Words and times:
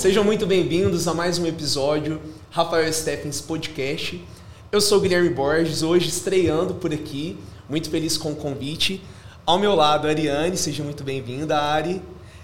Sejam 0.00 0.24
muito 0.24 0.46
bem-vindos 0.46 1.06
a 1.06 1.12
mais 1.12 1.38
um 1.38 1.44
episódio 1.44 2.22
Rafael 2.50 2.90
Steffens 2.90 3.38
Podcast. 3.38 4.18
Eu 4.72 4.80
sou 4.80 4.96
o 4.96 5.00
Guilherme 5.02 5.28
Borges, 5.28 5.82
hoje 5.82 6.08
estreando 6.08 6.72
por 6.72 6.90
aqui, 6.90 7.36
muito 7.68 7.90
feliz 7.90 8.16
com 8.16 8.32
o 8.32 8.34
convite. 8.34 9.04
Ao 9.44 9.58
meu 9.58 9.74
lado, 9.74 10.08
Ariane, 10.08 10.56
seja 10.56 10.82
muito 10.82 11.04
bem-vinda, 11.04 11.58
Ari. 11.58 12.00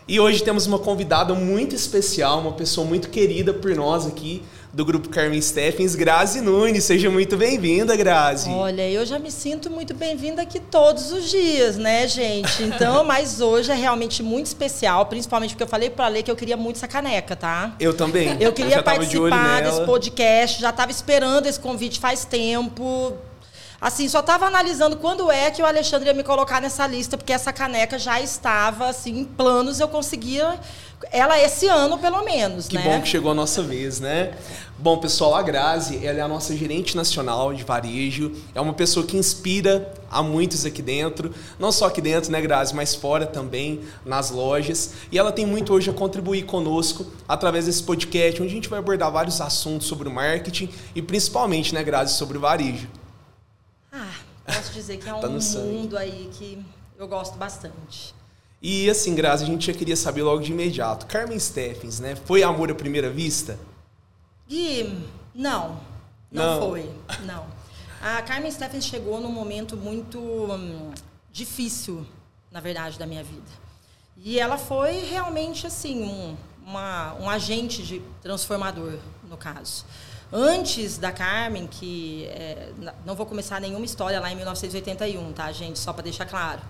E 0.06 0.20
hoje 0.20 0.44
temos 0.44 0.66
uma 0.66 0.78
convidada 0.78 1.32
muito 1.32 1.74
especial, 1.74 2.40
uma 2.40 2.52
pessoa 2.52 2.86
muito 2.86 3.08
querida 3.08 3.54
por 3.54 3.74
nós 3.74 4.06
aqui, 4.06 4.42
do 4.76 4.84
grupo 4.84 5.08
Carmen 5.08 5.40
Steffens, 5.40 5.94
Grazi 5.94 6.42
Nunes. 6.42 6.84
Seja 6.84 7.08
muito 7.08 7.34
bem-vinda, 7.34 7.96
Grazi. 7.96 8.50
Olha, 8.50 8.86
eu 8.86 9.06
já 9.06 9.18
me 9.18 9.30
sinto 9.30 9.70
muito 9.70 9.94
bem-vinda 9.94 10.42
aqui 10.42 10.60
todos 10.60 11.10
os 11.12 11.30
dias, 11.30 11.78
né, 11.78 12.06
gente? 12.06 12.62
Então, 12.62 13.02
mas 13.08 13.40
hoje 13.40 13.72
é 13.72 13.74
realmente 13.74 14.22
muito 14.22 14.44
especial, 14.46 15.06
principalmente 15.06 15.54
porque 15.54 15.62
eu 15.62 15.66
falei 15.68 15.88
para 15.88 16.08
ler 16.08 16.22
que 16.22 16.30
eu 16.30 16.36
queria 16.36 16.58
muito 16.58 16.76
essa 16.76 16.86
caneca, 16.86 17.34
tá? 17.34 17.74
Eu 17.80 17.94
também. 17.94 18.36
Eu 18.38 18.52
queria 18.52 18.76
eu 18.76 18.82
participar 18.82 19.62
de 19.62 19.70
desse 19.70 19.80
podcast, 19.86 20.60
já 20.60 20.68
estava 20.68 20.90
esperando 20.90 21.46
esse 21.46 21.58
convite 21.58 21.98
faz 21.98 22.26
tempo. 22.26 23.16
Assim, 23.80 24.08
só 24.08 24.20
estava 24.20 24.46
analisando 24.46 24.96
quando 24.96 25.30
é 25.30 25.50
que 25.50 25.60
o 25.60 25.66
Alexandre 25.66 26.08
ia 26.08 26.14
me 26.14 26.24
colocar 26.24 26.60
nessa 26.60 26.86
lista, 26.86 27.16
porque 27.18 27.32
essa 27.32 27.52
caneca 27.52 27.98
já 27.98 28.20
estava 28.20 28.88
assim 28.88 29.20
em 29.20 29.24
planos, 29.24 29.80
eu 29.80 29.88
conseguia 29.88 30.58
ela 31.12 31.38
esse 31.38 31.66
ano 31.68 31.98
pelo 31.98 32.24
menos, 32.24 32.68
que 32.68 32.76
né? 32.76 32.82
Bom 32.82 33.02
que 33.02 33.08
chegou 33.08 33.32
a 33.32 33.34
nossa 33.34 33.62
vez, 33.62 34.00
né? 34.00 34.32
Bom, 34.78 34.98
pessoal, 34.98 35.34
a 35.34 35.42
Grazi, 35.42 36.04
ela 36.04 36.18
é 36.18 36.22
a 36.22 36.28
nossa 36.28 36.56
gerente 36.56 36.96
nacional 36.96 37.52
de 37.52 37.64
varejo, 37.64 38.32
é 38.54 38.60
uma 38.60 38.72
pessoa 38.72 39.04
que 39.04 39.16
inspira 39.16 39.92
a 40.10 40.22
muitos 40.22 40.64
aqui 40.64 40.80
dentro, 40.80 41.34
não 41.58 41.70
só 41.70 41.86
aqui 41.86 42.00
dentro, 42.00 42.30
né, 42.30 42.40
Grazi, 42.40 42.74
mas 42.74 42.94
fora 42.94 43.26
também, 43.26 43.80
nas 44.04 44.30
lojas. 44.30 44.92
E 45.10 45.18
ela 45.18 45.32
tem 45.32 45.44
muito 45.44 45.72
hoje 45.72 45.90
a 45.90 45.92
contribuir 45.92 46.44
conosco 46.44 47.06
através 47.28 47.66
desse 47.66 47.82
podcast, 47.82 48.40
onde 48.42 48.52
a 48.52 48.54
gente 48.54 48.68
vai 48.68 48.78
abordar 48.78 49.10
vários 49.10 49.40
assuntos 49.40 49.86
sobre 49.86 50.08
o 50.08 50.10
marketing 50.10 50.70
e 50.94 51.02
principalmente, 51.02 51.74
né, 51.74 51.82
Grazi, 51.82 52.14
sobre 52.14 52.38
o 52.38 52.40
varejo. 52.40 52.88
Posso 54.46 54.72
dizer 54.72 54.98
que 54.98 55.08
é 55.08 55.12
tá 55.12 55.28
um 55.28 55.40
mundo 55.40 55.98
aí 55.98 56.30
que 56.32 56.64
eu 56.98 57.08
gosto 57.08 57.36
bastante. 57.36 58.14
E 58.62 58.88
assim, 58.88 59.14
Grazi, 59.14 59.44
a 59.44 59.46
gente 59.46 59.66
já 59.66 59.76
queria 59.76 59.96
saber 59.96 60.22
logo 60.22 60.42
de 60.42 60.52
imediato. 60.52 61.06
Carmen 61.06 61.38
Steffens, 61.38 62.00
né? 62.00 62.16
Foi 62.16 62.42
amor 62.42 62.70
à 62.70 62.74
primeira 62.74 63.10
vista? 63.10 63.58
Gui, 64.48 65.04
não. 65.34 65.80
Não, 66.30 66.60
não. 66.60 66.68
foi. 66.68 66.90
Não. 67.24 67.46
A 68.00 68.22
Carmen 68.22 68.50
Steffens 68.50 68.84
chegou 68.84 69.20
num 69.20 69.30
momento 69.30 69.76
muito 69.76 70.18
hum, 70.18 70.92
difícil, 71.32 72.06
na 72.50 72.60
verdade, 72.60 72.98
da 72.98 73.06
minha 73.06 73.22
vida. 73.22 73.66
E 74.16 74.38
ela 74.38 74.56
foi 74.56 75.00
realmente, 75.00 75.66
assim, 75.66 76.02
um, 76.02 76.36
uma, 76.64 77.14
um 77.14 77.28
agente 77.28 77.82
de 77.82 78.00
transformador, 78.22 78.94
no 79.28 79.36
caso. 79.36 79.84
Antes 80.32 80.98
da 80.98 81.12
Carmen, 81.12 81.66
que 81.66 82.26
é, 82.26 82.70
não 83.04 83.14
vou 83.14 83.24
começar 83.24 83.60
nenhuma 83.60 83.84
história 83.84 84.20
lá 84.20 84.30
em 84.30 84.36
1981, 84.36 85.32
tá, 85.32 85.52
gente? 85.52 85.78
Só 85.78 85.92
para 85.92 86.02
deixar 86.02 86.26
claro. 86.26 86.60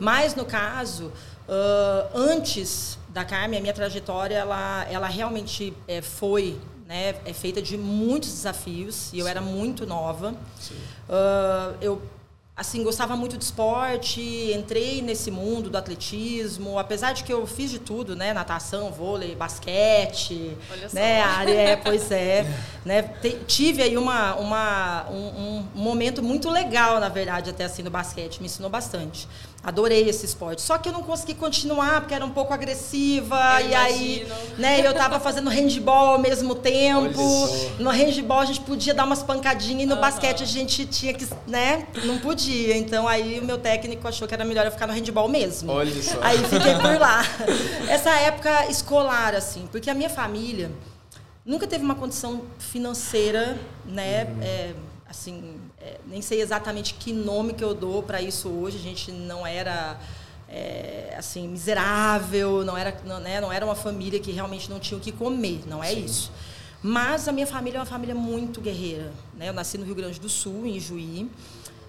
Mas, 0.00 0.34
no 0.34 0.44
caso, 0.46 1.12
uh, 1.46 2.10
antes 2.14 2.98
da 3.10 3.24
Carmen, 3.24 3.58
a 3.58 3.62
minha 3.62 3.74
trajetória, 3.74 4.36
ela, 4.36 4.86
ela 4.90 5.06
realmente 5.06 5.76
é, 5.86 6.00
foi 6.00 6.58
né, 6.86 7.14
é 7.24 7.32
feita 7.32 7.60
de 7.60 7.76
muitos 7.76 8.30
desafios 8.30 9.12
e 9.12 9.18
eu 9.18 9.26
era 9.26 9.40
muito 9.40 9.86
nova. 9.86 10.30
Uh, 11.08 11.76
eu 11.80 12.02
assim 12.56 12.84
gostava 12.84 13.16
muito 13.16 13.36
de 13.36 13.44
esporte, 13.44 14.20
entrei 14.54 15.02
nesse 15.02 15.30
mundo 15.30 15.68
do 15.68 15.76
atletismo, 15.76 16.78
apesar 16.78 17.12
de 17.12 17.24
que 17.24 17.32
eu 17.32 17.44
fiz 17.46 17.70
de 17.70 17.80
tudo, 17.80 18.14
né, 18.14 18.32
natação, 18.32 18.92
vôlei, 18.92 19.34
basquete, 19.34 20.56
Olha 20.70 20.88
né, 20.92 21.22
só. 21.22 21.28
área, 21.28 21.52
é, 21.52 21.76
pois 21.82 22.10
é, 22.12 22.46
né, 22.84 23.02
tive 23.48 23.82
aí 23.82 23.98
uma, 23.98 24.36
uma 24.36 25.06
um, 25.10 25.16
um 25.16 25.68
momento 25.74 26.22
muito 26.22 26.48
legal, 26.48 27.00
na 27.00 27.08
verdade, 27.08 27.50
até 27.50 27.64
assim 27.64 27.82
no 27.82 27.90
basquete, 27.90 28.38
me 28.38 28.46
ensinou 28.46 28.70
bastante. 28.70 29.26
Adorei 29.64 30.06
esse 30.06 30.26
esporte. 30.26 30.60
Só 30.60 30.76
que 30.76 30.90
eu 30.90 30.92
não 30.92 31.02
consegui 31.02 31.32
continuar 31.32 32.02
porque 32.02 32.14
era 32.14 32.24
um 32.24 32.30
pouco 32.30 32.52
agressiva. 32.52 33.36
Eu 33.60 33.66
e 33.66 33.70
imagino. 33.70 33.76
aí, 33.76 34.28
né, 34.58 34.86
eu 34.86 34.90
estava 34.90 35.18
fazendo 35.18 35.48
handball 35.48 36.08
ao 36.08 36.18
mesmo 36.18 36.54
tempo. 36.54 37.22
No 37.78 37.90
handball 37.90 38.40
a 38.40 38.44
gente 38.44 38.60
podia 38.60 38.92
dar 38.92 39.04
umas 39.04 39.22
pancadinhas 39.22 39.84
e 39.84 39.86
no 39.86 39.94
uhum. 39.94 40.00
basquete 40.02 40.42
a 40.42 40.46
gente 40.46 40.84
tinha 40.84 41.14
que, 41.14 41.26
né, 41.46 41.86
não 42.04 42.18
podia. 42.18 42.76
Então 42.76 43.08
aí 43.08 43.40
o 43.40 43.44
meu 43.44 43.56
técnico 43.56 44.06
achou 44.06 44.28
que 44.28 44.34
era 44.34 44.44
melhor 44.44 44.66
eu 44.66 44.70
ficar 44.70 44.86
no 44.86 44.92
handball 44.92 45.28
mesmo. 45.28 45.72
Olha 45.72 46.02
só. 46.02 46.18
Aí 46.20 46.36
fiquei 46.38 46.74
por 46.74 47.00
lá. 47.00 47.22
Essa 47.88 48.10
época 48.10 48.66
escolar 48.70 49.34
assim, 49.34 49.66
porque 49.72 49.88
a 49.88 49.94
minha 49.94 50.10
família 50.10 50.70
nunca 51.44 51.66
teve 51.66 51.82
uma 51.82 51.94
condição 51.94 52.42
financeira, 52.58 53.58
né, 53.86 54.24
uhum. 54.24 54.42
é, 54.42 54.74
assim, 55.08 55.53
é, 55.84 55.98
nem 56.06 56.22
sei 56.22 56.40
exatamente 56.40 56.94
que 56.94 57.12
nome 57.12 57.52
que 57.52 57.62
eu 57.62 57.74
dou 57.74 58.02
para 58.02 58.22
isso 58.22 58.48
hoje. 58.48 58.78
A 58.78 58.80
gente 58.80 59.12
não 59.12 59.46
era 59.46 60.00
é, 60.48 61.14
assim 61.18 61.46
miserável, 61.46 62.64
não 62.64 62.76
era, 62.76 62.96
não, 63.04 63.20
né, 63.20 63.38
não 63.38 63.52
era 63.52 63.66
uma 63.66 63.74
família 63.74 64.18
que 64.18 64.32
realmente 64.32 64.70
não 64.70 64.80
tinha 64.80 64.96
o 64.96 65.00
que 65.00 65.12
comer, 65.12 65.62
não 65.66 65.84
é 65.84 65.90
Sim. 65.90 66.04
isso. 66.04 66.32
Mas 66.82 67.28
a 67.28 67.32
minha 67.32 67.46
família 67.46 67.78
é 67.78 67.80
uma 67.80 67.86
família 67.86 68.14
muito 68.14 68.60
guerreira. 68.60 69.12
Né? 69.34 69.48
Eu 69.48 69.52
nasci 69.52 69.76
no 69.76 69.84
Rio 69.84 69.94
Grande 69.94 70.18
do 70.18 70.28
Sul, 70.28 70.66
em 70.66 70.80
Juí, 70.80 71.30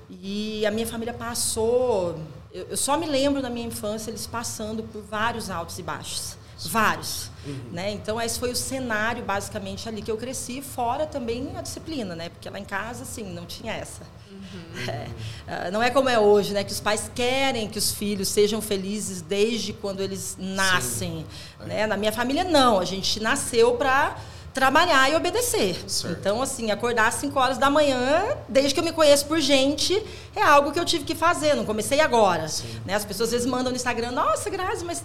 e 0.10 0.66
a 0.66 0.72
minha 0.72 0.88
família 0.88 1.14
passou. 1.14 2.20
Eu, 2.54 2.68
eu 2.72 2.78
só 2.78 2.98
me 2.98 3.06
lembro 3.06 3.42
da 3.42 3.50
minha 3.50 3.68
infância 3.68 4.12
eles 4.12 4.28
passando 4.28 4.84
por 4.84 5.02
vários 5.02 5.50
altos 5.50 5.80
e 5.80 5.84
baixos. 5.84 6.38
Vários. 6.66 7.30
Uhum. 7.46 7.70
Né? 7.72 7.92
Então, 7.92 8.20
esse 8.20 8.40
foi 8.40 8.52
o 8.52 8.56
cenário, 8.56 9.24
basicamente, 9.24 9.88
ali 9.88 10.02
que 10.02 10.10
eu 10.10 10.18
cresci, 10.18 10.62
fora 10.62 11.06
também 11.06 11.52
a 11.56 11.62
disciplina, 11.62 12.16
né? 12.16 12.30
Porque 12.30 12.50
lá 12.50 12.60
em 12.60 12.66
casa, 12.66 13.04
assim, 13.04 13.24
não 13.24 13.46
tinha 13.46 13.74
essa. 13.74 14.04
Uhum. 14.32 14.90
É, 14.90 15.08
ah, 15.48 15.72
não 15.72 15.82
é 15.82 15.90
como 15.90 16.10
é 16.10 16.20
hoje, 16.20 16.54
né? 16.54 16.64
Que 16.64 16.72
os 16.72 16.80
pais 16.80 17.10
querem 17.14 17.70
que 17.70 17.78
os 17.78 17.92
filhos 17.92 18.30
sejam 18.30 18.62
felizes 18.62 19.22
desde 19.22 19.74
quando 19.74 20.02
eles 20.02 20.36
nascem. 20.40 21.26
Né? 21.60 21.82
É. 21.82 21.88
Na 21.88 21.98
minha 21.98 22.12
família, 22.12 22.44
não. 22.44 22.80
A 22.80 22.86
gente 22.86 23.20
nasceu 23.20 23.76
para 23.76 24.18
trabalhar 24.54 25.12
e 25.12 25.16
obedecer. 25.16 25.78
Certo. 25.88 26.18
Então, 26.18 26.42
assim, 26.42 26.72
acordar 26.72 27.08
às 27.08 27.16
5 27.16 27.38
horas 27.38 27.58
da 27.58 27.70
manhã, 27.70 28.38
desde 28.48 28.74
que 28.74 28.80
eu 28.80 28.84
me 28.84 28.94
conheço 28.94 29.26
por 29.26 29.40
gente, 29.40 30.02
é 30.34 30.42
algo 30.42 30.72
que 30.72 30.80
eu 30.80 30.86
tive 30.86 31.04
que 31.04 31.14
fazer, 31.14 31.56
não 31.56 31.66
comecei 31.66 32.00
agora. 32.00 32.48
Né? 32.86 32.96
As 32.96 33.04
pessoas 33.04 33.28
às 33.28 33.34
vezes 33.34 33.48
mandam 33.48 33.72
no 33.72 33.76
Instagram, 33.76 34.12
nossa, 34.12 34.50
Grazi, 34.50 34.86
mas 34.86 35.04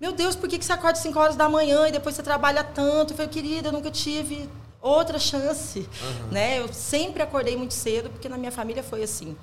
meu 0.00 0.12
Deus, 0.12 0.36
por 0.36 0.48
que, 0.48 0.62
você 0.62 0.72
acorda 0.72 0.98
5 0.98 1.18
horas 1.18 1.36
da 1.36 1.48
manhã 1.48 1.88
e 1.88 1.92
depois 1.92 2.14
você 2.14 2.22
trabalha 2.22 2.62
tanto? 2.62 3.12
Eu 3.12 3.16
falei, 3.16 3.30
querida, 3.30 3.68
eu 3.68 3.72
nunca 3.72 3.90
tive 3.90 4.48
outra 4.80 5.18
chance. 5.18 5.80
Uhum. 5.80 6.28
Né? 6.32 6.60
Eu 6.60 6.72
sempre 6.72 7.22
acordei 7.22 7.56
muito 7.56 7.72
cedo, 7.72 8.10
porque 8.10 8.28
na 8.28 8.36
minha 8.36 8.52
família 8.52 8.82
foi 8.82 9.02
assim. 9.02 9.36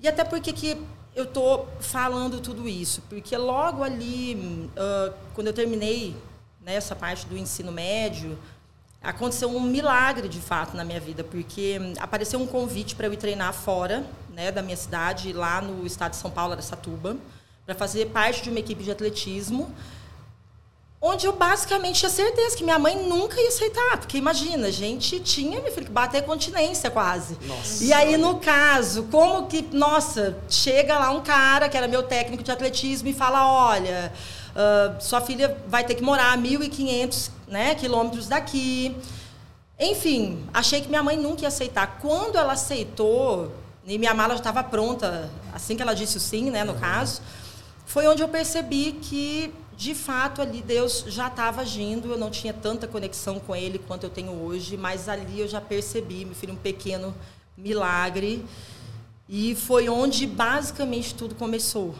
E 0.00 0.06
até 0.06 0.22
porque 0.22 0.52
que 0.52 0.80
eu 1.16 1.24
estou 1.24 1.68
falando 1.80 2.40
tudo 2.40 2.68
isso? 2.68 3.02
Porque 3.08 3.36
logo 3.36 3.82
ali, 3.82 4.70
uh, 4.76 5.12
quando 5.34 5.48
eu 5.48 5.52
terminei 5.52 6.16
né, 6.60 6.74
essa 6.74 6.94
parte 6.94 7.26
do 7.26 7.36
ensino 7.36 7.72
médio, 7.72 8.38
aconteceu 9.02 9.48
um 9.48 9.60
milagre 9.60 10.28
de 10.28 10.40
fato 10.40 10.76
na 10.76 10.84
minha 10.84 11.00
vida, 11.00 11.24
porque 11.24 11.80
apareceu 11.98 12.38
um 12.38 12.46
convite 12.46 12.94
para 12.94 13.06
eu 13.06 13.12
ir 13.12 13.16
treinar 13.16 13.52
fora 13.52 14.06
né, 14.30 14.52
da 14.52 14.62
minha 14.62 14.76
cidade, 14.76 15.32
lá 15.32 15.60
no 15.60 15.84
estado 15.84 16.12
de 16.12 16.18
São 16.18 16.30
Paulo, 16.30 16.54
da 16.54 16.62
Satuba 16.62 17.16
para 17.66 17.74
fazer 17.74 18.06
parte 18.06 18.42
de 18.42 18.48
uma 18.48 18.60
equipe 18.60 18.84
de 18.84 18.92
atletismo, 18.92 19.74
onde 21.00 21.26
eu 21.26 21.32
basicamente 21.32 21.98
tinha 21.98 22.10
certeza 22.10 22.56
que 22.56 22.64
minha 22.64 22.78
mãe 22.78 22.96
nunca 23.06 23.40
ia 23.40 23.48
aceitar, 23.48 23.98
porque 23.98 24.16
imagina, 24.16 24.68
a 24.68 24.70
gente 24.70 25.20
tinha, 25.20 25.60
meu 25.60 25.72
filho, 25.72 25.86
que 25.86 25.92
bater 25.92 26.22
continência 26.22 26.90
quase. 26.90 27.36
Nossa. 27.42 27.84
E 27.84 27.92
aí, 27.92 28.16
no 28.16 28.36
caso, 28.36 29.04
como 29.04 29.46
que, 29.46 29.62
nossa, 29.72 30.38
chega 30.48 30.98
lá 30.98 31.10
um 31.10 31.22
cara 31.22 31.68
que 31.68 31.76
era 31.76 31.86
meu 31.86 32.02
técnico 32.02 32.42
de 32.42 32.50
atletismo 32.50 33.08
e 33.08 33.12
fala, 33.12 33.46
olha, 33.46 34.12
uh, 34.54 35.02
sua 35.02 35.20
filha 35.20 35.56
vai 35.68 35.84
ter 35.84 35.96
que 35.96 36.02
morar 36.02 36.32
a 36.32 36.38
1.500 36.38 37.30
né, 37.48 37.74
quilômetros 37.74 38.26
daqui. 38.26 38.96
Enfim, 39.78 40.44
achei 40.54 40.80
que 40.80 40.88
minha 40.88 41.02
mãe 41.02 41.16
nunca 41.16 41.42
ia 41.42 41.48
aceitar. 41.48 41.98
Quando 42.00 42.36
ela 42.36 42.54
aceitou, 42.54 43.52
e 43.86 43.98
minha 43.98 44.14
mala 44.14 44.34
já 44.34 44.40
estava 44.40 44.64
pronta, 44.64 45.30
assim 45.52 45.76
que 45.76 45.82
ela 45.82 45.94
disse 45.94 46.16
o 46.16 46.20
sim, 46.20 46.50
né, 46.50 46.64
no 46.64 46.72
uhum. 46.72 46.80
caso, 46.80 47.20
foi 47.86 48.06
onde 48.08 48.20
eu 48.20 48.28
percebi 48.28 48.92
que 49.00 49.54
de 49.76 49.94
fato 49.94 50.42
ali 50.42 50.60
Deus 50.60 51.04
já 51.06 51.28
estava 51.28 51.60
agindo, 51.60 52.10
eu 52.10 52.18
não 52.18 52.30
tinha 52.30 52.52
tanta 52.52 52.88
conexão 52.88 53.38
com 53.38 53.54
ele 53.54 53.78
quanto 53.78 54.04
eu 54.04 54.10
tenho 54.10 54.32
hoje, 54.32 54.76
mas 54.76 55.08
ali 55.08 55.40
eu 55.40 55.46
já 55.46 55.60
percebi, 55.60 56.24
meu 56.24 56.34
filho, 56.34 56.52
um 56.52 56.56
pequeno 56.56 57.14
milagre. 57.56 58.44
E 59.28 59.54
foi 59.54 59.88
onde 59.88 60.26
basicamente 60.26 61.14
tudo 61.14 61.34
começou. 61.36 61.94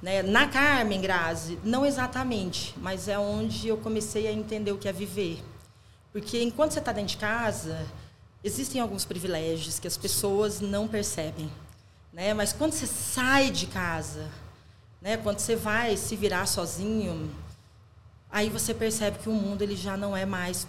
Né? 0.00 0.22
Na 0.22 0.46
Carmen 0.46 1.00
Grazi, 1.00 1.58
não 1.64 1.84
exatamente, 1.84 2.74
mas 2.78 3.08
é 3.08 3.18
onde 3.18 3.66
eu 3.68 3.76
comecei 3.76 4.28
a 4.28 4.32
entender 4.32 4.70
o 4.70 4.78
que 4.78 4.88
é 4.88 4.92
viver. 4.92 5.42
Porque 6.12 6.40
enquanto 6.42 6.72
você 6.72 6.78
está 6.78 6.92
dentro 6.92 7.08
de 7.08 7.16
casa, 7.16 7.86
existem 8.42 8.80
alguns 8.80 9.04
privilégios 9.04 9.80
que 9.80 9.88
as 9.88 9.96
pessoas 9.96 10.60
não 10.60 10.86
percebem. 10.86 11.50
Né? 12.12 12.32
Mas 12.34 12.52
quando 12.52 12.72
você 12.72 12.86
sai 12.86 13.50
de 13.50 13.66
casa, 13.66 14.30
né? 15.04 15.18
Quando 15.18 15.38
você 15.38 15.54
vai 15.54 15.98
se 15.98 16.16
virar 16.16 16.46
sozinho, 16.46 17.30
aí 18.32 18.48
você 18.48 18.72
percebe 18.72 19.18
que 19.18 19.28
o 19.28 19.32
mundo 19.32 19.60
ele 19.60 19.76
já 19.76 19.98
não 19.98 20.16
é 20.16 20.24
mais 20.24 20.66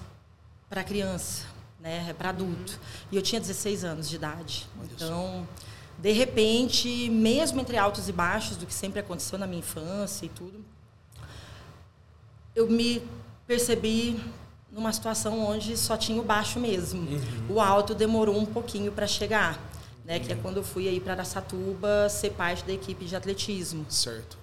para 0.70 0.84
criança, 0.84 1.46
né? 1.80 2.06
É 2.10 2.14
para 2.14 2.30
adulto. 2.30 2.74
Uhum. 2.74 3.08
E 3.14 3.16
eu 3.16 3.22
tinha 3.22 3.40
16 3.40 3.86
anos 3.86 4.10
de 4.10 4.18
idade. 4.18 4.68
Então, 4.92 5.48
de 5.98 6.12
repente, 6.12 7.10
mesmo 7.10 7.62
entre 7.62 7.78
altos 7.78 8.10
e 8.10 8.12
baixos 8.12 8.58
do 8.58 8.66
que 8.66 8.74
sempre 8.74 9.00
aconteceu 9.00 9.40
na 9.40 9.48
minha 9.48 9.60
infância 9.60 10.26
e 10.26 10.30
tudo, 10.30 10.66
eu 12.54 12.70
me 12.70 13.02
percebi 13.48 14.20
numa 14.70 14.92
situação 14.92 15.46
onde 15.46 15.78
só 15.78 15.96
tinha 15.96 16.22
o 16.22 16.26
baixo 16.26 16.60
mesmo. 16.60 17.10
Uhum. 17.10 17.56
O 17.56 17.62
alto 17.62 17.96
demorou 17.96 18.38
um 18.38 18.46
pouquinho 18.46 18.92
para 18.92 19.08
chegar, 19.08 19.58
né? 20.06 20.18
Uhum. 20.18 20.24
Que 20.24 20.34
é 20.34 20.36
quando 20.36 20.58
eu 20.58 20.64
fui 20.64 20.88
aí 20.88 21.00
para 21.00 21.14
Araçatuba 21.14 22.08
ser 22.10 22.32
parte 22.32 22.64
da 22.64 22.74
equipe 22.74 23.06
de 23.06 23.16
atletismo. 23.16 23.86
Certo. 23.90 24.38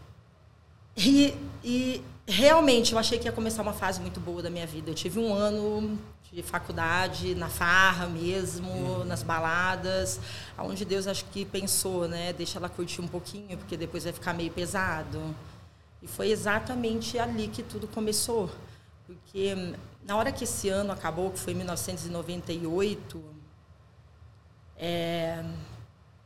E, 0.97 1.35
e 1.65 2.03
realmente 2.27 2.93
eu 2.93 2.99
achei 2.99 3.19
que 3.19 3.27
ia 3.27 3.33
começar 3.33 3.63
uma 3.63 3.73
fase 3.73 4.01
muito 4.01 4.21
boa 4.21 4.43
da 4.43 4.51
minha 4.51 4.67
vida. 4.67 4.91
Eu 4.91 4.95
tive 4.95 5.19
um 5.19 5.33
ano 5.33 5.99
de 6.33 6.43
faculdade 6.43 7.35
na 7.35 7.49
farra 7.49 8.07
mesmo, 8.07 8.71
uhum. 8.71 9.05
nas 9.05 9.23
baladas, 9.23 10.19
aonde 10.57 10.85
Deus 10.85 11.07
acho 11.07 11.27
que 11.27 11.45
pensou, 11.45 12.09
né, 12.09 12.33
deixa 12.33 12.59
ela 12.59 12.71
curtir 12.71 13.03
um 13.03 13.09
pouquinho, 13.09 13.59
porque 13.59 13.77
depois 13.77 14.05
vai 14.05 14.15
ficar 14.15 14.33
meio 14.33 14.51
pesado. 14.51 15.35
E 16.01 16.07
foi 16.07 16.31
exatamente 16.31 17.19
ali 17.19 17.49
que 17.49 17.63
tudo 17.63 17.87
começou, 17.87 18.51
porque 19.07 19.75
na 20.07 20.17
hora 20.17 20.33
que 20.33 20.45
esse 20.45 20.71
ano 20.71 20.91
acabou, 20.91 21.31
que 21.31 21.39
foi 21.39 21.53
em 21.53 21.57
1998, 21.57 23.23
é, 24.79 25.43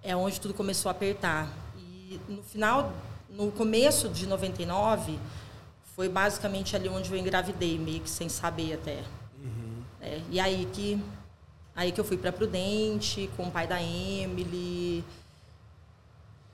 é 0.02 0.16
onde 0.16 0.40
tudo 0.40 0.54
começou 0.54 0.88
a 0.88 0.92
apertar. 0.92 1.50
E 1.76 2.20
no 2.28 2.42
final, 2.42 2.92
no 3.28 3.50
começo 3.52 4.08
de 4.08 4.26
99, 4.26 5.18
foi 5.94 6.08
basicamente 6.08 6.76
ali 6.76 6.88
onde 6.88 7.10
eu 7.12 7.18
engravidei, 7.18 7.78
meio 7.78 8.00
que 8.00 8.10
sem 8.10 8.28
saber 8.28 8.74
até. 8.74 9.02
Uhum. 9.42 9.82
É, 10.00 10.20
e 10.30 10.40
aí 10.40 10.68
que, 10.72 11.02
aí 11.74 11.92
que 11.92 12.00
eu 12.00 12.04
fui 12.04 12.16
para 12.16 12.32
Prudente, 12.32 13.30
com 13.36 13.44
o 13.44 13.50
pai 13.50 13.66
da 13.66 13.82
Emily. 13.82 15.04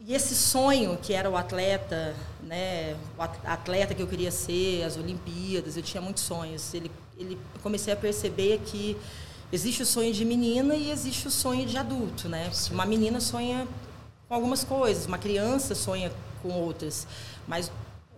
E 0.05 0.15
esse 0.15 0.35
sonho 0.35 0.99
que 1.01 1.13
era 1.13 1.31
o 1.31 1.37
atleta, 1.37 2.15
né, 2.43 2.97
o 3.17 3.23
atleta 3.23 3.95
que 3.95 4.03
eu 4.03 4.09
queria 4.09 4.33
ser, 4.33 4.83
as 4.83 4.97
Olimpíadas, 4.97 5.77
eu 5.77 5.83
tinha 5.83 6.01
muitos 6.01 6.25
sonhos. 6.25 6.75
Ele 6.75 6.91
ele 7.23 7.39
comecei 7.63 7.93
a 7.93 7.97
perceber 7.97 8.61
que 8.67 8.97
existe 9.53 9.83
o 9.83 9.87
sonho 9.87 10.13
de 10.13 10.25
menina 10.25 10.75
e 10.75 10.91
existe 10.91 11.29
o 11.29 11.31
sonho 11.31 11.67
de 11.67 11.77
adulto, 11.77 12.29
né? 12.29 12.51
Sim. 12.53 12.75
Uma 12.75 12.87
menina 12.87 13.21
sonha 13.21 13.69
com 14.27 14.35
algumas 14.35 14.65
coisas, 14.65 15.07
uma 15.07 15.19
criança 15.19 15.75
sonha 15.75 16.11
com 16.43 16.49
outras, 16.51 17.07
mas 17.47 17.71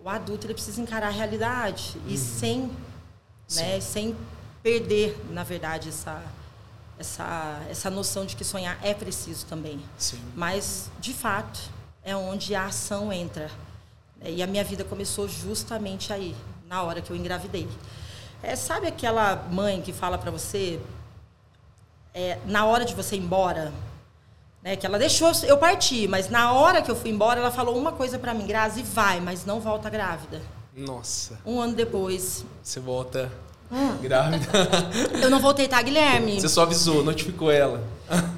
o 0.02 0.08
adulto 0.08 0.46
ele 0.46 0.54
precisa 0.54 0.80
encarar 0.80 1.08
a 1.08 1.10
realidade 1.10 1.96
uhum. 1.96 2.02
e 2.08 2.16
sem, 2.16 2.70
né, 3.54 3.80
sem 3.80 4.16
perder, 4.62 5.18
na 5.30 5.42
verdade, 5.42 5.88
essa 5.88 6.22
essa 6.96 7.60
essa 7.68 7.90
noção 7.90 8.24
de 8.24 8.36
que 8.36 8.44
sonhar 8.44 8.78
é 8.80 8.94
preciso 8.94 9.46
também. 9.46 9.80
Sim. 9.98 10.20
Mas 10.36 10.90
de 11.00 11.12
fato 11.12 11.60
é 12.04 12.14
onde 12.14 12.54
a 12.54 12.66
ação 12.66 13.12
entra. 13.12 13.50
E 14.22 14.42
a 14.42 14.46
minha 14.46 14.64
vida 14.64 14.84
começou 14.84 15.28
justamente 15.28 16.12
aí, 16.12 16.34
na 16.66 16.82
hora 16.82 17.02
que 17.02 17.10
eu 17.10 17.16
engravidei. 17.16 17.68
É, 18.42 18.54
sabe 18.56 18.86
aquela 18.86 19.36
mãe 19.50 19.82
que 19.82 19.92
fala 19.92 20.16
para 20.16 20.30
você, 20.30 20.80
é, 22.14 22.38
na 22.46 22.64
hora 22.64 22.84
de 22.84 22.94
você 22.94 23.16
ir 23.16 23.20
embora, 23.20 23.72
né, 24.62 24.76
que 24.76 24.86
ela 24.86 24.98
deixou 24.98 25.30
eu 25.42 25.58
partir, 25.58 26.08
mas 26.08 26.30
na 26.30 26.52
hora 26.52 26.80
que 26.80 26.90
eu 26.90 26.96
fui 26.96 27.10
embora, 27.10 27.40
ela 27.40 27.50
falou 27.50 27.76
uma 27.76 27.92
coisa 27.92 28.18
para 28.18 28.32
mim, 28.32 28.46
Grazi, 28.46 28.82
vai, 28.82 29.20
mas 29.20 29.44
não 29.44 29.60
volta 29.60 29.90
grávida. 29.90 30.40
Nossa. 30.76 31.38
Um 31.44 31.60
ano 31.60 31.74
depois. 31.74 32.44
Você 32.62 32.80
volta 32.80 33.30
hum. 33.70 33.96
grávida. 34.00 34.46
eu 35.20 35.28
não 35.28 35.40
voltei, 35.40 35.68
tá, 35.68 35.82
Guilherme? 35.82 36.40
Você 36.40 36.48
só 36.48 36.62
avisou, 36.62 37.04
notificou 37.04 37.50
ela. 37.50 37.82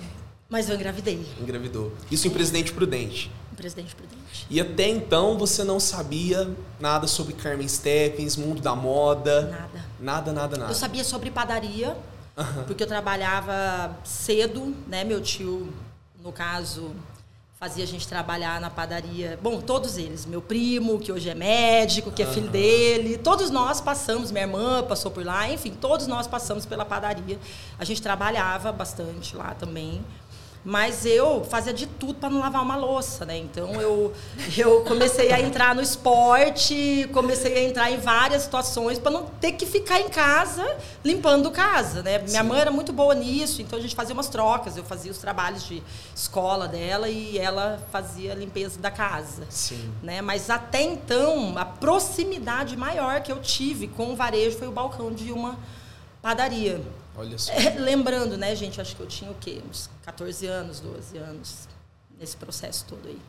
Mas 0.48 0.68
eu 0.68 0.76
engravidei. 0.76 1.26
Engravidou. 1.40 1.92
Isso 2.08 2.28
em 2.28 2.30
Presidente 2.30 2.72
Prudente. 2.72 3.32
Presidente 3.56 3.96
Prudente. 3.96 4.46
E 4.48 4.60
até 4.60 4.88
então 4.88 5.36
você 5.36 5.64
não 5.64 5.80
sabia 5.80 6.48
nada 6.78 7.08
sobre 7.08 7.32
Carmen 7.32 7.66
Stephens, 7.66 8.36
mundo 8.36 8.60
da 8.60 8.76
moda? 8.76 9.42
Nada. 9.42 9.84
Nada, 9.98 10.32
nada, 10.32 10.56
nada. 10.56 10.70
Eu 10.70 10.74
sabia 10.74 11.02
sobre 11.02 11.32
padaria, 11.32 11.96
porque 12.66 12.82
eu 12.82 12.86
trabalhava 12.86 13.96
cedo, 14.04 14.74
né? 14.86 15.04
Meu 15.04 15.20
tio, 15.20 15.72
no 16.22 16.30
caso, 16.32 16.94
fazia 17.58 17.84
a 17.84 17.86
gente 17.86 18.06
trabalhar 18.06 18.60
na 18.60 18.68
padaria. 18.68 19.38
Bom, 19.42 19.60
todos 19.60 19.96
eles. 19.96 20.26
Meu 20.26 20.42
primo, 20.42 20.98
que 20.98 21.10
hoje 21.10 21.30
é 21.30 21.34
médico, 21.34 22.10
que 22.10 22.22
é 22.22 22.26
filho 22.26 22.48
dele. 22.48 23.16
Todos 23.16 23.50
nós 23.50 23.80
passamos, 23.80 24.30
minha 24.30 24.44
irmã 24.44 24.82
passou 24.82 25.10
por 25.10 25.24
lá, 25.24 25.50
enfim, 25.50 25.70
todos 25.70 26.06
nós 26.06 26.26
passamos 26.26 26.66
pela 26.66 26.84
padaria. 26.84 27.38
A 27.78 27.84
gente 27.84 28.02
trabalhava 28.02 28.70
bastante 28.70 29.34
lá 29.34 29.54
também. 29.54 30.04
Mas 30.66 31.06
eu 31.06 31.44
fazia 31.44 31.72
de 31.72 31.86
tudo 31.86 32.14
para 32.14 32.28
não 32.28 32.40
lavar 32.40 32.60
uma 32.60 32.74
louça, 32.74 33.24
né? 33.24 33.38
Então 33.38 33.80
eu, 33.80 34.12
eu 34.58 34.80
comecei 34.82 35.30
a 35.30 35.40
entrar 35.40 35.76
no 35.76 35.80
esporte, 35.80 37.08
comecei 37.12 37.54
a 37.54 37.62
entrar 37.62 37.88
em 37.92 37.98
várias 37.98 38.42
situações 38.42 38.98
para 38.98 39.12
não 39.12 39.26
ter 39.40 39.52
que 39.52 39.64
ficar 39.64 40.00
em 40.00 40.08
casa 40.08 40.66
limpando 41.04 41.52
casa, 41.52 42.02
né? 42.02 42.18
Minha 42.18 42.42
Sim. 42.42 42.48
mãe 42.48 42.60
era 42.60 42.72
muito 42.72 42.92
boa 42.92 43.14
nisso, 43.14 43.62
então 43.62 43.78
a 43.78 43.82
gente 43.82 43.94
fazia 43.94 44.12
umas 44.12 44.28
trocas. 44.28 44.76
Eu 44.76 44.82
fazia 44.82 45.12
os 45.12 45.18
trabalhos 45.18 45.62
de 45.64 45.80
escola 46.12 46.66
dela 46.66 47.08
e 47.08 47.38
ela 47.38 47.80
fazia 47.92 48.32
a 48.32 48.34
limpeza 48.34 48.80
da 48.80 48.90
casa. 48.90 49.44
Sim. 49.48 49.94
Né? 50.02 50.20
Mas 50.20 50.50
até 50.50 50.82
então, 50.82 51.56
a 51.56 51.64
proximidade 51.64 52.76
maior 52.76 53.20
que 53.20 53.30
eu 53.30 53.40
tive 53.40 53.86
com 53.86 54.10
o 54.10 54.16
varejo 54.16 54.58
foi 54.58 54.66
o 54.66 54.72
balcão 54.72 55.12
de 55.12 55.30
uma 55.30 55.56
padaria. 56.20 56.82
Olha 57.16 57.38
só. 57.38 57.52
É, 57.52 57.70
lembrando, 57.78 58.36
né, 58.36 58.54
gente, 58.54 58.80
acho 58.80 58.94
que 58.94 59.00
eu 59.00 59.06
tinha 59.06 59.30
o 59.30 59.34
quê? 59.34 59.62
Uns 59.68 59.88
14 60.04 60.46
anos, 60.46 60.80
12 60.80 61.18
anos, 61.18 61.68
nesse 62.18 62.36
processo 62.36 62.84
todo 62.86 63.08
aí. 63.08 63.20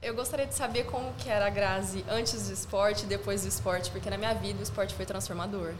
Eu 0.00 0.14
gostaria 0.14 0.46
de 0.46 0.54
saber 0.54 0.84
como 0.84 1.12
que 1.14 1.28
era 1.28 1.46
a 1.46 1.50
Grazi 1.50 2.04
antes 2.08 2.46
do 2.46 2.52
esporte 2.52 3.04
e 3.04 3.06
depois 3.06 3.42
do 3.42 3.48
esporte, 3.48 3.90
porque 3.90 4.08
na 4.08 4.16
minha 4.16 4.32
vida 4.34 4.60
o 4.60 4.62
esporte 4.62 4.94
foi 4.94 5.04
transformador. 5.04 5.74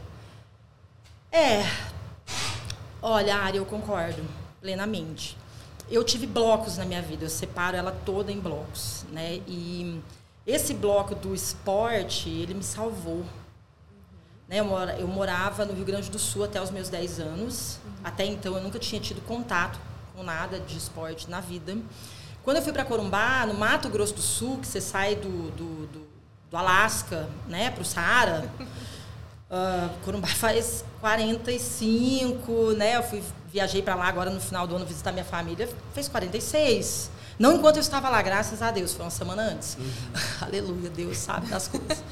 É. 1.30 1.62
Olha, 3.00 3.36
Ari, 3.36 3.58
eu 3.58 3.66
concordo 3.66 4.22
plenamente. 4.60 5.36
Eu 5.90 6.02
tive 6.02 6.26
blocos 6.26 6.76
na 6.76 6.84
minha 6.84 7.00
vida, 7.00 7.24
eu 7.24 7.30
separo 7.30 7.76
ela 7.76 7.92
toda 7.92 8.32
em 8.32 8.40
blocos, 8.40 9.04
né? 9.10 9.40
E 9.46 10.00
esse 10.46 10.74
bloco 10.74 11.14
do 11.14 11.34
esporte, 11.34 12.28
ele 12.28 12.54
me 12.54 12.62
salvou 12.62 13.24
né, 14.48 14.60
eu, 14.60 15.06
morava 15.06 15.66
no 15.66 15.74
Rio 15.74 15.84
Grande 15.84 16.10
do 16.10 16.18
Sul 16.18 16.44
até 16.44 16.60
os 16.60 16.70
meus 16.70 16.88
10 16.88 17.20
anos. 17.20 17.78
Uhum. 17.84 17.92
Até 18.02 18.24
então 18.24 18.56
eu 18.56 18.62
nunca 18.62 18.78
tinha 18.78 19.00
tido 19.00 19.20
contato 19.20 19.78
com 20.16 20.22
nada 20.22 20.58
de 20.58 20.76
esporte 20.76 21.28
na 21.28 21.40
vida. 21.40 21.76
Quando 22.42 22.56
eu 22.56 22.62
fui 22.62 22.72
para 22.72 22.84
Corumbá, 22.84 23.44
no 23.46 23.52
Mato 23.52 23.90
Grosso 23.90 24.14
do 24.14 24.22
Sul, 24.22 24.58
que 24.58 24.66
você 24.66 24.80
sai 24.80 25.16
do, 25.16 25.50
do, 25.50 25.86
do, 25.88 26.08
do 26.50 26.56
Alasca 26.56 27.28
né, 27.46 27.70
para 27.70 27.82
o 27.82 27.84
Saara, 27.84 28.50
uh, 28.58 29.90
Corumbá 30.02 30.28
faz 30.28 30.82
45, 31.00 32.72
né? 32.72 32.96
Eu 32.96 33.02
fui, 33.02 33.22
viajei 33.52 33.82
para 33.82 33.94
lá 33.94 34.06
agora 34.06 34.30
no 34.30 34.40
final 34.40 34.66
do 34.66 34.74
ano 34.76 34.86
visitar 34.86 35.12
minha 35.12 35.26
família, 35.26 35.68
fez 35.92 36.08
46. 36.08 37.10
Não 37.38 37.56
enquanto 37.56 37.76
eu 37.76 37.82
estava 37.82 38.08
lá, 38.08 38.22
graças 38.22 38.62
a 38.62 38.70
Deus, 38.70 38.94
foi 38.94 39.04
uma 39.04 39.10
semana 39.10 39.42
antes. 39.42 39.76
Uhum. 39.76 39.92
Aleluia, 40.40 40.88
Deus 40.88 41.18
sabe 41.18 41.48
das 41.48 41.68
coisas. 41.68 42.02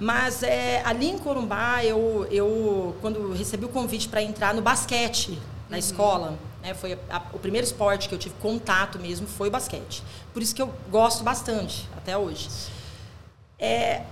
Mas 0.00 0.42
é, 0.42 0.82
ali 0.84 1.08
em 1.08 1.18
Corumbá, 1.18 1.84
eu, 1.84 2.26
eu 2.30 2.96
quando 3.00 3.32
recebi 3.32 3.64
o 3.64 3.68
convite 3.68 4.08
para 4.08 4.22
entrar 4.22 4.54
no 4.54 4.62
basquete 4.62 5.38
na 5.68 5.74
uhum. 5.74 5.78
escola, 5.78 6.38
né, 6.62 6.72
foi 6.74 6.98
a, 7.10 7.22
o 7.32 7.38
primeiro 7.38 7.66
esporte 7.66 8.08
que 8.08 8.14
eu 8.14 8.18
tive 8.18 8.34
contato 8.40 8.98
mesmo 8.98 9.26
foi 9.26 9.48
o 9.48 9.50
basquete. 9.50 10.02
Por 10.32 10.42
isso 10.42 10.54
que 10.54 10.62
eu 10.62 10.72
gosto 10.90 11.24
bastante 11.24 11.88
até 11.96 12.16
hoje. 12.16 12.48
É, 13.58 14.02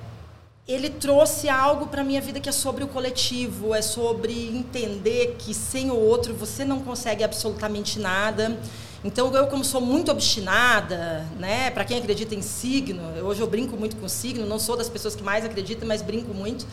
ele 0.66 0.90
trouxe 0.90 1.48
algo 1.48 1.86
para 1.86 2.02
minha 2.02 2.20
vida 2.20 2.40
que 2.40 2.48
é 2.48 2.52
sobre 2.52 2.82
o 2.82 2.88
coletivo, 2.88 3.72
é 3.72 3.80
sobre 3.80 4.48
entender 4.48 5.36
que 5.38 5.54
sem 5.54 5.90
o 5.90 5.96
outro 5.96 6.34
você 6.34 6.64
não 6.64 6.80
consegue 6.80 7.22
absolutamente 7.22 8.00
nada. 8.00 8.58
Então, 9.06 9.32
eu, 9.32 9.46
como 9.46 9.64
sou 9.64 9.80
muito 9.80 10.10
obstinada, 10.10 11.24
né, 11.38 11.70
para 11.70 11.84
quem 11.84 11.96
acredita 11.96 12.34
em 12.34 12.42
signo, 12.42 13.00
hoje 13.22 13.40
eu 13.40 13.46
brinco 13.46 13.76
muito 13.76 13.94
com 13.94 14.08
signo, 14.08 14.44
não 14.44 14.58
sou 14.58 14.76
das 14.76 14.88
pessoas 14.88 15.14
que 15.14 15.22
mais 15.22 15.44
acreditam, 15.44 15.86
mas 15.86 16.02
brinco 16.02 16.34
muito. 16.34 16.66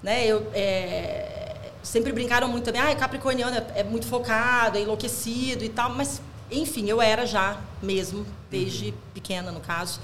Né, 0.00 0.24
eu, 0.24 0.46
é, 0.54 1.56
sempre 1.82 2.12
brincaram 2.12 2.46
muito 2.46 2.62
também, 2.62 2.80
ah, 2.80 2.94
Capricorniano 2.94 3.56
é, 3.56 3.80
é, 3.80 3.82
muito 3.82 4.06
focado, 4.06 4.78
é 4.78 4.82
enlouquecido 4.82 5.64
e 5.64 5.68
tal, 5.68 5.90
mas, 5.90 6.22
enfim, 6.48 6.88
eu 6.88 7.02
era 7.02 7.26
já 7.26 7.58
mesmo, 7.82 8.24
desde 8.48 8.90
uhum. 8.90 8.94
pequena, 9.12 9.50
no 9.50 9.58
caso. 9.58 9.98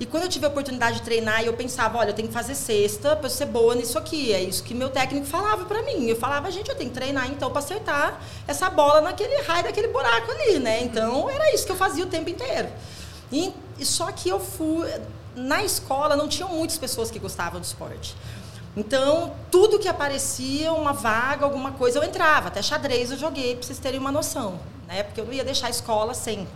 E 0.00 0.06
quando 0.06 0.24
eu 0.24 0.28
tive 0.28 0.46
a 0.46 0.48
oportunidade 0.48 0.98
de 0.98 1.02
treinar, 1.02 1.42
eu 1.42 1.52
pensava, 1.54 1.98
olha, 1.98 2.10
eu 2.10 2.14
tenho 2.14 2.28
que 2.28 2.34
fazer 2.34 2.54
sexta 2.54 3.16
para 3.16 3.28
ser 3.28 3.46
boa 3.46 3.74
nisso 3.74 3.98
aqui. 3.98 4.32
É 4.32 4.40
isso 4.40 4.62
que 4.62 4.72
meu 4.72 4.90
técnico 4.90 5.26
falava 5.26 5.64
para 5.64 5.82
mim. 5.82 6.06
Eu 6.06 6.16
falava, 6.16 6.50
gente, 6.50 6.70
eu 6.70 6.76
tenho 6.76 6.90
que 6.90 6.94
treinar 6.94 7.28
então 7.28 7.50
para 7.50 7.58
acertar 7.58 8.20
essa 8.46 8.70
bola 8.70 9.00
naquele 9.00 9.42
raio 9.42 9.64
daquele 9.64 9.88
buraco 9.88 10.30
ali, 10.30 10.60
né? 10.60 10.82
Então 10.82 11.28
era 11.28 11.52
isso 11.52 11.66
que 11.66 11.72
eu 11.72 11.76
fazia 11.76 12.04
o 12.04 12.06
tempo 12.06 12.30
inteiro. 12.30 12.68
E, 13.32 13.52
só 13.84 14.12
que 14.12 14.28
eu 14.28 14.38
fui 14.38 14.88
na 15.34 15.62
escola 15.62 16.16
não 16.16 16.28
tinham 16.28 16.48
muitas 16.48 16.78
pessoas 16.78 17.10
que 17.10 17.18
gostavam 17.18 17.60
do 17.60 17.64
esporte. 17.64 18.16
Então, 18.76 19.34
tudo 19.50 19.78
que 19.78 19.88
aparecia, 19.88 20.72
uma 20.72 20.92
vaga, 20.92 21.44
alguma 21.44 21.72
coisa, 21.72 21.98
eu 21.98 22.04
entrava. 22.04 22.48
Até 22.48 22.62
xadrez 22.62 23.10
eu 23.10 23.18
joguei, 23.18 23.56
para 23.56 23.66
vocês 23.66 23.78
terem 23.78 23.98
uma 23.98 24.12
noção. 24.12 24.60
Né? 24.86 25.02
Porque 25.02 25.20
eu 25.20 25.26
não 25.26 25.32
ia 25.32 25.44
deixar 25.44 25.66
a 25.66 25.70
escola 25.70 26.14
sem, 26.14 26.46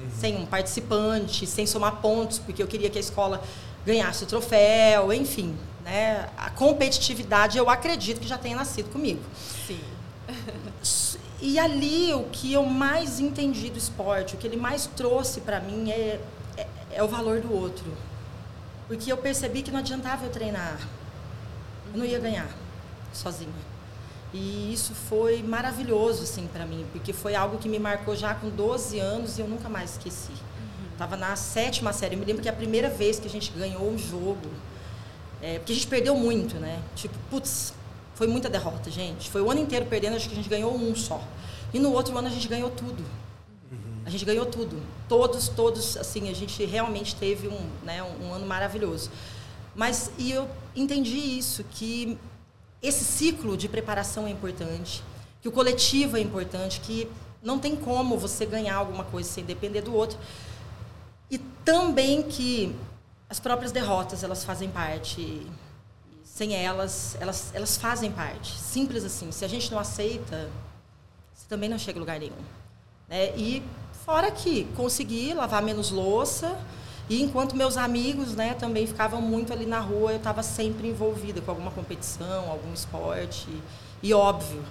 uhum. 0.00 0.10
sem 0.18 0.36
um 0.36 0.46
participante, 0.46 1.46
sem 1.46 1.66
somar 1.66 1.96
pontos, 1.96 2.38
porque 2.38 2.62
eu 2.62 2.66
queria 2.66 2.90
que 2.90 2.98
a 2.98 3.00
escola 3.00 3.42
ganhasse 3.84 4.24
o 4.24 4.26
troféu, 4.26 5.12
enfim. 5.12 5.56
Né? 5.84 6.28
A 6.36 6.50
competitividade, 6.50 7.58
eu 7.58 7.68
acredito 7.68 8.20
que 8.20 8.28
já 8.28 8.38
tenha 8.38 8.56
nascido 8.56 8.90
comigo. 8.90 9.22
Sim. 9.66 9.80
E 11.40 11.58
ali, 11.58 12.14
o 12.14 12.24
que 12.32 12.52
eu 12.54 12.64
mais 12.64 13.20
entendi 13.20 13.68
do 13.68 13.76
esporte, 13.76 14.34
o 14.34 14.38
que 14.38 14.46
ele 14.46 14.56
mais 14.56 14.86
trouxe 14.86 15.42
para 15.42 15.60
mim 15.60 15.90
é, 15.90 16.18
é, 16.56 16.66
é 16.92 17.02
o 17.02 17.08
valor 17.08 17.40
do 17.40 17.52
outro. 17.52 17.84
Porque 18.88 19.12
eu 19.12 19.16
percebi 19.18 19.60
que 19.60 19.70
não 19.70 19.80
adiantava 19.80 20.24
eu 20.24 20.30
treinar 20.30 20.78
eu 21.94 21.98
não 21.98 22.04
ia 22.04 22.18
ganhar 22.18 22.48
sozinha. 23.12 23.52
E 24.34 24.72
isso 24.72 24.92
foi 24.94 25.44
maravilhoso, 25.44 26.24
assim, 26.24 26.48
para 26.52 26.66
mim, 26.66 26.84
porque 26.90 27.12
foi 27.12 27.36
algo 27.36 27.56
que 27.56 27.68
me 27.68 27.78
marcou 27.78 28.16
já 28.16 28.34
com 28.34 28.50
12 28.50 28.98
anos 28.98 29.38
e 29.38 29.40
eu 29.40 29.46
nunca 29.46 29.68
mais 29.68 29.92
esqueci. 29.92 30.32
Uhum. 30.32 30.96
Tava 30.98 31.16
na 31.16 31.36
sétima 31.36 31.92
série. 31.92 32.16
Eu 32.16 32.18
me 32.18 32.24
lembro 32.24 32.42
que 32.42 32.48
a 32.48 32.52
primeira 32.52 32.90
vez 32.90 33.20
que 33.20 33.28
a 33.28 33.30
gente 33.30 33.52
ganhou 33.52 33.88
um 33.88 33.96
jogo, 33.96 34.50
é, 35.40 35.60
porque 35.60 35.70
a 35.70 35.74
gente 35.76 35.86
perdeu 35.86 36.16
muito, 36.16 36.56
né? 36.56 36.82
Tipo, 36.96 37.14
putz, 37.30 37.72
foi 38.16 38.26
muita 38.26 38.50
derrota, 38.50 38.90
gente. 38.90 39.30
Foi 39.30 39.40
o 39.40 39.48
ano 39.48 39.60
inteiro 39.60 39.86
perdendo, 39.86 40.16
acho 40.16 40.26
que 40.26 40.34
a 40.34 40.36
gente 40.36 40.48
ganhou 40.48 40.74
um 40.74 40.96
só. 40.96 41.22
E 41.72 41.78
no 41.78 41.92
outro 41.92 42.18
ano 42.18 42.26
a 42.26 42.30
gente 42.30 42.48
ganhou 42.48 42.70
tudo. 42.70 43.04
Uhum. 43.70 44.02
A 44.04 44.10
gente 44.10 44.24
ganhou 44.24 44.46
tudo. 44.46 44.82
Todos, 45.08 45.48
todos, 45.48 45.96
assim, 45.96 46.28
a 46.28 46.34
gente 46.34 46.64
realmente 46.64 47.14
teve 47.14 47.46
um, 47.46 47.70
né, 47.84 48.02
um, 48.02 48.30
um 48.30 48.34
ano 48.34 48.46
maravilhoso. 48.46 49.12
Mas 49.76 50.10
e 50.18 50.32
eu 50.32 50.48
entendi 50.74 51.18
isso, 51.18 51.62
que 51.70 52.18
esse 52.86 53.04
ciclo 53.04 53.56
de 53.56 53.68
preparação 53.68 54.26
é 54.26 54.30
importante, 54.30 55.02
que 55.40 55.48
o 55.48 55.52
coletivo 55.52 56.16
é 56.16 56.20
importante, 56.20 56.80
que 56.80 57.10
não 57.42 57.58
tem 57.58 57.76
como 57.76 58.18
você 58.18 58.46
ganhar 58.46 58.76
alguma 58.76 59.04
coisa 59.04 59.28
sem 59.28 59.44
depender 59.44 59.82
do 59.82 59.94
outro. 59.94 60.18
E 61.30 61.38
também 61.38 62.22
que 62.22 62.74
as 63.28 63.40
próprias 63.40 63.72
derrotas, 63.72 64.22
elas 64.22 64.44
fazem 64.44 64.70
parte. 64.70 65.46
Sem 66.22 66.54
elas, 66.54 67.16
elas, 67.20 67.52
elas 67.54 67.76
fazem 67.76 68.10
parte. 68.10 68.58
Simples 68.58 69.04
assim. 69.04 69.30
Se 69.30 69.44
a 69.44 69.48
gente 69.48 69.70
não 69.70 69.78
aceita, 69.78 70.50
você 71.32 71.46
também 71.48 71.68
não 71.68 71.78
chega 71.78 71.98
a 71.98 72.00
lugar 72.00 72.18
nenhum. 72.18 72.36
Né? 73.08 73.36
E 73.36 73.62
fora 74.04 74.30
que 74.30 74.64
conseguir 74.76 75.34
lavar 75.34 75.62
menos 75.62 75.90
louça, 75.90 76.58
e 77.08 77.22
enquanto 77.22 77.54
meus 77.54 77.76
amigos, 77.76 78.34
né, 78.34 78.54
também 78.54 78.86
ficavam 78.86 79.20
muito 79.20 79.52
ali 79.52 79.66
na 79.66 79.80
rua, 79.80 80.12
eu 80.12 80.16
estava 80.16 80.42
sempre 80.42 80.88
envolvida 80.88 81.40
com 81.40 81.50
alguma 81.50 81.70
competição, 81.70 82.50
algum 82.50 82.72
esporte. 82.72 83.48
E 84.02 84.14
óbvio 84.14 84.62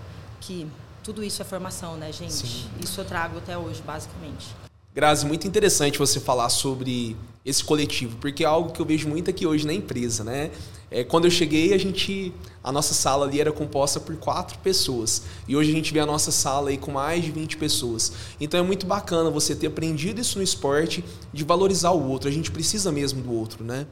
que 0.41 0.67
tudo 1.03 1.23
isso 1.23 1.41
é 1.41 1.45
formação, 1.45 1.95
né, 1.95 2.11
gente? 2.11 2.33
Sim. 2.33 2.69
Isso 2.79 2.99
eu 3.01 3.05
trago 3.05 3.37
até 3.37 3.57
hoje, 3.57 3.81
basicamente. 3.81 4.55
Grazi, 4.93 5.25
muito 5.25 5.47
interessante 5.47 5.97
você 5.97 6.19
falar 6.19 6.49
sobre 6.49 7.17
esse 7.43 7.63
coletivo, 7.63 8.15
porque 8.17 8.43
é 8.43 8.47
algo 8.47 8.71
que 8.71 8.79
eu 8.79 8.85
vejo 8.85 9.09
muito 9.09 9.27
aqui 9.27 9.43
hoje 9.43 9.65
na 9.65 9.73
empresa, 9.73 10.23
né? 10.23 10.51
É, 10.91 11.03
quando 11.03 11.25
eu 11.25 11.31
cheguei, 11.31 11.73
a 11.73 11.79
gente, 11.79 12.31
a 12.63 12.71
nossa 12.71 12.93
sala 12.93 13.25
ali 13.25 13.41
era 13.41 13.51
composta 13.51 13.99
por 13.99 14.15
quatro 14.17 14.59
pessoas 14.59 15.23
e 15.47 15.55
hoje 15.55 15.71
a 15.71 15.73
gente 15.73 15.91
vê 15.91 15.99
a 15.99 16.05
nossa 16.05 16.31
sala 16.31 16.69
aí 16.69 16.77
com 16.77 16.91
mais 16.91 17.25
de 17.25 17.31
20 17.31 17.57
pessoas. 17.57 18.13
Então 18.39 18.59
é 18.59 18.63
muito 18.63 18.85
bacana 18.85 19.31
você 19.31 19.55
ter 19.55 19.65
aprendido 19.65 20.21
isso 20.21 20.37
no 20.37 20.43
esporte, 20.43 21.03
de 21.33 21.43
valorizar 21.43 21.89
o 21.89 22.07
outro. 22.07 22.29
A 22.29 22.31
gente 22.31 22.51
precisa 22.51 22.91
mesmo 22.91 23.19
do 23.23 23.33
outro, 23.33 23.63
né? 23.63 23.87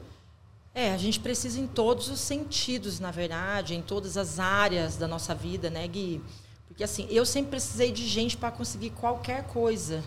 É, 0.71 0.93
a 0.93 0.97
gente 0.97 1.19
precisa 1.19 1.59
em 1.59 1.65
todos 1.65 2.09
os 2.09 2.19
sentidos, 2.19 2.99
na 2.99 3.09
verdade, 3.09 3.73
em 3.73 3.81
todas 3.81 4.17
as 4.17 4.37
áreas 4.37 4.97
da 4.97 5.07
nossa 5.07 5.33
vida, 5.33 5.67
né, 5.67 5.87
Gui? 5.87 6.21
Porque 6.67 6.83
assim, 6.83 7.07
eu 7.09 7.25
sempre 7.25 7.49
precisei 7.49 7.91
de 7.91 8.07
gente 8.07 8.37
para 8.37 8.51
conseguir 8.51 8.91
qualquer 8.91 9.47
coisa. 9.47 10.03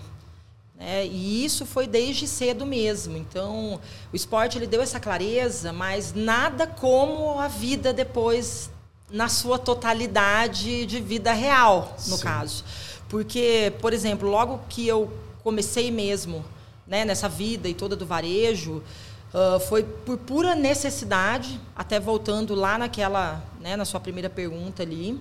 Né? 0.75 1.07
E 1.07 1.45
isso 1.45 1.65
foi 1.65 1.87
desde 1.87 2.27
cedo 2.27 2.67
mesmo. 2.67 3.17
Então, 3.17 3.81
o 4.13 4.17
esporte 4.17 4.59
ele 4.59 4.67
deu 4.67 4.83
essa 4.83 4.99
clareza, 4.99 5.73
mas 5.73 6.13
nada 6.13 6.67
como 6.67 7.39
a 7.39 7.49
vida 7.49 7.93
depois 7.93 8.71
na 9.11 9.29
sua 9.29 9.59
totalidade 9.59 10.87
de 10.87 11.01
vida 11.01 11.33
real, 11.33 11.97
no 12.09 12.17
Sim. 12.17 12.23
caso. 12.23 12.65
Porque, 13.09 13.73
por 13.81 13.93
exemplo, 13.93 14.29
logo 14.29 14.61
que 14.69 14.87
eu 14.89 15.13
comecei 15.43 15.91
mesmo 15.91 16.45
né, 16.87 17.05
nessa 17.05 17.29
vida 17.29 17.69
e 17.69 17.75
toda 17.75 17.95
do 17.95 18.05
varejo, 18.05 18.83
uh, 19.33 19.61
foi 19.61 19.83
por 19.83 20.19
pura 20.19 20.55
necessidade, 20.55 21.61
até 21.77 22.01
voltando 22.01 22.55
lá 22.55 22.77
naquela, 22.77 23.43
né, 23.61 23.77
na 23.77 23.85
sua 23.85 24.01
primeira 24.01 24.29
pergunta 24.29 24.83
ali. 24.83 25.21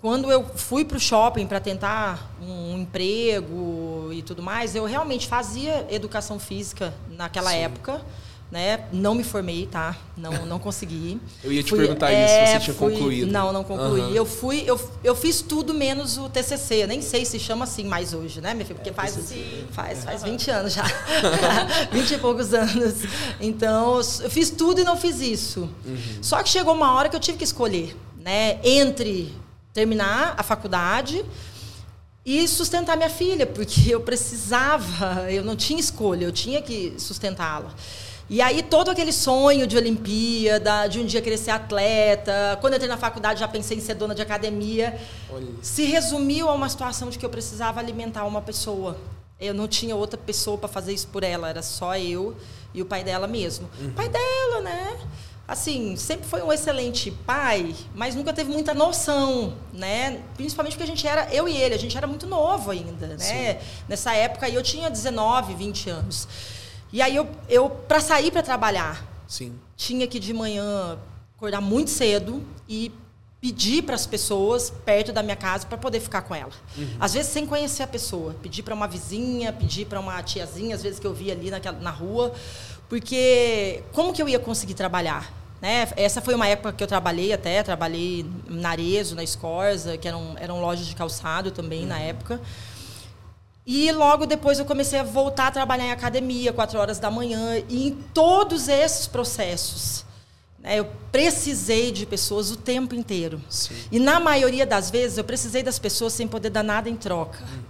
Quando 0.00 0.30
eu 0.30 0.44
fui 0.54 0.84
para 0.84 0.98
o 0.98 1.00
shopping 1.00 1.46
para 1.46 1.58
tentar 1.58 2.30
um 2.40 2.76
emprego 2.78 4.10
e 4.12 4.20
tudo 4.22 4.42
mais, 4.42 4.74
eu 4.74 4.84
realmente 4.84 5.26
fazia 5.26 5.86
educação 5.90 6.38
física 6.38 6.92
naquela 7.10 7.50
Sim. 7.50 7.58
época. 7.58 8.02
Né? 8.48 8.84
Não 8.92 9.12
me 9.12 9.24
formei, 9.24 9.66
tá? 9.66 9.96
Não, 10.16 10.30
não 10.46 10.60
consegui. 10.60 11.20
eu 11.42 11.52
ia 11.52 11.64
te 11.64 11.70
fui, 11.70 11.80
perguntar 11.80 12.12
é, 12.12 12.24
isso, 12.24 12.34
se 12.34 12.52
você 12.52 12.64
tinha 12.64 12.76
fui, 12.76 12.92
concluído. 12.92 13.32
Não, 13.32 13.52
não 13.52 13.64
concluí. 13.64 14.02
Uhum. 14.02 14.10
Eu 14.10 14.24
fui, 14.24 14.62
eu, 14.64 14.80
eu 15.02 15.16
fiz 15.16 15.42
tudo 15.42 15.74
menos 15.74 16.16
o 16.16 16.28
TCC. 16.28 16.86
Nem 16.86 17.02
sei 17.02 17.24
se 17.24 17.40
chama 17.40 17.64
assim 17.64 17.82
mais 17.82 18.14
hoje, 18.14 18.40
né, 18.40 18.54
minha 18.54 18.64
filha? 18.64 18.78
Porque 18.78 18.92
faz, 18.92 19.18
faz, 19.72 20.04
faz 20.04 20.22
20 20.22 20.50
anos 20.52 20.74
já. 20.74 20.84
20 21.90 22.10
e 22.12 22.18
poucos 22.18 22.54
anos. 22.54 22.94
Então, 23.40 23.96
eu 23.96 24.30
fiz 24.30 24.50
tudo 24.50 24.80
e 24.80 24.84
não 24.84 24.96
fiz 24.96 25.20
isso. 25.20 25.68
Uhum. 25.84 25.98
Só 26.22 26.40
que 26.40 26.48
chegou 26.48 26.72
uma 26.72 26.94
hora 26.94 27.08
que 27.08 27.16
eu 27.16 27.20
tive 27.20 27.38
que 27.38 27.44
escolher, 27.44 27.96
né? 28.16 28.60
Entre 28.62 29.34
terminar 29.76 30.34
a 30.38 30.42
faculdade 30.42 31.22
e 32.24 32.48
sustentar 32.48 32.96
minha 32.96 33.10
filha, 33.10 33.46
porque 33.46 33.90
eu 33.90 34.00
precisava, 34.00 35.30
eu 35.30 35.44
não 35.44 35.54
tinha 35.54 35.78
escolha, 35.78 36.24
eu 36.24 36.32
tinha 36.32 36.62
que 36.62 36.94
sustentá-la. 36.96 37.74
E 38.28 38.40
aí 38.40 38.62
todo 38.62 38.90
aquele 38.90 39.12
sonho 39.12 39.66
de 39.66 39.76
Olimpíada, 39.76 40.86
de 40.88 40.98
um 40.98 41.04
dia 41.04 41.20
querer 41.20 41.36
ser 41.36 41.50
atleta, 41.50 42.56
quando 42.62 42.72
eu 42.72 42.76
entrei 42.78 42.88
na 42.88 42.96
faculdade 42.96 43.38
já 43.38 43.46
pensei 43.46 43.76
em 43.76 43.80
ser 43.80 43.94
dona 43.94 44.14
de 44.14 44.22
academia, 44.22 44.98
Olha. 45.30 45.46
se 45.60 45.84
resumiu 45.84 46.48
a 46.48 46.54
uma 46.54 46.70
situação 46.70 47.10
de 47.10 47.18
que 47.18 47.26
eu 47.26 47.30
precisava 47.30 47.78
alimentar 47.78 48.24
uma 48.24 48.40
pessoa. 48.40 48.96
Eu 49.38 49.52
não 49.52 49.68
tinha 49.68 49.94
outra 49.94 50.18
pessoa 50.18 50.56
para 50.56 50.70
fazer 50.70 50.94
isso 50.94 51.08
por 51.08 51.22
ela, 51.22 51.50
era 51.50 51.60
só 51.60 51.94
eu 51.98 52.34
e 52.72 52.80
o 52.80 52.86
pai 52.86 53.04
dela 53.04 53.26
mesmo. 53.26 53.68
Uhum. 53.78 53.92
Pai 53.92 54.08
dela, 54.08 54.62
né? 54.62 54.96
Assim, 55.48 55.96
sempre 55.96 56.26
foi 56.26 56.42
um 56.42 56.52
excelente 56.52 57.10
pai, 57.10 57.74
mas 57.94 58.14
nunca 58.14 58.32
teve 58.32 58.50
muita 58.50 58.74
noção, 58.74 59.56
né? 59.72 60.22
Principalmente 60.34 60.72
porque 60.72 60.84
a 60.84 60.86
gente 60.86 61.06
era, 61.06 61.32
eu 61.32 61.48
e 61.48 61.56
ele, 61.56 61.74
a 61.74 61.78
gente 61.78 61.96
era 61.96 62.06
muito 62.06 62.26
novo 62.26 62.70
ainda, 62.70 63.06
né? 63.06 63.18
Sim. 63.18 63.68
Nessa 63.88 64.14
época 64.14 64.48
eu 64.48 64.62
tinha 64.62 64.90
19, 64.90 65.54
20 65.54 65.90
anos. 65.90 66.28
E 66.92 67.00
aí 67.00 67.14
eu, 67.14 67.28
eu 67.48 67.70
para 67.70 68.00
sair 68.00 68.30
para 68.30 68.42
trabalhar, 68.42 69.04
Sim. 69.28 69.54
tinha 69.76 70.06
que 70.06 70.18
de 70.18 70.32
manhã 70.32 70.98
acordar 71.36 71.60
muito 71.60 71.90
cedo 71.90 72.42
e 72.68 72.90
pedir 73.40 73.82
para 73.82 73.94
as 73.94 74.06
pessoas 74.06 74.70
perto 74.84 75.12
da 75.12 75.22
minha 75.22 75.36
casa 75.36 75.66
para 75.66 75.78
poder 75.78 76.00
ficar 76.00 76.22
com 76.22 76.34
ela. 76.34 76.50
Uhum. 76.76 76.96
Às 76.98 77.14
vezes 77.14 77.30
sem 77.30 77.46
conhecer 77.46 77.82
a 77.82 77.86
pessoa, 77.86 78.34
pedir 78.42 78.62
para 78.62 78.74
uma 78.74 78.88
vizinha, 78.88 79.52
pedir 79.52 79.86
para 79.86 80.00
uma 80.00 80.20
tiazinha, 80.22 80.74
às 80.74 80.82
vezes 80.82 80.98
que 80.98 81.06
eu 81.06 81.14
via 81.14 81.32
ali 81.32 81.50
naquela, 81.50 81.78
na 81.78 81.90
rua, 81.90 82.32
porque 82.88 83.82
como 83.92 84.12
que 84.12 84.22
eu 84.22 84.28
ia 84.28 84.38
conseguir 84.38 84.74
trabalhar? 84.74 85.32
Né? 85.60 85.88
Essa 85.96 86.20
foi 86.20 86.34
uma 86.34 86.46
época 86.46 86.72
que 86.72 86.82
eu 86.82 86.86
trabalhei 86.86 87.32
até, 87.32 87.62
trabalhei 87.62 88.26
na 88.48 88.70
Arezo, 88.70 89.14
na 89.14 89.24
Escorza, 89.24 89.96
que 89.96 90.06
eram, 90.06 90.36
eram 90.38 90.60
lojas 90.60 90.86
de 90.86 90.94
calçado 90.94 91.50
também 91.50 91.82
uhum. 91.82 91.88
na 91.88 91.98
época. 91.98 92.40
E 93.66 93.90
logo 93.90 94.26
depois 94.26 94.60
eu 94.60 94.64
comecei 94.64 95.00
a 95.00 95.02
voltar 95.02 95.48
a 95.48 95.50
trabalhar 95.50 95.86
em 95.86 95.90
academia, 95.90 96.52
quatro 96.52 96.78
horas 96.78 97.00
da 97.00 97.10
manhã. 97.10 97.60
E 97.68 97.88
em 97.88 97.94
todos 98.14 98.68
esses 98.68 99.08
processos, 99.08 100.04
né, 100.60 100.78
eu 100.78 100.86
precisei 101.10 101.90
de 101.90 102.06
pessoas 102.06 102.52
o 102.52 102.56
tempo 102.56 102.94
inteiro. 102.94 103.40
Sim. 103.50 103.74
E 103.90 103.98
na 103.98 104.20
maioria 104.20 104.64
das 104.64 104.88
vezes 104.88 105.18
eu 105.18 105.24
precisei 105.24 105.64
das 105.64 105.80
pessoas 105.80 106.12
sem 106.12 106.28
poder 106.28 106.50
dar 106.50 106.62
nada 106.62 106.88
em 106.88 106.94
troca. 106.94 107.42
Uhum. 107.42 107.62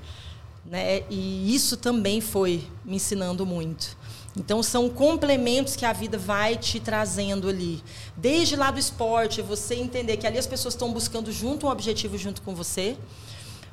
Né? 0.67 1.03
E 1.09 1.55
isso 1.55 1.79
também 1.79 2.21
foi 2.21 2.67
me 2.85 2.97
ensinando 2.97 3.47
muito. 3.47 3.97
Então 4.37 4.63
são 4.63 4.91
complementos 4.91 5.75
que 5.75 5.87
a 5.87 5.93
vida 5.95 6.19
vai 6.19 6.57
te 6.57 6.79
trazendo 6.79 7.49
ali. 7.49 7.83
Desde 8.15 8.55
lá 8.55 8.71
do 8.71 8.79
esporte, 8.79 9.41
você 9.41 9.77
entender 9.77 10.19
que 10.19 10.27
ali 10.27 10.37
as 10.37 10.47
pessoas 10.47 10.75
estão 10.75 10.93
buscando 10.93 11.33
junto 11.33 11.67
um 11.67 11.71
objetivo 11.71 12.19
junto 12.19 12.43
com 12.43 12.55
você. 12.55 12.99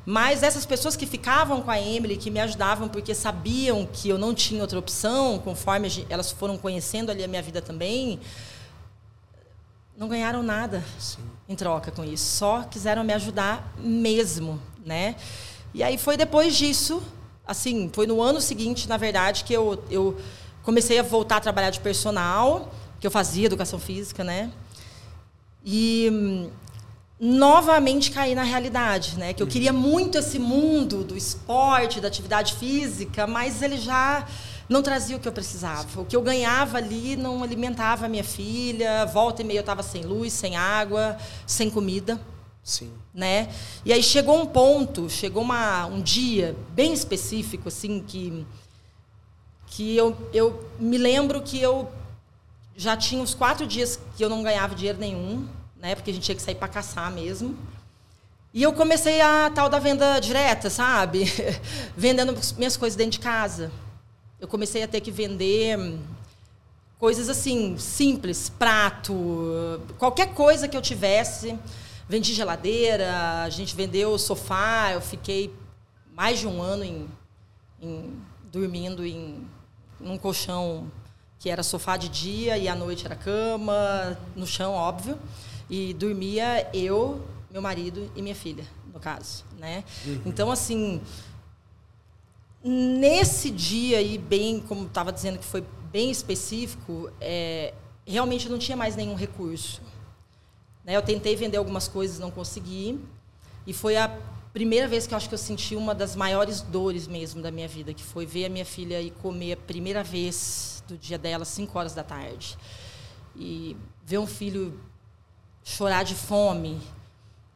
Mas 0.05 0.41
essas 0.41 0.65
pessoas 0.65 0.96
que 0.96 1.05
ficavam 1.05 1.62
com 1.62 1.72
a 1.72 1.79
Emily, 1.79 2.17
que 2.17 2.32
me 2.32 2.39
ajudavam 2.39 2.88
porque 2.88 3.13
sabiam 3.13 3.86
que 3.91 4.08
eu 4.10 4.17
não 4.17 4.34
tinha 4.34 4.62
outra 4.62 4.79
opção, 4.79 5.39
conforme 5.39 6.05
elas 6.10 6.32
foram 6.32 6.58
conhecendo 6.58 7.10
ali 7.10 7.24
a 7.24 7.27
minha 7.27 7.41
vida 7.41 7.62
também, 7.62 8.20
não 9.98 10.08
ganharam 10.08 10.43
nada 10.43 10.84
Sim. 10.98 11.22
em 11.48 11.55
troca 11.55 11.91
com 11.91 12.03
isso. 12.03 12.38
Só 12.38 12.63
quiseram 12.63 13.03
me 13.03 13.13
ajudar 13.13 13.74
mesmo, 13.77 14.62
né? 14.86 15.15
E 15.74 15.82
aí 15.82 15.98
foi 15.98 16.17
depois 16.17 16.55
disso, 16.55 17.01
assim, 17.46 17.89
foi 17.93 18.05
no 18.05 18.22
ano 18.22 18.41
seguinte, 18.41 18.88
na 18.88 18.98
verdade, 18.98 19.43
que 19.43 19.53
eu, 19.53 19.84
eu 19.89 20.17
comecei 20.63 20.98
a 20.98 21.03
voltar 21.03 21.38
a 21.38 21.41
trabalhar 21.41 21.70
de 21.70 21.79
personal, 21.79 22.74
que 23.00 23.05
eu 23.05 23.12
fazia 23.12 23.46
educação 23.46 23.79
física, 23.79 24.24
né? 24.24 24.51
E 25.63 26.10
hum, 26.12 26.50
novamente 27.20 28.12
caí 28.12 28.34
na 28.34 28.43
realidade, 28.43 29.17
né? 29.17 29.34
Que 29.34 29.43
eu 29.43 29.48
queria 29.48 29.72
muito 29.72 30.17
esse 30.17 30.39
mundo 30.39 31.03
do 31.03 31.15
esporte, 31.15 32.01
da 32.01 32.08
atividade 32.08 32.55
física, 32.55 33.27
mas 33.27 33.62
ele 33.62 33.77
já 33.77 34.25
não 34.67 34.82
trazia 34.82 35.15
o 35.15 35.20
que 35.20 35.27
eu 35.27 35.32
precisava. 35.32 36.01
O 36.01 36.05
que 36.05 36.15
eu 36.15 36.22
ganhava 36.22 36.77
ali 36.77 37.15
não 37.15 37.43
alimentava 37.43 38.05
a 38.05 38.10
minha 38.10 38.24
filha. 38.24 39.05
Volta 39.05 39.41
e 39.41 39.46
meia 39.46 39.60
eu 39.60 39.62
estava 39.62 39.84
sem 39.84 40.03
luz, 40.03 40.34
sem 40.34 40.55
água, 40.55 41.17
sem 41.46 41.70
comida. 41.70 42.20
Sim. 42.63 42.91
Né? 43.13 43.50
E 43.86 43.91
aí 43.91 44.01
chegou 44.01 44.41
um 44.41 44.46
ponto, 44.46 45.10
chegou 45.10 45.43
uma, 45.43 45.86
um 45.86 46.01
dia 46.01 46.55
bem 46.70 46.93
específico, 46.93 47.67
assim, 47.67 48.01
que, 48.01 48.46
que 49.75 49.98
eu, 49.98 50.15
eu 50.32 50.70
me 50.80 51.00
lembro 51.00 51.42
que 51.42 51.60
eu 51.60 51.92
já 52.75 52.96
tinha 52.96 53.22
uns 53.22 53.34
quatro 53.34 53.65
dias 53.65 54.00
que 54.15 54.24
eu 54.24 54.30
não 54.30 54.44
ganhava 54.44 54.75
dinheiro 54.75 55.00
nenhum, 55.00 55.48
né? 55.75 55.96
Porque 55.96 56.12
a 56.12 56.13
gente 56.13 56.24
tinha 56.24 56.36
que 56.36 56.44
sair 56.44 56.53
para 56.56 56.68
caçar 56.68 57.12
mesmo. 57.12 57.58
E 58.53 58.62
eu 58.62 58.72
comecei 58.72 59.20
a 59.20 59.50
tal 59.50 59.70
da 59.70 59.80
venda 59.80 60.20
direta, 60.20 60.70
sabe? 60.70 61.25
Vendendo 61.98 62.38
minhas 62.56 62.77
coisas 62.77 62.96
dentro 62.96 63.13
de 63.13 63.20
casa. 63.20 63.72
Eu 64.39 64.48
comecei 64.48 64.84
a 64.84 64.88
ter 64.88 65.01
que 65.01 65.10
vender 65.10 65.98
coisas 67.00 67.27
assim, 67.27 67.75
simples, 67.80 68.50
prato, 68.50 69.82
qualquer 69.98 70.36
coisa 70.36 70.68
que 70.68 70.77
eu 70.77 70.82
tivesse. 70.84 71.58
Vendi 72.08 72.32
geladeira, 72.32 73.42
a 73.44 73.50
gente 73.50 73.75
vendeu 73.75 74.20
sofá, 74.20 74.92
eu 74.94 75.01
fiquei 75.01 75.51
mais 76.13 76.38
de 76.38 76.46
um 76.46 76.62
ano 76.62 76.84
em, 76.84 77.08
em 77.82 78.22
dormindo 78.51 79.03
em 79.03 79.48
num 80.03 80.17
colchão 80.17 80.91
que 81.39 81.50
era 81.50 81.63
sofá 81.63 81.98
de 81.98 82.07
dia 82.10 82.57
e 82.57 82.67
à 82.67 82.75
noite 82.75 83.05
era 83.05 83.15
cama, 83.15 84.17
no 84.36 84.45
chão, 84.45 84.74
óbvio. 84.74 85.17
E 85.69 85.93
dormia 85.93 86.69
eu, 86.74 87.22
meu 87.51 87.62
marido 87.62 88.12
e 88.15 88.22
minha 88.22 88.36
filha, 88.36 88.65
no 88.93 89.00
caso, 89.00 89.43
né? 89.57 89.83
Uhum. 90.05 90.22
Então 90.25 90.51
assim, 90.51 91.01
nesse 92.63 93.50
dia 93.50 93.98
aí, 93.98 94.17
bem, 94.17 94.60
como 94.62 94.86
estava 94.86 95.12
dizendo 95.12 95.38
que 95.38 95.45
foi 95.45 95.63
bem 95.91 96.10
específico, 96.10 97.12
é, 97.19 97.74
realmente 98.05 98.48
não 98.50 98.57
tinha 98.57 98.77
mais 98.77 98.95
nenhum 98.95 99.15
recurso. 99.15 99.81
Né? 100.83 100.95
Eu 100.95 101.01
tentei 101.01 101.36
vender 101.36 101.57
algumas 101.57 101.88
coisas, 101.88 102.19
não 102.19 102.31
consegui. 102.31 103.00
E 103.65 103.74
foi 103.74 103.95
a 103.98 104.17
primeira 104.53 104.88
vez 104.88 105.07
que 105.07 105.13
eu 105.13 105.17
acho 105.17 105.27
que 105.27 105.33
eu 105.33 105.39
senti 105.39 105.75
uma 105.75 105.95
das 105.95 106.15
maiores 106.15 106.62
dores 106.62 107.07
mesmo 107.07 107.41
da 107.41 107.50
minha 107.50 107.67
vida, 107.67 107.93
que 107.93 108.03
foi 108.03 108.25
ver 108.25 108.45
a 108.45 108.50
minha 108.50 108.65
filha 108.65 109.01
ir 109.01 109.12
comer 109.12 109.53
a 109.53 109.57
primeira 109.57 110.03
vez 110.03 110.83
do 110.88 110.95
dia 110.95 111.17
dela, 111.17 111.43
5 111.43 111.77
horas 111.77 111.93
da 111.93 112.03
tarde. 112.03 112.55
E 113.36 113.75
ver 114.05 114.19
um 114.19 114.27
filho 114.27 114.79
chorar 115.63 116.03
de 116.03 116.13
fome, 116.13 116.79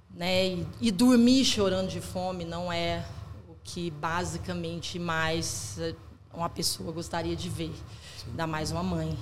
né? 0.10 0.48
E, 0.48 0.68
e 0.82 0.92
dormir 0.92 1.46
chorando 1.46 1.90
de 1.90 2.02
fome 2.02 2.44
não 2.44 2.74
é 2.74 3.06
o 3.48 3.54
que 3.64 3.92
basicamente 3.92 4.98
mais 4.98 5.78
uma 6.34 6.50
pessoa 6.50 6.92
gostaria 6.92 7.36
de 7.36 7.48
ver, 7.48 7.74
Sim. 8.18 8.32
ainda 8.32 8.48
mais 8.48 8.72
uma 8.72 8.82
mãe. 8.82 9.16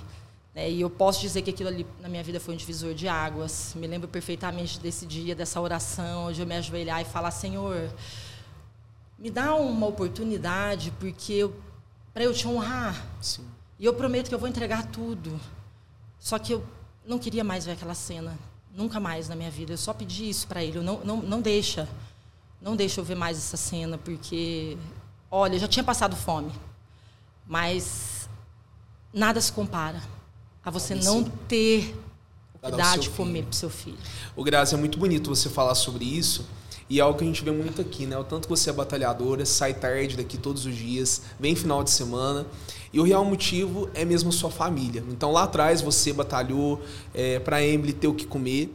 Né? 0.56 0.72
E 0.72 0.82
eu 0.82 0.90
posso 0.90 1.20
dizer 1.20 1.42
que 1.42 1.50
aquilo 1.50 1.68
ali 1.68 1.86
na 2.00 2.08
minha 2.08 2.24
vida 2.24 2.40
foi 2.40 2.54
um 2.54 2.58
divisor 2.58 2.94
de 2.94 3.10
águas. 3.10 3.74
Me 3.76 3.86
lembro 3.86 4.08
perfeitamente 4.08 4.80
desse 4.80 5.06
dia, 5.06 5.36
dessa 5.36 5.60
oração, 5.60 6.28
onde 6.28 6.40
eu 6.40 6.48
me 6.48 6.56
ajoelhar 6.56 7.02
e 7.02 7.06
falar: 7.06 7.32
Senhor, 7.32 7.92
me 9.20 9.30
dá 9.30 9.54
uma 9.54 9.86
oportunidade, 9.86 10.92
porque 10.98 11.48
para 12.14 12.24
eu 12.24 12.34
te 12.34 12.48
honrar. 12.48 13.06
Sim. 13.22 13.46
E 13.78 13.86
eu 13.86 13.94
prometo 13.94 14.30
que 14.30 14.36
eu 14.36 14.40
vou 14.40 14.48
entregar 14.48 14.88
tudo. 14.88 15.38
Só 16.18 16.40
que 16.40 16.54
eu 16.54 16.66
não 17.06 17.20
queria 17.20 17.44
mais 17.44 17.66
ver 17.66 17.74
aquela 17.74 17.94
cena. 17.94 18.40
Nunca 18.74 19.00
mais 19.00 19.28
na 19.28 19.36
minha 19.36 19.52
vida. 19.52 19.74
Eu 19.74 19.78
só 19.78 19.94
pedi 19.94 20.30
isso 20.30 20.48
para 20.48 20.64
ele. 20.64 20.78
Eu 20.78 20.84
não, 20.84 21.00
não, 21.04 21.18
não 21.18 21.42
deixa. 21.42 21.88
Não 22.62 22.76
deixa 22.76 23.02
eu 23.02 23.06
ver 23.06 23.16
mais 23.16 23.38
essa 23.38 23.58
cena, 23.58 23.98
porque, 23.98 24.78
olha, 25.30 25.56
eu 25.56 25.60
já 25.60 25.68
tinha 25.68 25.84
passado 25.84 26.16
fome. 26.16 26.52
Mas 27.46 28.28
nada 29.14 29.40
se 29.40 29.52
compara 29.52 30.02
a 30.66 30.72
você 30.72 30.96
não 30.96 31.24
ter 31.24 31.96
o 32.56 32.72
que 32.72 32.76
dar 32.76 32.98
de 32.98 33.10
comer 33.12 33.44
para 33.44 33.54
seu 33.54 33.70
filho. 33.70 33.98
O 34.36 34.44
Grazi, 34.44 34.74
é 34.74 34.78
muito 34.78 34.98
bonito 34.98 35.30
você 35.30 35.48
falar 35.48 35.76
sobre 35.76 36.04
isso. 36.04 36.46
E 36.90 37.00
é 37.00 37.02
algo 37.02 37.18
que 37.18 37.24
a 37.24 37.28
gente 37.28 37.44
vê 37.44 37.52
muito 37.52 37.82
aqui, 37.82 38.06
né? 38.06 38.18
O 38.18 38.24
tanto 38.24 38.48
que 38.48 38.50
você 38.50 38.70
é 38.70 38.74
batalhadora, 38.74 39.44
sai 39.46 39.74
tarde 39.74 40.18
daqui 40.18 40.38
todos 40.38 40.66
os 40.66 40.76
dias, 40.76 41.22
vem 41.40 41.56
final 41.56 41.84
de 41.84 41.90
semana. 41.90 42.46
E 42.94 43.00
o 43.00 43.04
real 43.04 43.26
motivo 43.26 43.90
é 43.94 44.06
mesmo 44.06 44.30
a 44.30 44.32
sua 44.32 44.52
família. 44.52 45.04
Então 45.10 45.32
lá 45.32 45.44
atrás 45.44 45.82
você 45.82 46.14
batalhou 46.14 46.82
é, 47.14 47.40
para 47.40 47.64
Emily 47.64 47.94
ter 47.94 48.08
o 48.08 48.14
que 48.14 48.26
comer. 48.26 48.72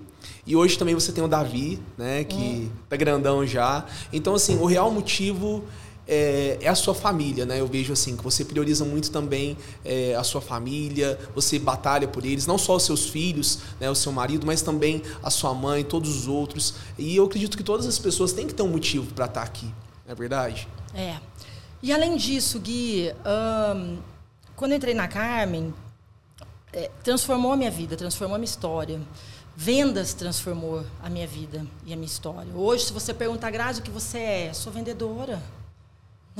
E 0.46 0.56
hoje 0.56 0.76
também 0.76 0.94
você 0.94 1.12
tem 1.12 1.22
o 1.22 1.28
Davi, 1.28 1.80
né? 1.96 2.24
Que 2.24 2.36
hum. 2.36 2.70
tá 2.88 2.96
grandão 2.96 3.46
já. 3.46 3.86
Então, 4.12 4.34
assim, 4.34 4.58
o 4.58 4.66
real 4.66 4.90
motivo 4.90 5.64
é, 6.10 6.58
é, 6.60 6.68
a 6.68 6.74
sua 6.74 6.92
família, 6.92 7.46
né? 7.46 7.60
Eu 7.60 7.68
vejo 7.68 7.92
assim 7.92 8.16
que 8.16 8.24
você 8.24 8.44
prioriza 8.44 8.84
muito 8.84 9.12
também 9.12 9.56
é, 9.84 10.16
a 10.16 10.24
sua 10.24 10.40
família, 10.40 11.16
você 11.36 11.56
batalha 11.56 12.08
por 12.08 12.26
eles, 12.26 12.48
não 12.48 12.58
só 12.58 12.74
os 12.74 12.82
seus 12.82 13.08
filhos, 13.08 13.60
né, 13.78 13.88
o 13.88 13.94
seu 13.94 14.10
marido, 14.10 14.44
mas 14.44 14.60
também 14.60 15.02
a 15.22 15.30
sua 15.30 15.54
mãe, 15.54 15.84
todos 15.84 16.10
os 16.16 16.26
outros. 16.26 16.74
E 16.98 17.14
eu 17.14 17.26
acredito 17.26 17.56
que 17.56 17.62
todas 17.62 17.86
as 17.86 17.96
pessoas 17.96 18.32
têm 18.32 18.48
que 18.48 18.52
ter 18.52 18.64
um 18.64 18.68
motivo 18.68 19.06
para 19.14 19.26
estar 19.26 19.42
tá 19.42 19.46
aqui, 19.46 19.66
não 20.04 20.12
é 20.12 20.14
verdade? 20.16 20.66
É. 20.92 21.16
E 21.80 21.92
além 21.92 22.16
disso, 22.16 22.58
Gui, 22.58 23.14
quando 24.56 24.72
eu 24.72 24.76
entrei 24.76 24.94
na 24.94 25.06
Carmen, 25.06 25.72
é, 26.72 26.90
transformou 27.04 27.52
a 27.52 27.56
minha 27.56 27.70
vida, 27.70 27.96
transformou 27.96 28.34
a 28.34 28.38
minha 28.38 28.50
história. 28.50 29.00
Vendas 29.56 30.14
transformou 30.14 30.84
a 31.02 31.10
minha 31.10 31.26
vida 31.26 31.66
e 31.84 31.92
a 31.92 31.96
minha 31.96 32.06
história. 32.06 32.50
Hoje, 32.54 32.86
se 32.86 32.92
você 32.92 33.12
perguntar, 33.12 33.50
Grazi, 33.50 33.80
o 33.80 33.82
que 33.82 33.90
você 33.90 34.18
é? 34.18 34.52
Sou 34.52 34.72
vendedora. 34.72 35.42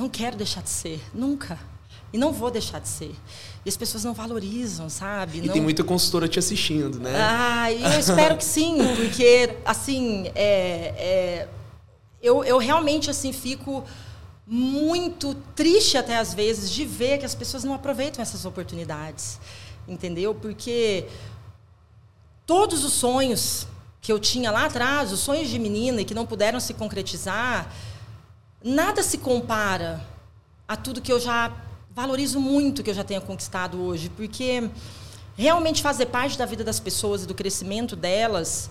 Não 0.01 0.09
quero 0.09 0.35
deixar 0.35 0.63
de 0.63 0.69
ser, 0.71 0.99
nunca. 1.13 1.59
E 2.11 2.17
não 2.17 2.33
vou 2.33 2.49
deixar 2.49 2.79
de 2.79 2.87
ser. 2.87 3.15
E 3.63 3.69
as 3.69 3.77
pessoas 3.77 4.03
não 4.03 4.15
valorizam, 4.15 4.89
sabe? 4.89 5.37
E 5.37 5.41
não... 5.41 5.53
tem 5.53 5.61
muita 5.61 5.83
consultora 5.83 6.27
te 6.27 6.39
assistindo, 6.39 6.99
né? 6.99 7.13
Ah, 7.15 7.71
e 7.71 7.83
eu 7.83 7.99
espero 7.99 8.35
que 8.35 8.43
sim, 8.43 8.77
porque, 8.97 9.57
assim, 9.63 10.25
é, 10.33 10.95
é, 10.97 11.47
eu, 12.19 12.43
eu 12.43 12.57
realmente, 12.57 13.11
assim, 13.11 13.31
fico 13.31 13.83
muito 14.47 15.35
triste 15.55 15.99
até 15.99 16.17
às 16.17 16.33
vezes 16.33 16.71
de 16.71 16.83
ver 16.83 17.19
que 17.19 17.25
as 17.25 17.35
pessoas 17.35 17.63
não 17.63 17.75
aproveitam 17.75 18.23
essas 18.23 18.43
oportunidades, 18.43 19.39
entendeu? 19.87 20.33
Porque 20.33 21.05
todos 22.47 22.83
os 22.83 22.93
sonhos 22.93 23.67
que 24.01 24.11
eu 24.11 24.17
tinha 24.17 24.49
lá 24.49 24.65
atrás, 24.65 25.11
os 25.11 25.19
sonhos 25.19 25.47
de 25.47 25.59
menina 25.59 26.01
e 26.01 26.05
que 26.05 26.15
não 26.15 26.25
puderam 26.25 26.59
se 26.59 26.73
concretizar, 26.73 27.71
nada 28.63 29.03
se 29.03 29.17
compara 29.17 30.05
a 30.67 30.75
tudo 30.75 31.01
que 31.01 31.11
eu 31.11 31.19
já 31.19 31.51
valorizo 31.93 32.39
muito 32.39 32.83
que 32.83 32.89
eu 32.89 32.93
já 32.93 33.03
tenha 33.03 33.21
conquistado 33.21 33.81
hoje, 33.81 34.09
porque 34.09 34.69
realmente 35.35 35.81
fazer 35.81 36.07
parte 36.07 36.37
da 36.37 36.45
vida 36.45 36.63
das 36.63 36.79
pessoas 36.79 37.23
e 37.23 37.27
do 37.27 37.33
crescimento 37.33 37.95
delas 37.95 38.69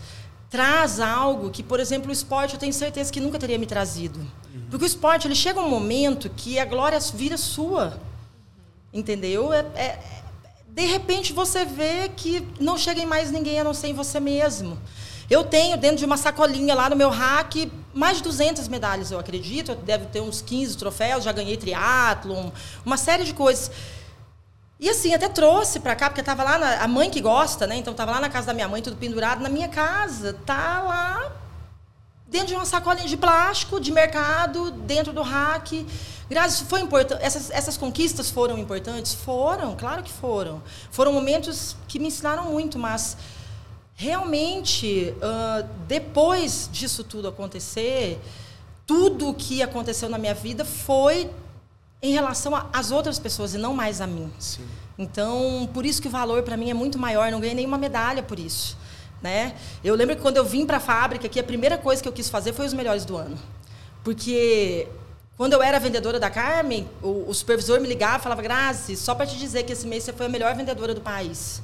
traz 0.49 0.99
algo 0.99 1.51
que, 1.51 1.63
por 1.63 1.79
exemplo, 1.79 2.11
o 2.11 2.13
esporte 2.13 2.55
eu 2.55 2.61
tenho 2.61 2.73
certeza 2.73 3.13
que 3.13 3.21
nunca 3.21 3.39
teria 3.39 3.59
me 3.59 3.67
trazido. 3.67 4.19
Uhum. 4.19 4.63
Porque 4.69 4.85
o 4.85 4.87
esporte, 4.87 5.29
ele 5.29 5.35
chega 5.35 5.61
um 5.61 5.69
momento 5.69 6.29
que 6.29 6.59
a 6.59 6.65
glória 6.65 6.99
vira 7.15 7.37
sua. 7.37 8.01
Entendeu? 8.93 9.53
É, 9.53 9.61
é, 9.77 10.23
de 10.69 10.87
repente 10.87 11.33
você 11.33 11.65
vê 11.65 12.09
que 12.17 12.45
não 12.59 12.77
chega 12.77 13.01
em 13.01 13.07
mais 13.07 13.31
ninguém 13.31 13.61
a 13.61 13.65
não 13.65 13.73
ser 13.73 13.89
em 13.89 13.95
você 13.95 14.19
mesmo. 14.19 14.77
Eu 15.31 15.45
tenho 15.45 15.77
dentro 15.77 15.99
de 15.99 16.05
uma 16.05 16.17
sacolinha 16.17 16.75
lá 16.75 16.91
no 16.91 16.97
meu 16.97 17.09
rack 17.09 17.71
mais 17.95 18.17
de 18.17 18.25
200 18.25 18.67
medalhas, 18.67 19.13
eu 19.13 19.19
acredito. 19.19 19.77
Deve 19.77 20.07
ter 20.07 20.21
uns 20.21 20.43
15 20.43 20.77
troféus, 20.77 21.23
já 21.23 21.31
ganhei 21.31 21.57
triatlon, 21.57 22.51
uma 22.85 22.97
série 22.97 23.23
de 23.23 23.33
coisas. 23.33 23.71
E 24.81 24.89
assim, 24.89 25.15
até 25.15 25.29
trouxe 25.29 25.79
para 25.79 25.95
cá, 25.95 26.11
porque 26.11 26.21
estava 26.21 26.43
lá, 26.43 26.59
na, 26.59 26.83
a 26.83 26.89
mãe 26.89 27.09
que 27.09 27.21
gosta, 27.21 27.65
né? 27.67 27.77
Então 27.77 27.93
estava 27.93 28.11
lá 28.11 28.21
na 28.21 28.29
casa 28.29 28.49
da 28.49 28.55
minha 28.55 28.67
mãe, 28.67 28.83
tudo 28.83 28.97
pendurado. 28.97 29.41
Na 29.41 29.49
minha 29.49 29.69
casa, 29.69 30.37
tá 30.45 30.83
lá 30.83 31.33
dentro 32.27 32.49
de 32.49 32.55
uma 32.55 32.65
sacolinha 32.65 33.07
de 33.07 33.17
plástico, 33.17 33.79
de 33.81 33.93
mercado, 33.93 34.71
dentro 34.71 35.13
do 35.13 35.23
rack. 35.23 35.87
Graças, 36.29 36.61
foi 36.61 36.81
importante. 36.81 37.23
Essas, 37.23 37.51
essas 37.51 37.77
conquistas 37.77 38.31
foram 38.31 38.59
importantes? 38.59 39.15
Foram, 39.15 39.77
claro 39.77 40.03
que 40.03 40.13
foram. 40.13 40.63
Foram 40.91 41.13
momentos 41.13 41.77
que 41.87 41.99
me 41.99 42.09
ensinaram 42.09 42.47
muito, 42.47 42.79
mas 42.79 43.17
realmente, 44.01 45.15
uh, 45.19 45.69
depois 45.87 46.71
disso 46.73 47.05
tudo 47.05 47.29
acontecer, 47.29 48.19
tudo 48.87 49.29
o 49.29 49.35
que 49.35 49.63
aconteceu 49.63 50.09
na 50.09 50.17
minha 50.17 50.33
vida 50.33 50.65
foi 50.65 51.31
em 52.01 52.11
relação 52.11 52.55
às 52.73 52.91
outras 52.91 53.19
pessoas 53.19 53.53
e 53.53 53.59
não 53.59 53.75
mais 53.75 54.01
a 54.01 54.07
mim. 54.07 54.33
Sim. 54.39 54.67
Então, 54.97 55.69
por 55.75 55.85
isso 55.85 56.01
que 56.01 56.09
o 56.09 56.11
valor 56.11 56.43
para 56.43 56.57
mim 56.57 56.71
é 56.71 56.75
muito 56.75 56.99
maior. 56.99 57.31
Não 57.31 57.41
ganhei 57.41 57.55
nenhuma 57.55 57.77
medalha 57.77 58.23
por 58.23 58.39
isso. 58.39 58.75
Né? 59.21 59.55
Eu 59.85 59.95
lembro 59.95 60.17
que 60.17 60.23
quando 60.23 60.39
eu 60.39 60.47
vim 60.47 60.65
para 60.65 60.79
a 60.79 60.81
fábrica, 60.81 61.29
que 61.29 61.39
a 61.39 61.45
primeira 61.45 61.77
coisa 61.77 62.03
que 62.03 62.09
eu 62.09 62.13
quis 62.13 62.31
fazer 62.31 62.55
foi 62.55 62.65
os 62.65 62.73
melhores 62.73 63.05
do 63.05 63.19
ano. 63.19 63.37
Porque 64.03 64.89
quando 65.37 65.53
eu 65.53 65.63
era 65.63 65.79
vendedora 65.79 66.19
da 66.19 66.31
Carmen, 66.31 66.89
o, 67.03 67.29
o 67.29 67.35
supervisor 67.35 67.79
me 67.79 67.87
ligava 67.87 68.17
e 68.17 68.23
falava, 68.23 68.41
Grazi, 68.41 68.97
só 68.97 69.15
para 69.15 69.27
te 69.27 69.37
dizer 69.37 69.65
que 69.65 69.75
esse 69.75 69.87
mês 69.87 70.05
você 70.05 70.13
foi 70.15 70.25
a 70.25 70.29
melhor 70.31 70.55
vendedora 70.55 70.95
do 70.95 71.03
país. 71.03 71.63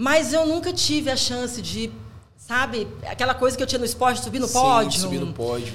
Mas 0.00 0.32
eu 0.32 0.46
nunca 0.46 0.72
tive 0.72 1.10
a 1.10 1.16
chance 1.16 1.60
de 1.60 1.90
sabe, 2.36 2.86
aquela 3.02 3.34
coisa 3.34 3.56
que 3.56 3.62
eu 3.62 3.66
tinha 3.66 3.80
no 3.80 3.84
esporte, 3.84 4.22
subir 4.22 4.38
no 4.38 4.46
Sim, 4.46 4.54
pódio. 4.54 5.00
subir 5.00 5.18
no 5.18 5.32
pódio. 5.32 5.74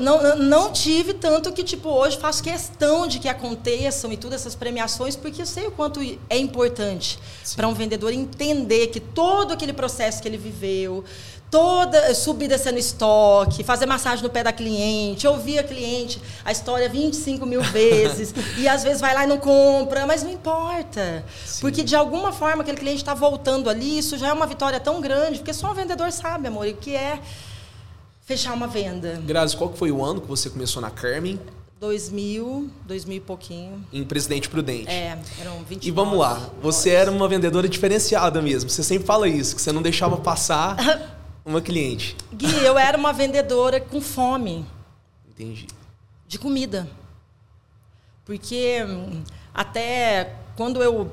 Não, 0.00 0.22
não, 0.22 0.36
não 0.36 0.72
tive 0.72 1.14
tanto 1.14 1.52
que, 1.52 1.62
tipo, 1.62 1.88
hoje 1.88 2.18
faço 2.18 2.42
questão 2.42 3.06
de 3.06 3.20
que 3.20 3.28
aconteçam 3.28 4.12
e 4.12 4.16
tudo 4.16 4.34
essas 4.34 4.54
premiações, 4.54 5.14
porque 5.14 5.40
eu 5.40 5.46
sei 5.46 5.68
o 5.68 5.70
quanto 5.70 6.00
é 6.28 6.36
importante 6.36 7.18
para 7.56 7.66
um 7.68 7.74
vendedor 7.74 8.12
entender 8.12 8.88
que 8.88 8.98
todo 9.00 9.52
aquele 9.52 9.72
processo 9.72 10.20
que 10.20 10.26
ele 10.26 10.36
viveu, 10.36 11.04
toda 11.50 12.14
subir 12.14 12.48
descer 12.48 12.72
no 12.72 12.78
estoque, 12.78 13.64
fazer 13.64 13.86
massagem 13.86 14.22
no 14.22 14.30
pé 14.30 14.42
da 14.42 14.52
cliente, 14.52 15.26
ouvir 15.26 15.58
a 15.58 15.62
cliente, 15.62 16.20
a 16.44 16.52
história 16.52 16.88
25 16.88 17.44
mil 17.46 17.62
vezes, 17.72 18.34
e 18.56 18.68
às 18.68 18.82
vezes 18.82 19.00
vai 19.00 19.14
lá 19.14 19.24
e 19.24 19.26
não 19.26 19.38
compra, 19.38 20.06
mas 20.06 20.22
não 20.22 20.30
importa. 20.30 21.24
Porque 21.60 21.82
de 21.82 21.96
alguma 21.96 22.32
forma 22.32 22.62
aquele 22.62 22.78
cliente 22.78 22.98
está 22.98 23.14
voltando 23.14 23.70
ali, 23.70 23.98
isso 23.98 24.16
já 24.16 24.28
é 24.28 24.32
uma 24.32 24.46
vitória 24.46 24.78
tão 24.78 25.00
grande, 25.00 25.38
porque 25.38 25.54
só 25.54 25.70
um 25.70 25.74
vendedor 25.74 26.10
sabe, 26.12 26.48
amor, 26.48 26.66
o 26.66 26.74
que 26.74 26.94
é 26.94 27.20
fechar 28.24 28.52
uma 28.52 28.66
venda. 28.66 29.20
Grazi, 29.24 29.56
qual 29.56 29.70
que 29.70 29.78
foi 29.78 29.90
o 29.90 30.04
ano 30.04 30.20
que 30.20 30.28
você 30.28 30.50
começou 30.50 30.82
na 30.82 30.90
Carmen? 30.90 31.40
2000, 31.80 32.68
2000 32.86 33.16
e 33.16 33.20
pouquinho. 33.20 33.86
Em 33.92 34.04
Presidente 34.04 34.48
Prudente. 34.48 34.90
É, 34.90 35.16
eram 35.40 35.62
20 35.62 35.86
E 35.86 35.90
vamos 35.92 36.18
lá, 36.18 36.50
você 36.60 36.90
era 36.90 37.10
uma 37.10 37.28
vendedora 37.28 37.68
diferenciada 37.68 38.42
mesmo. 38.42 38.68
Você 38.68 38.82
sempre 38.82 39.06
fala 39.06 39.28
isso, 39.28 39.54
que 39.54 39.62
você 39.62 39.70
não 39.70 39.80
deixava 39.80 40.16
passar 40.16 40.76
uma 41.44 41.60
cliente. 41.60 42.16
Gui, 42.32 42.64
eu 42.64 42.78
era 42.78 42.96
uma 42.96 43.12
vendedora 43.12 43.80
com 43.80 44.00
fome 44.00 44.66
Entendi. 45.28 45.66
de 46.26 46.38
comida. 46.38 46.88
Porque 48.24 48.78
até 49.54 50.36
quando 50.54 50.82
eu 50.82 51.10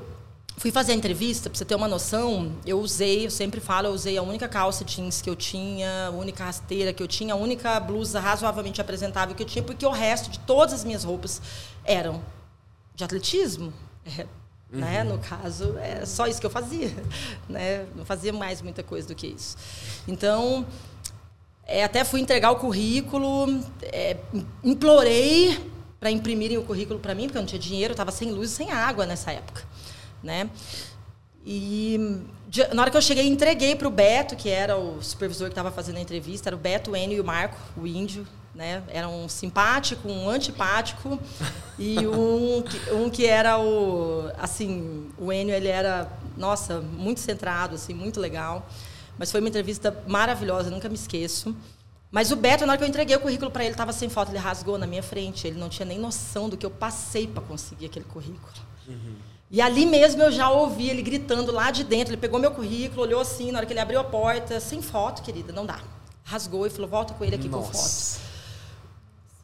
fui 0.56 0.70
fazer 0.70 0.92
a 0.92 0.94
entrevista, 0.94 1.48
pra 1.50 1.56
você 1.56 1.64
ter 1.64 1.74
uma 1.74 1.88
noção, 1.88 2.52
eu 2.64 2.80
usei, 2.80 3.26
eu 3.26 3.30
sempre 3.30 3.60
falo, 3.60 3.88
eu 3.88 3.92
usei 3.92 4.16
a 4.16 4.22
única 4.22 4.48
calça 4.48 4.84
jeans 4.84 5.20
que 5.20 5.28
eu 5.28 5.36
tinha, 5.36 6.06
a 6.06 6.10
única 6.10 6.44
rasteira 6.44 6.92
que 6.92 7.02
eu 7.02 7.08
tinha, 7.08 7.34
a 7.34 7.36
única 7.36 7.78
blusa 7.78 8.20
razoavelmente 8.20 8.80
apresentável 8.80 9.34
que 9.34 9.42
eu 9.42 9.46
tinha, 9.46 9.62
porque 9.62 9.84
o 9.84 9.90
resto 9.90 10.30
de 10.30 10.38
todas 10.40 10.74
as 10.74 10.84
minhas 10.84 11.04
roupas 11.04 11.40
eram 11.84 12.22
de 12.94 13.04
atletismo. 13.04 13.72
É, 14.18 14.26
né? 14.70 15.04
No 15.04 15.18
caso, 15.18 15.76
é 15.78 16.04
só 16.04 16.26
isso 16.26 16.40
que 16.40 16.46
eu 16.46 16.50
fazia. 16.50 16.90
Né? 17.48 17.86
Não 17.94 18.04
fazia 18.04 18.32
mais 18.32 18.60
muita 18.60 18.82
coisa 18.82 19.06
do 19.06 19.14
que 19.14 19.28
isso. 19.28 19.56
Então, 20.08 20.66
é, 21.64 21.84
até 21.84 22.04
fui 22.04 22.20
entregar 22.20 22.50
o 22.50 22.56
currículo, 22.56 23.46
é, 23.82 24.16
implorei 24.64 25.58
para 26.00 26.10
imprimirem 26.10 26.58
o 26.58 26.62
currículo 26.62 26.98
para 27.00 27.14
mim, 27.14 27.24
porque 27.24 27.38
eu 27.38 27.42
não 27.42 27.46
tinha 27.46 27.58
dinheiro, 27.58 27.92
eu 27.92 27.94
estava 27.94 28.10
sem 28.10 28.30
luz 28.30 28.50
e 28.50 28.54
sem 28.54 28.70
água 28.72 29.06
nessa 29.06 29.30
época. 29.32 29.62
Né? 30.22 30.50
E 31.44 32.20
de- 32.48 32.66
na 32.74 32.82
hora 32.82 32.90
que 32.90 32.96
eu 32.96 33.02
cheguei, 33.02 33.26
entreguei 33.26 33.76
para 33.76 33.86
o 33.88 33.90
Beto, 33.90 34.34
que 34.36 34.48
era 34.48 34.76
o 34.76 35.00
supervisor 35.02 35.46
que 35.48 35.52
estava 35.52 35.70
fazendo 35.70 35.96
a 35.96 36.00
entrevista, 36.00 36.48
era 36.48 36.56
o 36.56 36.58
Beto, 36.58 36.90
o 36.90 36.96
Enio 36.96 37.18
e 37.18 37.20
o 37.20 37.24
Marco, 37.24 37.56
o 37.76 37.86
índio. 37.86 38.26
Né? 38.56 38.82
Era 38.88 39.06
um 39.06 39.28
simpático, 39.28 40.08
um 40.08 40.30
antipático 40.30 41.20
e 41.78 42.06
um 42.06 42.62
que, 42.62 42.90
um 42.90 43.10
que 43.10 43.26
era 43.26 43.58
o 43.58 44.30
assim 44.38 45.10
o 45.18 45.30
Enio 45.30 45.54
ele 45.54 45.68
era 45.68 46.10
nossa 46.38 46.80
muito 46.80 47.20
centrado 47.20 47.74
assim 47.74 47.92
muito 47.92 48.18
legal 48.18 48.66
mas 49.18 49.30
foi 49.30 49.40
uma 49.40 49.50
entrevista 49.50 50.02
maravilhosa 50.06 50.70
nunca 50.70 50.88
me 50.88 50.94
esqueço 50.94 51.54
mas 52.10 52.32
o 52.32 52.36
Beto 52.36 52.64
na 52.64 52.72
hora 52.72 52.78
que 52.78 52.84
eu 52.84 52.88
entreguei 52.88 53.14
o 53.14 53.20
currículo 53.20 53.50
para 53.50 53.62
ele 53.62 53.74
estava 53.74 53.92
sem 53.92 54.08
foto 54.08 54.30
ele 54.30 54.38
rasgou 54.38 54.78
na 54.78 54.86
minha 54.86 55.02
frente 55.02 55.46
ele 55.46 55.58
não 55.58 55.68
tinha 55.68 55.84
nem 55.84 55.98
noção 55.98 56.48
do 56.48 56.56
que 56.56 56.64
eu 56.64 56.70
passei 56.70 57.26
para 57.26 57.42
conseguir 57.42 57.84
aquele 57.84 58.06
currículo 58.06 58.54
e 59.50 59.60
ali 59.60 59.86
mesmo 59.86 60.22
eu 60.22 60.32
já 60.32 60.50
ouvi 60.50 60.88
ele 60.88 61.02
gritando 61.02 61.52
lá 61.52 61.70
de 61.70 61.84
dentro. 61.84 62.12
Ele 62.12 62.20
pegou 62.20 62.40
meu 62.40 62.50
currículo, 62.50 63.02
olhou 63.02 63.20
assim, 63.20 63.52
na 63.52 63.58
hora 63.58 63.66
que 63.66 63.72
ele 63.72 63.78
abriu 63.78 64.00
a 64.00 64.04
porta, 64.04 64.58
sem 64.58 64.82
foto, 64.82 65.22
querida, 65.22 65.52
não 65.52 65.64
dá. 65.64 65.78
Rasgou 66.24 66.66
e 66.66 66.70
falou: 66.70 66.88
volta 66.88 67.14
com 67.14 67.24
ele 67.24 67.36
aqui 67.36 67.48
com 67.48 67.62
foto. 67.62 68.25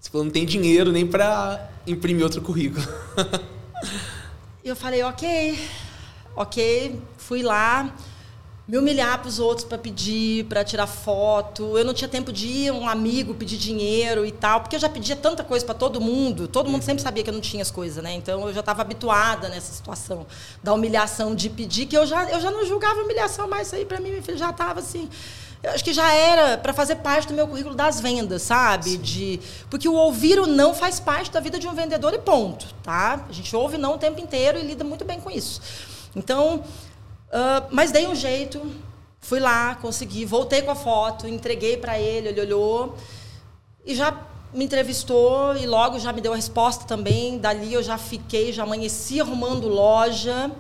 Você 0.02 0.10
falou, 0.10 0.24
não 0.24 0.32
tem 0.32 0.44
dinheiro 0.44 0.90
nem 0.90 1.06
pra 1.06 1.70
imprimir 1.86 2.24
outro 2.24 2.42
currículo. 2.42 2.84
Eu 4.64 4.74
falei: 4.74 5.00
ok, 5.04 5.68
ok, 6.34 7.00
fui 7.16 7.40
lá. 7.42 7.94
Me 8.66 8.78
humilhar 8.78 9.18
para 9.18 9.28
os 9.28 9.40
outros 9.40 9.66
para 9.66 9.76
pedir, 9.76 10.44
para 10.44 10.64
tirar 10.64 10.86
foto. 10.86 11.76
Eu 11.76 11.84
não 11.84 11.92
tinha 11.92 12.08
tempo 12.08 12.32
de 12.32 12.46
ir 12.46 12.72
um 12.72 12.88
amigo 12.88 13.34
pedir 13.34 13.58
dinheiro 13.58 14.24
e 14.24 14.30
tal, 14.30 14.60
porque 14.60 14.76
eu 14.76 14.80
já 14.80 14.88
pedia 14.88 15.16
tanta 15.16 15.42
coisa 15.44 15.64
para 15.64 15.74
todo 15.74 16.00
mundo. 16.00 16.46
Todo 16.46 16.70
mundo 16.70 16.82
sempre 16.82 17.02
sabia 17.02 17.22
que 17.24 17.30
eu 17.30 17.34
não 17.34 17.40
tinha 17.40 17.62
as 17.62 17.72
coisas, 17.72 18.02
né? 18.02 18.12
Então 18.14 18.46
eu 18.46 18.54
já 18.54 18.60
estava 18.60 18.82
habituada 18.82 19.48
nessa 19.48 19.72
situação 19.72 20.26
da 20.62 20.72
humilhação 20.72 21.34
de 21.34 21.50
pedir, 21.50 21.86
que 21.86 21.96
eu 21.96 22.06
já, 22.06 22.30
eu 22.30 22.40
já 22.40 22.50
não 22.50 22.64
julgava 22.64 23.02
humilhação 23.02 23.48
mais. 23.48 23.66
Isso 23.66 23.76
aí 23.76 23.84
para 23.84 24.00
mim, 24.00 24.10
meu 24.10 24.22
filho, 24.22 24.38
já 24.38 24.50
estava 24.50 24.78
assim. 24.78 25.08
Eu 25.62 25.70
acho 25.70 25.84
que 25.84 25.92
já 25.92 26.12
era 26.12 26.58
para 26.58 26.72
fazer 26.72 26.96
parte 26.96 27.28
do 27.28 27.34
meu 27.34 27.46
currículo 27.46 27.74
das 27.74 28.00
vendas, 28.00 28.42
sabe? 28.42 28.96
De 28.96 29.38
porque 29.70 29.88
o 29.88 29.94
ouvir 29.94 30.40
o 30.40 30.46
não 30.46 30.74
faz 30.74 30.98
parte 30.98 31.30
da 31.30 31.38
vida 31.38 31.58
de 31.58 31.68
um 31.68 31.74
vendedor 31.74 32.12
e 32.12 32.18
ponto, 32.18 32.66
tá? 32.82 33.24
A 33.28 33.32
gente 33.32 33.54
ouve 33.54 33.78
não 33.78 33.94
o 33.94 33.98
tempo 33.98 34.20
inteiro 34.20 34.58
e 34.58 34.62
lida 34.62 34.82
muito 34.82 35.04
bem 35.04 35.20
com 35.20 35.30
isso. 35.30 35.60
Então, 36.16 36.64
ah, 37.32 37.64
mas 37.70 37.90
dei 37.90 38.06
um 38.06 38.14
jeito, 38.14 38.60
fui 39.20 39.40
lá, 39.40 39.74
consegui, 39.76 40.24
voltei 40.24 40.62
com 40.62 40.70
a 40.70 40.74
foto, 40.74 41.26
entreguei 41.26 41.78
para 41.78 41.98
ele, 41.98 42.28
ele 42.28 42.40
olhou 42.40 42.96
e 43.86 43.94
já 43.94 44.14
me 44.52 44.66
entrevistou 44.66 45.56
e 45.56 45.64
logo 45.64 45.98
já 45.98 46.12
me 46.12 46.20
deu 46.20 46.34
a 46.34 46.36
resposta 46.36 46.84
também. 46.84 47.38
Dali 47.38 47.72
eu 47.72 47.82
já 47.82 47.96
fiquei, 47.96 48.52
já 48.52 48.64
amanheci 48.64 49.20
arrumando 49.20 49.66
loja, 49.66 50.50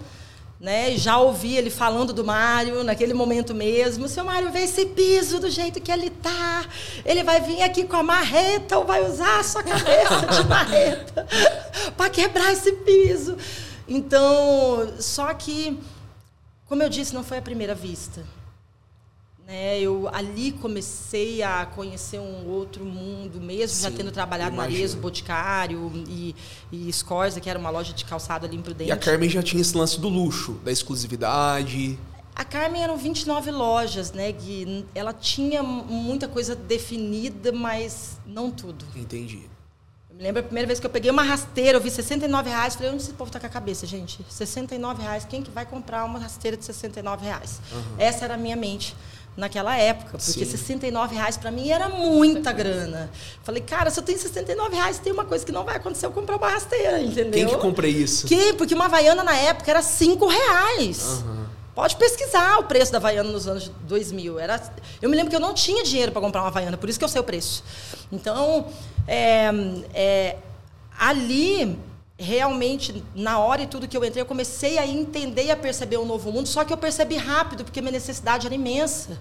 né? 0.62 0.96
Já 0.96 1.18
ouvi 1.18 1.56
ele 1.56 1.68
falando 1.68 2.12
do 2.12 2.24
Mário 2.24 2.84
naquele 2.84 3.12
momento 3.12 3.54
mesmo. 3.54 4.08
Seu 4.08 4.24
Mário, 4.24 4.50
vê 4.50 4.60
esse 4.60 4.86
piso 4.86 5.40
do 5.40 5.50
jeito 5.50 5.80
que 5.80 5.92
ele 5.92 6.08
tá. 6.08 6.64
Ele 7.04 7.22
vai 7.22 7.40
vir 7.40 7.62
aqui 7.62 7.84
com 7.84 7.96
a 7.96 8.02
marreta 8.02 8.78
ou 8.78 8.84
vai 8.84 9.04
usar 9.04 9.40
a 9.40 9.44
sua 9.44 9.62
cabeça 9.62 10.26
de 10.26 10.44
marreta 10.48 11.26
para 11.96 12.08
quebrar 12.08 12.52
esse 12.52 12.72
piso. 12.72 13.36
Então, 13.88 14.94
só 15.00 15.34
que 15.34 15.78
como 16.72 16.82
eu 16.82 16.88
disse, 16.88 17.12
não 17.12 17.22
foi 17.22 17.36
a 17.36 17.42
primeira 17.42 17.74
vista. 17.74 18.24
Né? 19.52 19.78
Eu 19.78 20.08
ali 20.10 20.50
comecei 20.50 21.42
a 21.42 21.66
conhecer 21.66 22.18
um 22.18 22.48
outro 22.48 22.86
mundo, 22.86 23.38
mesmo 23.38 23.82
já 23.82 23.90
Sim, 23.90 23.96
tendo 23.98 24.10
trabalhado 24.10 24.56
na. 24.56 24.62
Arezo, 24.62 24.96
Boticário 24.96 25.92
e, 26.08 26.34
e 26.72 26.90
Scorza, 26.90 27.38
que 27.38 27.50
era 27.50 27.58
uma 27.58 27.68
loja 27.68 27.92
de 27.92 28.02
calçado 28.06 28.46
ali 28.46 28.56
em 28.56 28.62
Prudente. 28.62 28.88
E 28.88 28.92
a 28.92 28.96
Carmen 28.96 29.28
já 29.28 29.42
tinha 29.42 29.60
esse 29.60 29.76
lance 29.76 30.00
do 30.00 30.08
luxo, 30.08 30.52
da 30.64 30.72
exclusividade. 30.72 31.98
A 32.34 32.44
Carmen 32.46 32.82
eram 32.82 32.96
29 32.96 33.50
lojas, 33.50 34.10
né, 34.12 34.32
Gui? 34.32 34.86
Ela 34.94 35.12
tinha 35.12 35.62
muita 35.62 36.26
coisa 36.26 36.56
definida, 36.56 37.52
mas 37.52 38.18
não 38.24 38.50
tudo. 38.50 38.86
Entendi. 38.96 39.50
Eu 40.08 40.16
me 40.16 40.22
lembro 40.22 40.40
a 40.40 40.44
primeira 40.44 40.66
vez 40.66 40.80
que 40.80 40.86
eu 40.86 40.90
peguei 40.90 41.10
uma 41.10 41.22
rasteira, 41.22 41.76
eu 41.76 41.82
vi 41.82 41.90
69 41.90 42.48
reais, 42.48 42.74
falei, 42.74 42.90
onde 42.90 43.02
esse 43.02 43.12
povo 43.12 43.30
tá 43.30 43.38
com 43.38 43.46
a 43.46 43.50
cabeça, 43.50 43.86
gente? 43.86 44.24
69 44.30 45.02
reais, 45.02 45.26
quem 45.26 45.42
que 45.42 45.50
vai 45.50 45.66
comprar 45.66 46.06
uma 46.06 46.18
rasteira 46.18 46.56
de 46.56 46.64
69 46.64 47.26
reais? 47.26 47.60
Essa 47.98 48.24
era 48.24 48.34
a 48.34 48.38
minha 48.38 48.56
mente 48.56 48.96
naquela 49.36 49.76
época, 49.76 50.18
porque 50.18 50.44
Sim. 50.44 50.50
69 50.50 51.14
reais 51.14 51.36
para 51.36 51.50
mim 51.50 51.70
era 51.70 51.88
muita 51.88 52.52
grana. 52.52 53.10
Falei, 53.42 53.62
cara, 53.62 53.90
se 53.90 53.98
eu 53.98 54.04
tenho 54.04 54.18
69 54.18 54.74
reais, 54.74 54.98
tem 54.98 55.12
uma 55.12 55.24
coisa 55.24 55.44
que 55.44 55.52
não 55.52 55.64
vai 55.64 55.76
acontecer, 55.76 56.06
eu 56.06 56.10
comprar 56.10 56.36
uma 56.36 56.48
rasteira, 56.48 57.00
entendeu? 57.00 57.32
Quem 57.32 57.46
que 57.48 57.56
compra 57.56 57.88
isso? 57.88 58.26
Que? 58.26 58.52
Porque 58.52 58.74
uma 58.74 58.84
Havaiana 58.84 59.22
na 59.24 59.34
época 59.34 59.70
era 59.70 59.82
5 59.82 60.26
reais. 60.26 61.24
Pode 61.74 61.96
pesquisar 61.96 62.58
o 62.58 62.64
preço 62.64 62.92
da 62.92 62.98
Havaiana 62.98 63.30
nos 63.30 63.48
anos 63.48 63.70
2000. 63.88 64.38
Era, 64.38 64.60
eu 65.00 65.08
me 65.08 65.16
lembro 65.16 65.30
que 65.30 65.36
eu 65.36 65.40
não 65.40 65.54
tinha 65.54 65.82
dinheiro 65.82 66.12
para 66.12 66.20
comprar 66.20 66.42
uma 66.42 66.48
Havaiana, 66.48 66.76
por 66.76 66.88
isso 66.88 66.98
que 66.98 67.04
eu 67.04 67.08
sei 67.08 67.20
o 67.20 67.24
preço. 67.24 67.64
Então, 68.12 68.66
é, 69.08 69.50
é, 69.94 70.36
ali, 70.98 71.78
realmente, 72.22 73.04
na 73.14 73.38
hora 73.38 73.62
e 73.62 73.66
tudo 73.66 73.88
que 73.88 73.96
eu 73.96 74.04
entrei, 74.04 74.22
eu 74.22 74.26
comecei 74.26 74.78
a 74.78 74.86
entender 74.86 75.46
e 75.46 75.50
a 75.50 75.56
perceber 75.56 75.98
um 75.98 76.06
novo 76.06 76.30
mundo, 76.30 76.46
só 76.46 76.64
que 76.64 76.72
eu 76.72 76.78
percebi 76.78 77.16
rápido, 77.16 77.64
porque 77.64 77.80
minha 77.80 77.92
necessidade 77.92 78.46
era 78.46 78.54
imensa. 78.54 79.20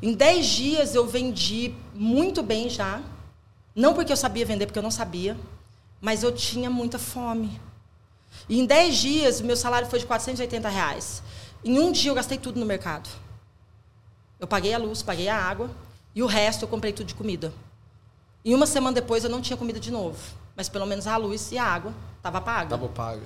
Em 0.00 0.14
10 0.14 0.46
dias 0.46 0.94
eu 0.94 1.06
vendi 1.06 1.74
muito 1.94 2.42
bem 2.42 2.70
já. 2.70 3.02
Não 3.74 3.92
porque 3.92 4.12
eu 4.12 4.16
sabia 4.16 4.46
vender, 4.46 4.66
porque 4.66 4.78
eu 4.78 4.82
não 4.82 4.90
sabia, 4.90 5.36
mas 6.00 6.22
eu 6.22 6.32
tinha 6.32 6.70
muita 6.70 6.98
fome. 6.98 7.60
E 8.48 8.58
em 8.60 8.66
10 8.66 8.96
dias, 8.96 9.40
o 9.40 9.44
meu 9.44 9.56
salário 9.56 9.88
foi 9.88 9.98
de 9.98 10.06
480 10.06 10.68
reais. 10.68 11.22
Em 11.64 11.78
um 11.78 11.90
dia, 11.90 12.10
eu 12.10 12.14
gastei 12.14 12.38
tudo 12.38 12.60
no 12.60 12.66
mercado. 12.66 13.08
Eu 14.38 14.46
paguei 14.46 14.72
a 14.72 14.78
luz, 14.78 15.02
paguei 15.02 15.28
a 15.28 15.36
água, 15.36 15.70
e 16.14 16.22
o 16.22 16.26
resto 16.26 16.64
eu 16.64 16.68
comprei 16.68 16.92
tudo 16.92 17.06
de 17.06 17.14
comida. 17.14 17.52
E 18.44 18.54
uma 18.54 18.66
semana 18.66 18.94
depois, 18.94 19.24
eu 19.24 19.30
não 19.30 19.40
tinha 19.40 19.56
comida 19.56 19.80
de 19.80 19.90
novo. 19.90 20.18
Mas 20.56 20.68
pelo 20.68 20.86
menos 20.86 21.06
a 21.06 21.16
luz 21.16 21.52
e 21.52 21.58
a 21.58 21.64
água 21.64 21.94
estava 22.28 22.40
paga. 22.40 22.70
Tava 22.70 22.88
paga. 22.88 23.22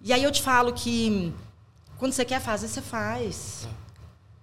E 0.00 0.12
aí 0.12 0.22
eu 0.22 0.32
te 0.32 0.42
falo 0.42 0.72
que 0.72 1.32
quando 1.98 2.12
você 2.12 2.24
quer 2.24 2.40
fazer, 2.40 2.68
você 2.68 2.82
faz. 2.82 3.68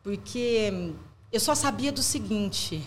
Porque 0.02 0.94
eu 1.32 1.40
só 1.40 1.56
sabia 1.56 1.92
do 1.92 2.02
seguinte: 2.02 2.84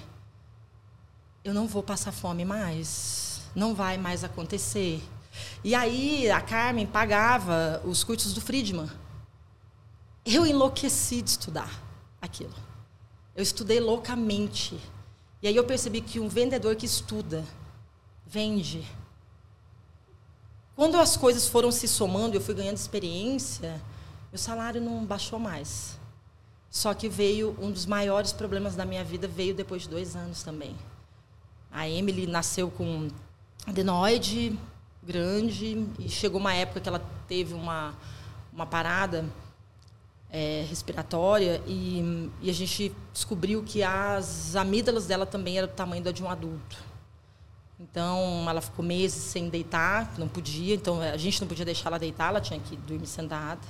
eu 1.44 1.54
não 1.54 1.66
vou 1.66 1.82
passar 1.82 2.12
fome 2.12 2.44
mais. 2.44 3.42
Não 3.54 3.74
vai 3.74 3.96
mais 3.96 4.22
acontecer. 4.24 5.02
E 5.62 5.74
aí 5.74 6.30
a 6.30 6.40
Carmen 6.40 6.86
pagava 6.86 7.80
os 7.84 8.04
cursos 8.04 8.32
do 8.32 8.40
Friedman. 8.40 8.90
Eu 10.24 10.46
enlouqueci 10.46 11.22
de 11.22 11.30
estudar 11.30 11.70
aquilo. 12.20 12.54
Eu 13.34 13.42
estudei 13.42 13.80
loucamente. 13.80 14.78
E 15.42 15.48
aí 15.48 15.54
eu 15.54 15.64
percebi 15.64 16.00
que 16.00 16.18
um 16.18 16.28
vendedor 16.28 16.74
que 16.74 16.86
estuda, 16.86 17.44
vende. 18.26 18.84
Quando 20.76 20.96
as 20.96 21.16
coisas 21.16 21.48
foram 21.48 21.72
se 21.72 21.88
somando, 21.88 22.36
eu 22.36 22.40
fui 22.40 22.54
ganhando 22.54 22.76
experiência, 22.76 23.80
meu 24.30 24.38
salário 24.38 24.80
não 24.80 25.04
baixou 25.04 25.38
mais. 25.38 25.98
Só 26.70 26.92
que 26.92 27.08
veio 27.08 27.56
um 27.58 27.70
dos 27.70 27.86
maiores 27.86 28.32
problemas 28.32 28.76
da 28.76 28.84
minha 28.84 29.02
vida 29.02 29.26
veio 29.26 29.54
depois 29.54 29.82
de 29.82 29.88
dois 29.88 30.14
anos 30.14 30.42
também. 30.42 30.76
A 31.72 31.88
Emily 31.88 32.26
nasceu 32.26 32.70
com 32.70 33.08
adenoide 33.66 34.58
grande 35.02 35.86
e 35.98 36.08
chegou 36.08 36.38
uma 36.38 36.52
época 36.52 36.80
que 36.80 36.88
ela 36.88 37.02
teve 37.26 37.54
uma 37.54 37.94
uma 38.56 38.64
parada 38.66 39.24
é, 40.30 40.64
respiratória 40.68 41.62
e, 41.66 42.30
e, 42.40 42.48
a 42.48 42.52
gente 42.52 42.90
descobriu 43.12 43.62
que 43.62 43.82
as 43.82 44.56
amígdalas 44.56 45.06
dela 45.06 45.26
também 45.26 45.58
eram 45.58 45.68
do 45.68 45.74
tamanho 45.74 46.02
da 46.02 46.10
de 46.10 46.22
um 46.22 46.30
adulto. 46.30 46.82
Então, 47.78 48.46
ela 48.48 48.60
ficou 48.60 48.84
meses 48.84 49.22
sem 49.22 49.48
deitar, 49.50 50.14
não 50.18 50.28
podia. 50.28 50.74
Então, 50.74 51.00
a 51.00 51.16
gente 51.16 51.40
não 51.40 51.48
podia 51.48 51.64
deixar 51.64 51.90
ela 51.90 51.98
deitar, 51.98 52.28
ela 52.28 52.40
tinha 52.40 52.58
que 52.58 52.74
dormir 52.76 53.06
sentada. 53.06 53.60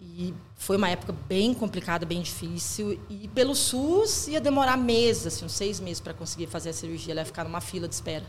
E 0.00 0.34
foi 0.56 0.76
uma 0.76 0.88
época 0.88 1.14
bem 1.28 1.54
complicada, 1.54 2.04
bem 2.04 2.20
difícil. 2.20 3.00
E 3.08 3.28
pelo 3.28 3.54
SUS 3.54 4.26
ia 4.26 4.40
demorar 4.40 4.76
meses, 4.76 5.28
assim, 5.28 5.44
uns 5.44 5.52
seis 5.52 5.78
meses 5.78 6.00
para 6.00 6.12
conseguir 6.12 6.48
fazer 6.48 6.70
a 6.70 6.72
cirurgia. 6.72 7.12
Ela 7.12 7.20
ia 7.20 7.26
ficar 7.26 7.44
numa 7.44 7.60
fila 7.60 7.86
de 7.86 7.94
espera. 7.94 8.24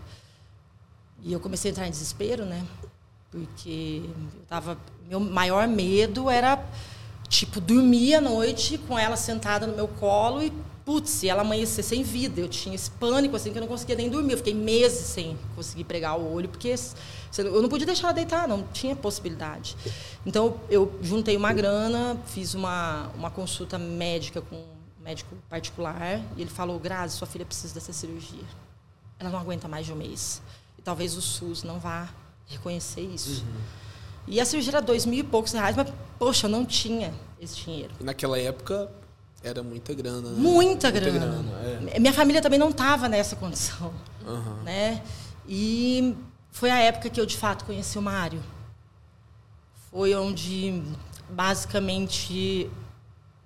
E 1.24 1.34
eu 1.34 1.40
comecei 1.40 1.70
a 1.70 1.72
entrar 1.72 1.88
em 1.88 1.92
desespero, 1.92 2.46
né? 2.46 2.64
Porque 3.32 4.04
eu 4.06 4.46
tava, 4.48 4.78
meu 5.08 5.20
maior 5.20 5.68
medo 5.68 6.30
era 6.30 6.64
tipo 7.28 7.60
dormir 7.60 8.14
à 8.14 8.22
noite 8.22 8.78
com 8.78 9.00
ela 9.00 9.18
sentada 9.18 9.66
no 9.66 9.76
meu 9.76 9.88
colo 9.88 10.44
e 10.44 10.54
putz, 10.86 11.24
ela 11.24 11.42
amanhecer 11.42 11.84
sem 11.84 12.04
vida. 12.04 12.40
Eu 12.40 12.50
tinha 12.50 12.76
esse 12.76 12.92
pânico 12.92 13.36
assim 13.36 13.52
que 13.52 13.58
eu 13.58 13.62
não 13.62 13.68
conseguia 13.68 13.96
nem 13.96 14.10
dormir. 14.10 14.34
Eu 14.34 14.38
fiquei 14.38 14.54
meses 14.54 15.08
sem 15.08 15.38
conseguir 15.56 15.84
pregar 15.84 16.20
o 16.20 16.34
olho 16.34 16.50
porque 16.50 16.76
eu 17.38 17.62
não 17.62 17.70
podia 17.70 17.86
deixar 17.86 18.08
ela 18.08 18.14
deitar, 18.14 18.48
não 18.48 18.64
tinha 18.74 18.96
possibilidade. 18.96 19.76
Então 20.26 20.60
eu 20.70 20.94
juntei 21.02 21.36
uma 21.36 21.54
grana, 21.54 22.18
fiz 22.28 22.54
uma 22.54 23.10
uma 23.16 23.32
consulta 23.32 23.78
médica 23.78 24.42
com 24.42 24.56
um 24.56 25.04
médico 25.04 25.36
particular 25.50 26.22
e 26.38 26.42
ele 26.42 26.50
falou: 26.50 26.80
"Grazi, 26.80 27.18
sua 27.18 27.28
filha 27.28 27.46
precisa 27.46 27.74
dessa 27.74 27.94
cirurgia. 27.94 28.46
Ela 29.20 29.30
não 29.30 29.40
aguenta 29.40 29.68
mais 29.68 29.86
de 29.86 29.94
um 29.94 29.96
mês. 29.96 30.42
E 30.78 30.82
talvez 30.82 31.16
o 31.16 31.22
SUS 31.22 31.64
não 31.64 31.80
vá 31.80 32.10
reconhecer 32.48 33.02
isso. 33.02 33.44
Uhum. 33.44 33.62
E 34.28 34.40
a 34.40 34.46
cirurgia 34.46 34.72
era 34.72 34.82
dois 34.82 35.06
mil 35.06 35.20
e 35.20 35.24
poucos 35.24 35.52
reais, 35.52 35.76
mas, 35.76 35.92
poxa, 36.18 36.48
eu 36.48 36.52
não 36.52 36.66
tinha 36.66 37.14
esse 37.40 37.58
dinheiro. 37.58 37.94
E 38.00 38.04
naquela 38.04 38.40
época 38.40 38.90
era 39.44 39.62
muita 39.62 39.94
grana. 39.94 40.30
Né? 40.30 40.36
Muita, 40.38 40.90
muita 40.90 40.92
grana. 40.92 41.20
grana 41.20 41.90
é. 41.92 42.00
Minha 42.00 42.14
família 42.14 42.42
também 42.42 42.58
não 42.58 42.70
estava 42.70 43.10
nessa 43.10 43.36
condição. 43.36 43.94
Uhum. 44.26 44.64
Né? 44.64 45.04
E 45.48 46.16
foi 46.50 46.72
a 46.72 46.80
época 46.80 47.10
que 47.10 47.20
eu, 47.20 47.26
de 47.26 47.36
fato, 47.36 47.66
conheci 47.66 47.98
o 48.00 48.02
Mário. 48.02 48.42
Foi 49.92 50.16
onde, 50.16 50.82
basicamente, 51.30 52.70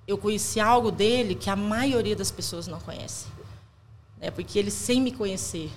eu 0.08 0.18
conheci 0.18 0.60
algo 0.60 0.92
dele 0.92 1.34
que 1.34 1.50
a 1.50 1.56
maioria 1.56 2.16
das 2.16 2.30
pessoas 2.30 2.68
não 2.68 2.80
conhece. 2.80 3.26
Né? 4.20 4.30
Porque 4.30 4.60
ele, 4.60 4.70
sem 4.70 5.02
me 5.02 5.12
conhecer, 5.12 5.72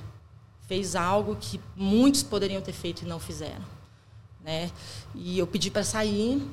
fez 0.68 0.94
algo 0.94 1.36
que 1.40 1.58
muitos 1.74 2.22
poderiam 2.22 2.60
ter 2.60 2.72
feito 2.72 3.02
e 3.02 3.08
não 3.08 3.18
fizeram. 3.18 3.64
Né? 4.44 4.70
E 5.14 5.38
eu 5.38 5.46
pedi 5.46 5.70
para 5.70 5.82
sair 5.82 6.46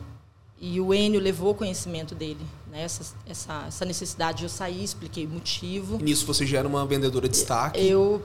e 0.60 0.82
o 0.82 0.94
Enio 0.94 1.20
levou 1.20 1.54
conhecimento 1.54 2.16
dele, 2.16 2.46
né? 2.72 2.84
essa, 2.84 3.16
essa, 3.30 3.66
essa 3.68 3.86
necessidade 3.86 4.40
de 4.40 4.46
eu 4.46 4.50
sair, 4.50 4.84
expliquei 4.84 5.26
o 5.26 5.30
motivo. 5.30 5.98
E 6.00 6.04
nisso 6.04 6.26
você 6.26 6.46
já 6.46 6.60
era 6.60 6.68
uma 6.68 6.86
vendedora 6.86 7.28
de 7.28 7.36
destaque? 7.36 7.80
Eu 7.80 8.22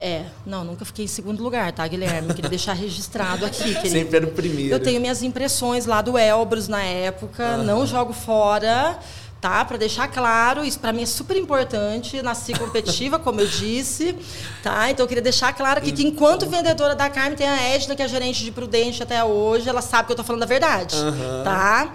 é, 0.00 0.26
não, 0.44 0.64
nunca 0.64 0.84
fiquei 0.84 1.04
em 1.04 1.08
segundo 1.08 1.40
lugar, 1.40 1.72
tá, 1.72 1.86
Guilherme? 1.86 2.34
Queria 2.34 2.50
deixar 2.50 2.72
registrado 2.72 3.46
aqui. 3.46 3.62
Querido. 3.76 3.88
Sempre 3.88 4.16
era 4.16 4.26
o 4.26 4.32
primeiro. 4.32 4.74
Eu 4.74 4.80
tenho 4.80 5.00
minhas 5.00 5.22
impressões 5.22 5.86
lá 5.86 6.02
do 6.02 6.18
Elbrus 6.18 6.66
na 6.66 6.82
época, 6.82 7.58
uhum. 7.58 7.62
não 7.62 7.86
jogo 7.86 8.12
fora 8.12 8.98
tá? 9.42 9.64
Para 9.64 9.76
deixar 9.76 10.06
claro, 10.06 10.64
isso 10.64 10.78
para 10.78 10.92
mim 10.92 11.02
é 11.02 11.06
super 11.06 11.36
importante. 11.36 12.22
Nasci 12.22 12.52
competitiva, 12.52 13.18
como 13.18 13.40
eu 13.40 13.46
disse, 13.48 14.16
tá? 14.62 14.88
Então 14.88 15.02
eu 15.02 15.08
queria 15.08 15.22
deixar 15.22 15.52
claro 15.52 15.80
aqui 15.80 15.90
que 15.90 16.06
enquanto 16.06 16.48
vendedora 16.48 16.94
da 16.94 17.10
Carmen 17.10 17.36
tem 17.36 17.48
a 17.48 17.60
Edna, 17.60 17.96
que 17.96 18.02
é 18.02 18.06
gerente 18.06 18.44
de 18.44 18.52
Prudente 18.52 19.02
até 19.02 19.22
hoje, 19.24 19.68
ela 19.68 19.82
sabe 19.82 20.06
que 20.06 20.12
eu 20.12 20.16
tô 20.16 20.22
falando 20.22 20.44
a 20.44 20.46
verdade, 20.46 20.94
uhum. 20.94 21.42
tá? 21.42 21.92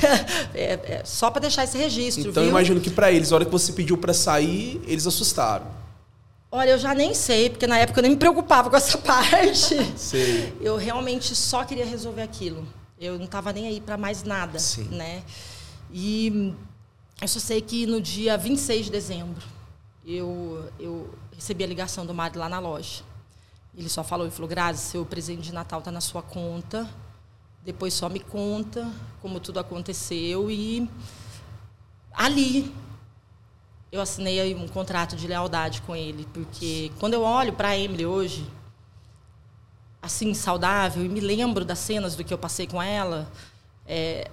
é, 0.54 0.72
é, 0.72 1.02
só 1.04 1.30
para 1.30 1.42
deixar 1.42 1.64
esse 1.64 1.76
registro, 1.76 2.30
Então 2.30 2.42
viu? 2.42 2.44
eu 2.44 2.48
imagino 2.48 2.80
que 2.80 2.88
para 2.88 3.12
eles, 3.12 3.30
a 3.30 3.34
hora 3.34 3.44
que 3.44 3.52
você 3.52 3.74
pediu 3.74 3.98
para 3.98 4.14
sair, 4.14 4.80
eles 4.86 5.06
assustaram. 5.06 5.66
Olha, 6.50 6.70
eu 6.70 6.78
já 6.78 6.94
nem 6.94 7.12
sei, 7.12 7.50
porque 7.50 7.66
na 7.66 7.76
época 7.76 7.98
eu 7.98 8.02
nem 8.02 8.12
me 8.12 8.16
preocupava 8.16 8.70
com 8.70 8.76
essa 8.76 8.96
parte. 8.96 9.76
Sei. 9.98 10.54
Eu 10.62 10.78
realmente 10.78 11.36
só 11.36 11.62
queria 11.62 11.84
resolver 11.84 12.22
aquilo. 12.22 12.66
Eu 12.98 13.18
não 13.18 13.26
estava 13.26 13.52
nem 13.52 13.66
aí 13.66 13.82
para 13.82 13.98
mais 13.98 14.22
nada, 14.22 14.58
Sim. 14.58 14.88
né? 14.90 15.22
E 15.92 16.54
eu 17.20 17.28
só 17.28 17.40
sei 17.40 17.62
que 17.62 17.86
no 17.86 18.00
dia 18.00 18.36
26 18.36 18.86
de 18.86 18.92
dezembro, 18.92 19.42
eu, 20.04 20.70
eu 20.78 21.14
recebi 21.34 21.64
a 21.64 21.66
ligação 21.66 22.04
do 22.04 22.14
Mário 22.14 22.38
lá 22.38 22.48
na 22.48 22.58
loja. 22.58 23.02
Ele 23.76 23.88
só 23.88 24.04
falou, 24.04 24.26
ele 24.26 24.34
falou, 24.34 24.48
Grazi, 24.48 24.82
seu 24.82 25.04
presente 25.04 25.42
de 25.42 25.52
Natal 25.52 25.78
está 25.78 25.90
na 25.90 26.00
sua 26.00 26.22
conta. 26.22 26.88
Depois 27.62 27.94
só 27.94 28.08
me 28.08 28.20
conta 28.20 28.90
como 29.20 29.40
tudo 29.40 29.58
aconteceu. 29.58 30.50
E 30.50 30.88
ali 32.12 32.74
eu 33.90 34.00
assinei 34.00 34.54
um 34.54 34.68
contrato 34.68 35.16
de 35.16 35.26
lealdade 35.26 35.82
com 35.82 35.96
ele. 35.96 36.26
Porque 36.32 36.92
quando 36.98 37.14
eu 37.14 37.22
olho 37.22 37.52
para 37.52 37.68
a 37.68 37.78
Emily 37.78 38.06
hoje, 38.06 38.46
assim, 40.00 40.32
saudável, 40.34 41.04
e 41.04 41.08
me 41.08 41.20
lembro 41.20 41.64
das 41.64 41.78
cenas 41.78 42.14
do 42.14 42.22
que 42.22 42.32
eu 42.32 42.38
passei 42.38 42.66
com 42.66 42.80
ela, 42.80 43.30
é, 43.86 44.30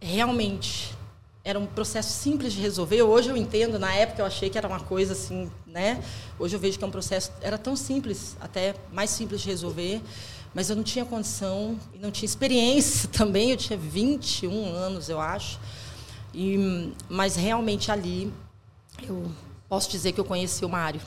realmente 0.00 0.94
era 1.42 1.58
um 1.58 1.66
processo 1.66 2.12
simples 2.12 2.52
de 2.52 2.60
resolver. 2.60 3.02
Hoje 3.02 3.30
eu 3.30 3.36
entendo, 3.36 3.78
na 3.78 3.92
época 3.94 4.22
eu 4.22 4.26
achei 4.26 4.50
que 4.50 4.58
era 4.58 4.68
uma 4.68 4.80
coisa 4.80 5.12
assim, 5.12 5.50
né? 5.66 6.02
Hoje 6.38 6.54
eu 6.56 6.60
vejo 6.60 6.78
que 6.78 6.84
é 6.84 6.86
um 6.86 6.90
processo 6.90 7.32
era 7.40 7.56
tão 7.56 7.74
simples, 7.74 8.36
até 8.40 8.74
mais 8.92 9.10
simples 9.10 9.40
de 9.40 9.48
resolver, 9.48 10.02
mas 10.54 10.68
eu 10.68 10.76
não 10.76 10.82
tinha 10.82 11.04
condição 11.04 11.78
não 11.98 12.10
tinha 12.10 12.26
experiência 12.26 13.08
também. 13.12 13.50
Eu 13.50 13.56
tinha 13.56 13.78
21 13.78 14.66
anos, 14.74 15.08
eu 15.08 15.20
acho. 15.20 15.58
E 16.34 16.92
mas 17.08 17.36
realmente 17.36 17.90
ali 17.90 18.32
eu 19.08 19.30
posso 19.68 19.90
dizer 19.90 20.12
que 20.12 20.20
eu 20.20 20.24
conheci 20.24 20.64
o 20.64 20.68
Mário. 20.68 21.00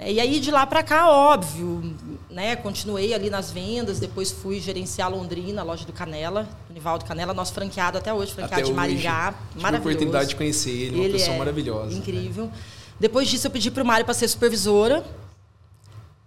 E 0.00 0.18
aí 0.18 0.40
de 0.40 0.50
lá 0.50 0.66
para 0.66 0.82
cá, 0.82 1.08
óbvio, 1.10 1.94
né? 2.30 2.56
Continuei 2.56 3.12
ali 3.14 3.28
nas 3.30 3.50
vendas, 3.50 4.00
depois 4.00 4.32
fui 4.32 4.58
gerenciar 4.58 5.10
Londrina, 5.10 5.60
a 5.60 5.64
loja 5.64 5.84
do 5.84 5.92
Canela, 5.92 6.48
do 6.66 6.74
Nivaldo 6.74 7.04
Canela, 7.04 7.34
nosso 7.34 7.52
franqueado 7.52 7.98
até 7.98 8.12
hoje, 8.12 8.32
franqueado 8.32 8.62
até 8.62 8.70
de 8.70 8.74
Maringá, 8.74 9.34
tive 9.50 9.62
maravilhoso. 9.62 9.76
a 9.76 9.78
oportunidade 9.78 10.28
de 10.30 10.36
conhecer 10.36 10.70
ele, 10.70 10.96
uma 10.96 11.04
ele 11.04 11.12
pessoa 11.12 11.34
é 11.34 11.38
maravilhosa. 11.38 11.96
Incrível. 11.96 12.46
Né? 12.46 12.52
Depois 12.98 13.28
disso 13.28 13.46
eu 13.46 13.50
pedi 13.50 13.70
para 13.70 13.82
o 13.82 13.86
Mário 13.86 14.04
para 14.04 14.14
ser 14.14 14.28
supervisora. 14.28 15.04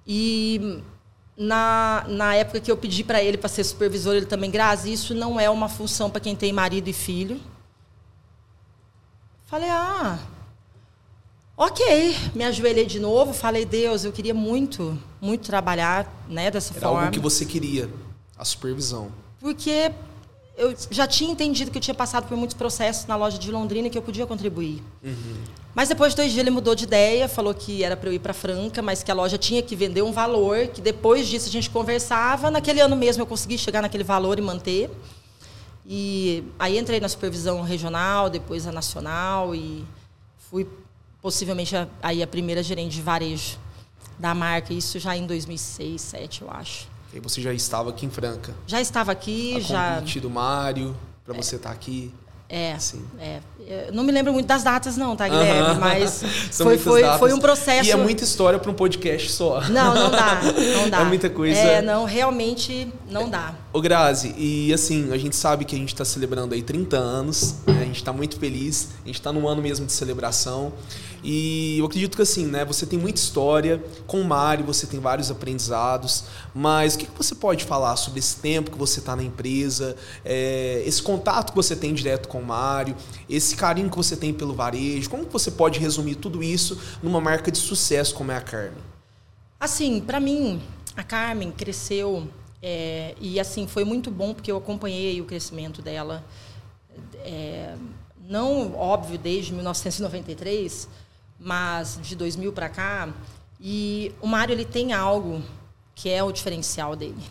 E 0.08 0.82
na, 1.36 2.06
na 2.08 2.36
época 2.36 2.60
que 2.60 2.72
eu 2.72 2.78
pedi 2.78 3.04
para 3.04 3.22
ele 3.24 3.38
para 3.38 3.50
ser 3.50 3.64
supervisor, 3.64 4.14
ele 4.16 4.26
também, 4.26 4.52
Grazi, 4.52 4.94
isso 4.94 5.16
não 5.16 5.40
é 5.40 5.50
uma 5.50 5.68
função 5.68 6.10
para 6.10 6.22
quem 6.22 6.36
tem 6.36 6.54
marido 6.54 6.88
e 6.88 6.94
filho. 6.94 7.40
Falei, 9.48 9.70
ah, 9.70 10.20
Ok, 11.58 11.86
me 12.34 12.44
ajoelhei 12.44 12.86
de 12.86 13.00
novo, 13.00 13.32
falei, 13.32 13.64
Deus, 13.64 14.04
eu 14.04 14.12
queria 14.12 14.34
muito, 14.34 14.98
muito 15.22 15.46
trabalhar 15.46 16.06
né, 16.28 16.52
dessa 16.52 16.74
Era 16.74 16.82
forma. 16.82 17.00
algo 17.04 17.14
que 17.14 17.20
você 17.20 17.46
queria, 17.46 17.90
a 18.38 18.44
supervisão. 18.44 19.10
Porque 19.40 19.90
eu 20.58 20.76
já 20.92 21.08
tinha 21.08 21.32
entendido 21.32 21.72
que 21.72 21.78
eu 21.78 21.82
tinha 21.82 21.96
passado 21.96 22.28
por 22.28 22.36
muitos 22.36 22.56
processos 22.58 23.06
na 23.06 23.16
loja 23.16 23.38
de 23.38 23.50
Londrina 23.52 23.88
e 23.88 23.90
que 23.90 23.98
eu 23.98 24.02
podia 24.02 24.26
contribuir. 24.26 24.84
Uhum. 25.02 25.36
Mas 25.74 25.88
depois 25.88 26.12
de 26.12 26.18
dois 26.18 26.32
dias 26.34 26.42
ele 26.42 26.50
mudou 26.50 26.76
de 26.76 26.84
ideia, 26.84 27.28
falou 27.30 27.54
que 27.54 27.86
era 27.86 27.96
para 27.96 28.10
eu 28.10 28.14
ir 28.14 28.20
para 28.20 28.34
Franca, 28.34 28.82
mas 28.82 29.02
que 29.02 29.10
a 29.10 29.14
loja 29.14 29.38
tinha 29.38 29.62
que 29.62 29.78
vender 29.78 30.02
um 30.02 30.12
valor, 30.12 30.68
que 30.68 30.82
depois 30.82 31.26
disso 31.26 31.48
a 31.48 31.52
gente 31.52 31.70
conversava. 31.70 32.52
Naquele 32.52 32.82
ano 32.82 32.98
mesmo 32.98 33.24
eu 33.24 33.28
consegui 33.28 33.58
chegar 33.58 33.82
naquele 33.82 34.04
valor 34.04 34.38
e 34.40 34.42
manter. 34.42 34.90
E 35.86 36.44
aí 36.60 36.78
entrei 36.78 37.00
na 37.00 37.08
supervisão 37.08 37.62
regional, 37.62 38.30
depois 38.30 38.68
a 38.68 38.74
nacional 38.74 39.56
e 39.56 39.86
fui 40.50 40.68
possivelmente 41.26 41.76
a, 41.76 41.88
aí 42.04 42.22
a 42.22 42.28
primeira 42.28 42.62
gerente 42.62 42.94
de 42.94 43.02
varejo 43.02 43.58
da 44.20 44.36
marca, 44.36 44.72
isso 44.72 45.00
já 45.00 45.18
em 45.18 45.26
2006, 45.26 46.12
2007, 46.12 46.42
eu 46.44 46.52
acho. 46.52 46.88
E 47.12 47.20
você 47.20 47.42
já 47.42 47.52
estava 47.52 47.90
aqui 47.90 48.06
em 48.06 48.12
Franca? 48.12 48.54
Já 48.68 48.80
estava 48.80 49.12
aqui, 49.12 49.56
a 49.56 49.60
já. 49.60 49.96
convite 49.96 50.20
do 50.20 50.30
Mário 50.30 50.96
para 51.26 51.34
é, 51.34 51.42
você 51.42 51.56
estar 51.56 51.70
tá 51.70 51.76
aqui. 51.76 52.14
É, 52.48 52.78
Sim. 52.78 53.04
é. 53.20 53.40
Eu 53.68 53.92
não 53.92 54.04
me 54.04 54.12
lembro 54.12 54.32
muito 54.34 54.46
das 54.46 54.62
datas, 54.62 54.98
não, 54.98 55.16
tá, 55.16 55.28
Guilherme? 55.28 55.62
Uh 55.62 55.74
-huh. 55.74 55.80
Mas 55.80 56.24
foi, 56.54 56.78
foi, 56.78 57.02
datas. 57.02 57.18
foi 57.18 57.34
um 57.34 57.40
processo. 57.40 57.90
E 57.90 57.92
é 57.92 57.96
muita 57.96 58.24
história 58.24 58.60
para 58.60 58.70
um 58.70 58.76
podcast 58.76 59.32
só. 59.32 59.62
Não, 59.62 59.96
não 59.96 60.12
dá. 60.12 60.42
Não 60.76 60.90
dá. 60.94 61.00
É 61.00 61.04
muita 61.06 61.28
coisa. 61.28 61.58
É, 61.58 61.82
não, 61.82 62.06
realmente 62.06 62.94
não 63.10 63.28
dá. 63.28 63.56
Ô 63.76 63.82
Grazi, 63.82 64.34
e 64.38 64.74
assim, 64.74 65.12
a 65.12 65.18
gente 65.18 65.36
sabe 65.36 65.66
que 65.66 65.76
a 65.76 65.78
gente 65.78 65.90
está 65.90 66.06
celebrando 66.06 66.56
aí 66.56 66.64
30 66.64 66.96
anos, 66.96 67.56
né? 67.68 67.82
a 67.82 67.84
gente 67.84 67.98
está 67.98 68.14
muito 68.14 68.40
feliz, 68.40 68.92
a 69.04 69.08
gente 69.08 69.16
está 69.16 69.34
num 69.34 69.50
ano 69.50 69.62
mesmo 69.62 69.86
de 69.86 69.92
celebração. 69.92 70.72
E 71.22 71.78
eu 71.78 71.86
acredito 71.86 72.16
que 72.16 72.22
assim, 72.22 72.46
né, 72.46 72.64
você 72.64 72.86
tem 72.86 72.98
muita 72.98 73.20
história, 73.20 73.84
com 74.08 74.22
o 74.22 74.24
Mário 74.24 74.64
você 74.64 74.88
tem 74.88 74.98
vários 74.98 75.30
aprendizados, 75.30 76.24
mas 76.54 76.96
o 76.96 77.00
que, 77.00 77.06
que 77.06 77.18
você 77.18 77.36
pode 77.36 77.66
falar 77.66 77.98
sobre 77.98 78.20
esse 78.20 78.38
tempo 78.38 78.72
que 78.72 78.78
você 78.78 79.02
está 79.02 79.14
na 79.14 79.24
empresa, 79.24 79.98
é, 80.24 80.82
esse 80.86 81.04
contato 81.04 81.50
que 81.50 81.56
você 81.58 81.76
tem 81.76 81.94
direto 81.94 82.30
com 82.30 82.40
o 82.40 82.46
Mário, 82.46 82.96
esse 83.30 83.58
carinho 83.58 83.90
que 83.90 83.98
você 83.98 84.16
tem 84.16 84.34
pelo 84.34 84.54
varejo, 84.54 85.10
como 85.10 85.26
que 85.26 85.34
você 85.34 85.52
pode 85.52 85.82
resumir 85.82 86.16
tudo 86.16 86.42
isso 86.42 86.80
numa 87.04 87.20
marca 87.20 87.52
de 87.52 87.58
sucesso 87.58 88.16
como 88.16 88.32
é 88.32 88.38
a 88.38 88.42
Carmen? 88.42 88.82
Assim, 89.60 90.00
para 90.00 90.22
mim, 90.22 90.62
a 90.96 91.04
Carmen 91.04 91.52
cresceu 91.52 92.30
é, 92.62 93.16
e 93.20 93.40
assim 93.40 93.68
foi 93.68 93.84
muito 93.84 94.10
bom 94.10 94.34
porque 94.34 94.52
eu 94.52 94.58
acompanhei 94.58 95.22
o 95.22 95.26
crescimento 95.26 95.82
dela. 95.82 96.24
É, 97.18 97.76
não 98.28 98.76
óbvio 98.76 99.18
desde 99.18 99.54
1993, 99.54 100.90
mas 101.40 102.00
de 102.02 102.16
2000 102.16 102.52
para 102.54 102.70
cá. 102.70 103.14
E 103.60 104.14
o 104.22 104.28
Mário 104.28 104.54
ele 104.54 104.66
tem 104.66 104.94
algo 104.94 105.42
que 105.94 106.10
é 106.10 106.24
o 106.24 106.32
diferencial 106.32 106.96
dele. 106.96 107.24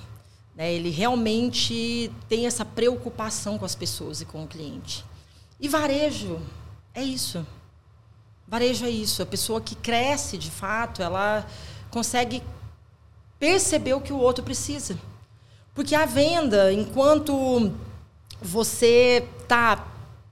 Né? 0.54 0.72
Ele 0.72 0.90
realmente 0.90 2.10
tem 2.28 2.46
essa 2.46 2.64
preocupação 2.64 3.58
com 3.58 3.64
as 3.64 3.74
pessoas 3.74 4.20
e 4.20 4.24
com 4.24 4.44
o 4.44 4.46
cliente. 4.46 5.04
E 5.60 5.68
varejo 5.68 6.40
é 6.94 7.02
isso. 7.02 7.46
Varejo 8.46 8.84
é 8.84 8.90
isso. 8.90 9.22
A 9.22 9.26
pessoa 9.26 9.60
que 9.60 9.74
cresce 9.74 10.38
de 10.38 10.50
fato, 10.50 11.02
ela 11.02 11.46
consegue 11.90 12.42
perceber 13.38 13.94
o 13.94 14.00
que 14.00 14.12
o 14.12 14.18
outro 14.18 14.44
precisa. 14.44 14.98
Porque 15.74 15.94
a 15.96 16.06
venda, 16.06 16.72
enquanto 16.72 17.72
você 18.40 19.26
está 19.42 19.84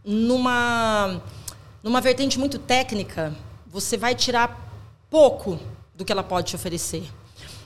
numa, 0.05 1.21
numa 1.83 2.01
vertente 2.01 2.39
muito 2.39 2.61
técnica, 2.61 3.35
você 3.67 3.97
vai 3.97 4.15
tirar 4.15 4.71
pouco 5.11 5.59
do 5.97 6.05
que 6.05 6.13
ela 6.13 6.23
pode 6.23 6.51
te 6.51 6.57
oferecer. 6.57 7.11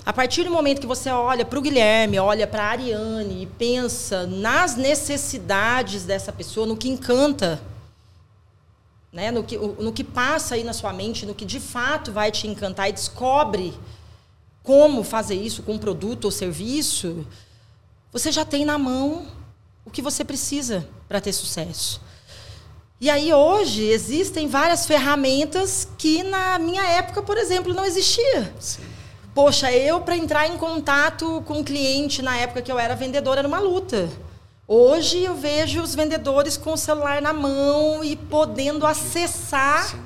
A 0.06 0.12
partir 0.12 0.44
do 0.44 0.50
momento 0.50 0.80
que 0.80 0.86
você 0.86 1.10
olha 1.10 1.44
para 1.44 1.58
o 1.58 1.62
Guilherme, 1.62 2.18
olha 2.18 2.46
para 2.46 2.62
a 2.62 2.70
Ariane 2.70 3.42
e 3.42 3.46
pensa 3.46 4.26
nas 4.26 4.74
necessidades 4.74 6.04
dessa 6.04 6.32
pessoa, 6.32 6.66
no 6.66 6.76
que 6.76 6.88
encanta, 6.88 7.60
né? 9.12 9.30
no, 9.30 9.44
que, 9.44 9.58
no 9.58 9.92
que 9.92 10.04
passa 10.04 10.54
aí 10.54 10.64
na 10.64 10.72
sua 10.72 10.94
mente, 10.94 11.26
no 11.26 11.34
que 11.34 11.44
de 11.44 11.60
fato 11.60 12.10
vai 12.10 12.30
te 12.30 12.46
encantar 12.46 12.88
e 12.88 12.92
descobre 12.92 13.74
como 14.62 15.04
fazer 15.04 15.34
isso 15.34 15.62
com 15.62 15.74
um 15.74 15.78
produto 15.78 16.26
ou 16.26 16.30
serviço, 16.30 17.26
você 18.12 18.32
já 18.32 18.44
tem 18.44 18.64
na 18.64 18.78
mão 18.78 19.26
o 19.84 19.90
que 19.90 20.02
você 20.02 20.24
precisa 20.24 20.86
para 21.08 21.20
ter 21.20 21.32
sucesso. 21.32 22.00
E 23.00 23.10
aí 23.10 23.32
hoje 23.32 23.84
existem 23.84 24.48
várias 24.48 24.86
ferramentas 24.86 25.86
que 25.98 26.22
na 26.22 26.58
minha 26.58 26.82
época, 26.82 27.22
por 27.22 27.36
exemplo, 27.36 27.74
não 27.74 27.84
existia. 27.84 28.54
Sim. 28.58 28.82
Poxa, 29.34 29.70
eu 29.70 30.00
para 30.00 30.16
entrar 30.16 30.48
em 30.48 30.56
contato 30.56 31.42
com 31.46 31.60
o 31.60 31.64
cliente 31.64 32.22
na 32.22 32.38
época 32.38 32.62
que 32.62 32.72
eu 32.72 32.78
era 32.78 32.96
vendedora 32.96 33.40
era 33.40 33.48
uma 33.48 33.58
luta. 33.58 34.08
Hoje 34.66 35.22
eu 35.22 35.34
vejo 35.34 35.82
os 35.82 35.94
vendedores 35.94 36.56
com 36.56 36.72
o 36.72 36.76
celular 36.76 37.20
na 37.20 37.34
mão 37.34 38.02
e 38.02 38.16
podendo 38.16 38.86
acessar 38.86 39.90
Sim. 39.90 40.00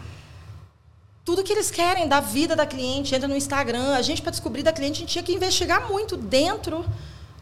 tudo 1.25 1.45
que 1.45 1.53
eles 1.53 1.71
querem 1.71 2.09
da 2.09 2.19
vida 2.19 2.57
da 2.57 2.67
cliente. 2.67 3.15
Entra 3.15 3.29
no 3.29 3.37
Instagram. 3.37 3.95
A 3.95 4.03
gente, 4.03 4.21
para 4.21 4.33
descobrir 4.33 4.65
da 4.65 4.73
cliente, 4.73 4.97
a 4.97 5.01
gente 5.01 5.13
tinha 5.13 5.23
que 5.23 5.33
investigar 5.33 5.89
muito 5.89 6.17
dentro 6.17 6.85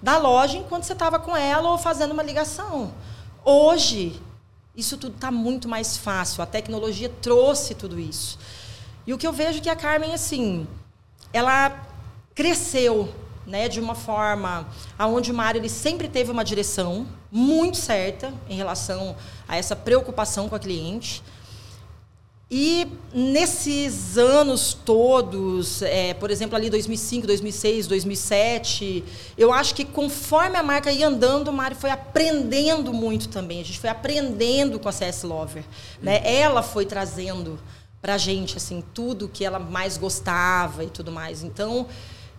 da 0.03 0.19
loja 0.19 0.57
enquanto 0.57 0.85
você 0.85 0.93
estava 0.93 1.19
com 1.19 1.37
ela 1.37 1.71
ou 1.71 1.79
fazendo 1.79 2.13
uma 2.13 2.23
ligação. 2.23 2.93
Hoje, 3.45 4.21
isso 4.77 4.97
tudo 4.97 5.15
está 5.15 5.31
muito 5.31 5.69
mais 5.69 5.97
fácil. 5.97 6.43
A 6.43 6.47
tecnologia 6.47 7.09
trouxe 7.09 7.75
tudo 7.75 7.99
isso. 7.99 8.39
E 9.07 9.13
o 9.13 9.19
que 9.19 9.27
eu 9.27 9.33
vejo 9.33 9.59
é 9.59 9.61
que 9.61 9.71
a 9.71 9.77
Carmen, 9.77 10.15
assim, 10.15 10.67
ela 11.33 11.85
cresceu 12.35 13.13
né, 13.47 13.69
de 13.69 13.81
uma 13.81 13.95
forma 13.95 14.69
aonde 14.99 15.33
o 15.33 15.35
Mário 15.35 15.59
ele 15.59 15.69
sempre 15.69 16.09
teve 16.09 16.31
uma 16.31 16.45
direção 16.45 17.07
muito 17.33 17.79
certa 17.79 18.33
em 18.49 18.57
relação 18.57 19.17
a 19.49 19.57
essa 19.57 19.75
preocupação 19.75 20.49
com 20.49 20.55
a 20.55 20.59
cliente. 20.59 21.23
E 22.51 22.91
nesses 23.13 24.17
anos 24.17 24.73
todos, 24.73 25.83
é, 25.83 26.15
por 26.15 26.31
exemplo, 26.31 26.57
ali 26.57 26.71
2005, 26.71 27.27
2006, 27.27 27.87
2007, 27.87 29.05
eu 29.37 29.53
acho 29.53 29.75
que 29.75 29.85
conforme 29.85 30.57
a 30.57 30.63
marca 30.63 30.91
ia 30.91 31.09
andando, 31.09 31.49
o 31.49 31.53
Mari 31.53 31.75
foi 31.75 31.91
aprendendo 31.91 32.95
muito 32.95 33.29
também. 33.29 33.61
A 33.61 33.65
gente 33.65 33.79
foi 33.79 33.91
aprendendo 33.91 34.81
com 34.81 34.89
a 34.89 34.93
CS 34.93 35.25
Lover. 35.25 35.63
Né? 36.01 36.23
Ela 36.25 36.63
foi 36.63 36.87
trazendo 36.87 37.59
para 38.01 38.15
a 38.15 38.19
gente 38.19 38.57
assim, 38.57 38.83
tudo 38.95 39.29
que 39.29 39.45
ela 39.45 39.59
mais 39.59 39.99
gostava 39.99 40.85
e 40.85 40.89
tudo 40.89 41.13
mais. 41.13 41.43
Então, 41.43 41.87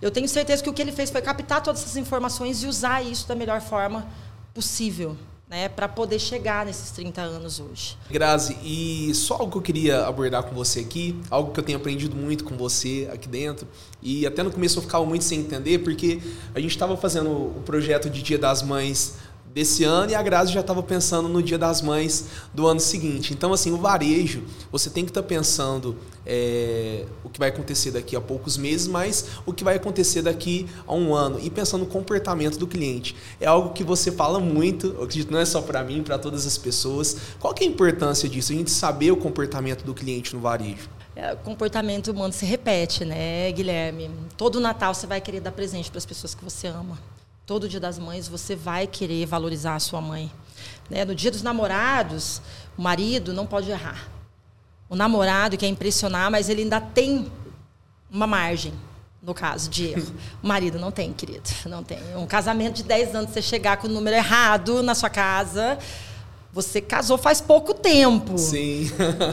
eu 0.02 0.10
tenho 0.10 0.28
certeza 0.28 0.64
que 0.64 0.70
o 0.72 0.74
que 0.74 0.82
ele 0.82 0.92
fez 0.92 1.12
foi 1.12 1.22
captar 1.22 1.62
todas 1.62 1.82
essas 1.82 1.98
informações 1.98 2.64
e 2.64 2.68
usar 2.68 3.04
isso 3.06 3.28
da 3.28 3.36
melhor 3.36 3.62
forma 3.62 4.08
possível 4.56 5.16
né, 5.50 5.68
para 5.68 5.88
poder 5.88 6.20
chegar 6.20 6.66
nesses 6.66 6.92
30 6.92 7.22
anos 7.22 7.60
hoje. 7.60 7.98
Grazi, 8.10 8.56
e 8.64 9.12
só 9.16 9.36
algo 9.36 9.52
que 9.52 9.58
eu 9.58 9.62
queria 9.62 10.06
abordar 10.06 10.44
com 10.44 10.54
você 10.54 10.82
aqui, 10.82 11.20
algo 11.30 11.52
que 11.52 11.60
eu 11.60 11.64
tenho 11.64 11.78
aprendido 11.80 12.16
muito 12.16 12.44
com 12.44 12.56
você 12.56 13.10
aqui 13.12 13.28
dentro, 13.28 13.68
e 14.02 14.28
até 14.28 14.44
no 14.44 14.52
começo 14.52 14.78
eu 14.78 14.84
ficava 14.84 15.04
muito 15.06 15.24
sem 15.24 15.40
entender, 15.40 15.80
porque 15.80 16.22
a 16.54 16.60
gente 16.60 16.72
estava 16.72 16.96
fazendo 16.96 17.32
o 17.32 17.64
projeto 17.66 18.10
de 18.10 18.22
Dia 18.22 18.38
das 18.38 18.62
Mães 18.62 19.16
desse 19.54 19.84
ano 19.84 20.12
e 20.12 20.16
a 20.16 20.22
Grazi 20.22 20.54
já 20.54 20.60
estava 20.60 20.82
pensando 20.84 21.28
no 21.28 21.42
Dia 21.42 21.58
das 21.58 21.82
Mães 21.82 22.26
do 22.54 22.68
ano 22.68 22.80
seguinte. 22.80 23.34
Então, 23.34 23.52
assim, 23.52 23.72
o 23.72 23.78
varejo, 23.78 24.44
você 24.72 24.90
tem 24.90 25.04
que 25.04 25.12
estar 25.12 25.22
tá 25.22 25.28
pensando 25.28 25.98
é, 26.26 27.06
o 27.24 27.30
que 27.30 27.40
vai 27.40 27.50
acontecer 27.50 27.92
daqui 27.92 28.16
a 28.16 28.22
poucos 28.22 28.58
meses, 28.58 28.88
mas 28.88 29.26
o 29.46 29.54
que 29.54 29.64
vai 29.64 29.76
acontecer 29.76 30.22
daqui 30.22 30.68
a 30.88 30.94
um 30.94 31.16
ano 31.16 31.40
e 31.42 31.50
pensando 31.50 31.82
no 31.82 31.88
comportamento 31.88 32.58
do 32.58 32.68
cliente. 32.68 33.16
É 33.40 33.48
algo 33.48 33.74
que 33.74 33.84
você 33.84 34.12
fala 34.12 34.40
muito, 34.40 34.88
eu 34.88 35.04
acredito 35.04 35.32
não 35.32 35.40
é 35.40 35.46
só 35.46 35.62
para 35.62 35.84
mim, 35.84 36.04
para 36.04 36.18
todas 36.20 36.46
as 36.46 36.58
pessoas. 36.58 37.18
Qual 37.40 37.54
que 37.54 37.64
é 37.64 37.68
a 37.68 37.70
importância 37.70 38.30
disso? 38.30 38.52
A 38.52 38.56
gente 38.56 38.72
saber 38.72 39.12
o 39.12 39.18
comportamento 39.18 39.84
do 39.84 39.94
cliente 39.94 40.36
no 40.36 40.42
varejo. 40.42 40.90
É, 41.16 41.34
o 41.34 41.38
comportamento 41.38 42.12
humano 42.12 42.32
se 42.32 42.46
repete, 42.46 43.04
né, 43.04 43.52
Guilherme? 43.52 44.10
Todo 44.38 44.60
Natal 44.60 44.94
você 44.94 45.08
vai 45.08 45.20
querer 45.20 45.42
dar 45.42 45.52
presente 45.52 45.90
para 45.90 45.98
as 45.98 46.06
pessoas 46.06 46.34
que 46.34 46.44
você 46.44 46.68
ama 46.68 46.98
todo 47.50 47.68
dia 47.68 47.80
das 47.80 47.98
mães 47.98 48.28
você 48.28 48.56
vai 48.56 48.86
querer 48.86 49.26
valorizar 49.26 49.74
a 49.74 49.80
sua 49.80 50.00
mãe. 50.00 50.32
Né? 50.88 51.04
No 51.04 51.16
dia 51.16 51.32
dos 51.32 51.42
namorados, 51.42 52.44
o 52.78 52.82
marido 52.84 53.34
não 53.34 53.48
pode 53.48 53.72
errar. 53.72 54.08
O 54.88 54.96
namorado 54.96 55.58
quer 55.58 55.66
impressionar, 55.66 56.30
mas 56.30 56.48
ele 56.48 56.62
ainda 56.62 56.80
tem 56.80 57.26
uma 58.08 58.28
margem, 58.28 58.72
no 59.20 59.34
caso 59.34 59.68
de 59.68 59.88
erro. 59.88 60.14
O 60.44 60.48
marido 60.48 60.78
não 60.78 60.92
tem, 60.92 61.12
querido. 61.12 61.50
Não 61.66 61.84
tem. 61.84 61.98
Um 62.16 62.28
casamento 62.28 62.76
de 62.76 62.84
10 62.84 63.16
anos, 63.16 63.32
você 63.32 63.42
chegar 63.42 63.78
com 63.78 63.88
o 63.88 63.90
número 63.90 64.16
errado 64.16 64.84
na 64.84 64.94
sua 64.94 65.10
casa, 65.10 65.80
você 66.54 66.80
casou 66.80 67.18
faz 67.18 67.42
pouco 67.42 67.74
tempo. 67.74 68.38
Sim. 68.38 68.92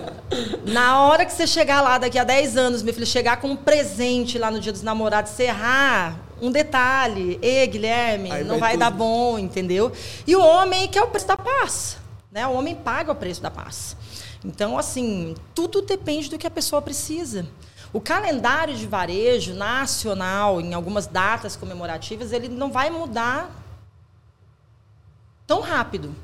Na 0.65 1.03
hora 1.03 1.27
que 1.27 1.35
você 1.35 1.47
chegar 1.47 1.83
lá 1.83 1.99
daqui 1.99 2.19
a 2.19 2.25
10 2.25 2.57
anos, 2.57 2.83
meu 2.83 2.95
filho, 2.95 3.05
chegar 3.05 3.43
com 3.43 3.49
um 3.49 3.57
presente 3.57 4.39
lá 4.39 4.51
no 4.51 4.59
dia 4.59 4.73
dos 4.73 4.83
namorados, 4.83 5.33
você 5.33 5.43
errar, 5.43 6.26
um 6.41 6.51
detalhe, 6.51 7.39
e 7.43 7.67
Guilherme, 7.67 8.31
Aí 8.31 8.45
não 8.45 8.59
vai, 8.59 8.71
vai 8.71 8.77
dar 8.77 8.91
bom, 8.91 9.39
entendeu? 9.39 9.93
E 10.27 10.37
o 10.37 10.41
homem 10.41 10.89
que 10.89 10.99
é 10.99 11.03
o 11.03 11.09
preço 11.09 11.27
da 11.27 11.37
paz, 11.37 11.99
né? 12.31 12.47
O 12.47 12.53
homem 12.53 12.75
paga 12.75 13.13
o 13.13 13.15
preço 13.15 13.41
da 13.41 13.51
paz. 13.51 13.97
Então, 14.45 14.79
assim, 14.79 15.35
tudo 15.55 15.83
depende 15.83 16.29
do 16.29 16.39
que 16.39 16.47
a 16.47 16.51
pessoa 16.51 16.81
precisa. 16.83 17.47
O 17.93 18.01
calendário 18.01 18.75
de 18.77 18.87
varejo 18.87 19.55
nacional, 19.55 20.61
em 20.61 20.75
algumas 20.75 21.07
datas 21.07 21.57
comemorativas, 21.57 22.33
ele 22.33 22.49
não 22.49 22.71
vai 22.71 22.91
mudar 22.91 23.51
tão 25.47 25.61
rápido. 25.61 26.15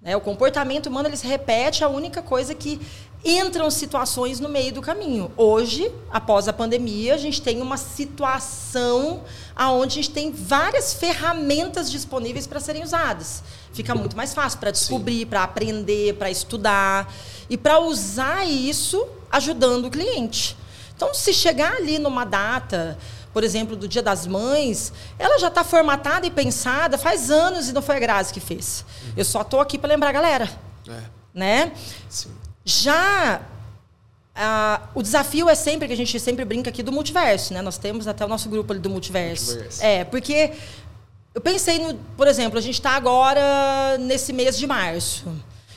Né? 0.00 0.16
O 0.16 0.20
comportamento 0.20 0.86
humano 0.86 1.08
ele 1.08 1.16
se 1.16 1.26
repete, 1.26 1.84
a 1.84 1.88
única 1.88 2.22
coisa 2.22 2.54
que 2.54 2.80
entram 3.24 3.70
situações 3.70 4.38
no 4.38 4.48
meio 4.48 4.72
do 4.72 4.82
caminho. 4.82 5.32
Hoje, 5.36 5.90
após 6.10 6.46
a 6.46 6.52
pandemia, 6.52 7.14
a 7.14 7.18
gente 7.18 7.40
tem 7.40 7.62
uma 7.62 7.76
situação 7.76 9.22
onde 9.56 9.98
a 9.98 10.02
gente 10.02 10.10
tem 10.10 10.30
várias 10.30 10.92
ferramentas 10.92 11.90
disponíveis 11.90 12.46
para 12.46 12.60
serem 12.60 12.82
usadas. 12.82 13.42
Fica 13.72 13.94
muito 13.94 14.16
mais 14.16 14.34
fácil 14.34 14.58
para 14.58 14.70
descobrir, 14.70 15.26
para 15.26 15.42
aprender, 15.42 16.14
para 16.14 16.30
estudar 16.30 17.12
e 17.48 17.56
para 17.56 17.78
usar 17.80 18.46
isso 18.46 19.06
ajudando 19.30 19.86
o 19.86 19.90
cliente. 19.90 20.56
Então, 20.94 21.12
se 21.14 21.32
chegar 21.32 21.74
ali 21.76 21.98
numa 21.98 22.24
data, 22.24 22.96
por 23.32 23.42
exemplo, 23.42 23.74
do 23.74 23.88
Dia 23.88 24.02
das 24.02 24.26
Mães, 24.26 24.92
ela 25.18 25.38
já 25.38 25.48
está 25.48 25.64
formatada 25.64 26.26
e 26.26 26.30
pensada 26.30 26.96
faz 26.96 27.30
anos 27.30 27.68
e 27.68 27.72
não 27.72 27.82
foi 27.82 27.96
a 27.96 27.98
Grazi 27.98 28.32
que 28.32 28.38
fez. 28.38 28.84
Uhum. 29.06 29.12
Eu 29.16 29.24
só 29.24 29.40
estou 29.40 29.60
aqui 29.60 29.76
para 29.76 29.88
lembrar 29.88 30.10
a 30.10 30.12
galera. 30.12 30.50
É. 30.88 31.02
Né? 31.34 31.72
Sim. 32.08 32.30
Já 32.64 33.42
ah, 34.34 34.88
o 34.94 35.02
desafio 35.02 35.48
é 35.48 35.54
sempre, 35.54 35.86
que 35.86 35.94
a 35.94 35.96
gente 35.96 36.18
sempre 36.18 36.44
brinca 36.44 36.68
aqui, 36.68 36.82
do 36.82 36.90
multiverso, 36.90 37.54
né? 37.54 37.62
Nós 37.62 37.78
temos 37.78 38.08
até 38.08 38.24
o 38.24 38.28
nosso 38.28 38.48
grupo 38.48 38.72
ali 38.72 38.80
do 38.80 38.90
multiverso. 38.90 39.52
multiverso. 39.52 39.82
É, 39.82 40.04
porque 40.04 40.52
eu 41.32 41.40
pensei 41.40 41.78
no, 41.78 41.94
por 42.16 42.26
exemplo, 42.26 42.58
a 42.58 42.62
gente 42.62 42.74
está 42.74 42.90
agora 42.90 43.96
nesse 43.98 44.32
mês 44.32 44.58
de 44.58 44.66
março. 44.66 45.26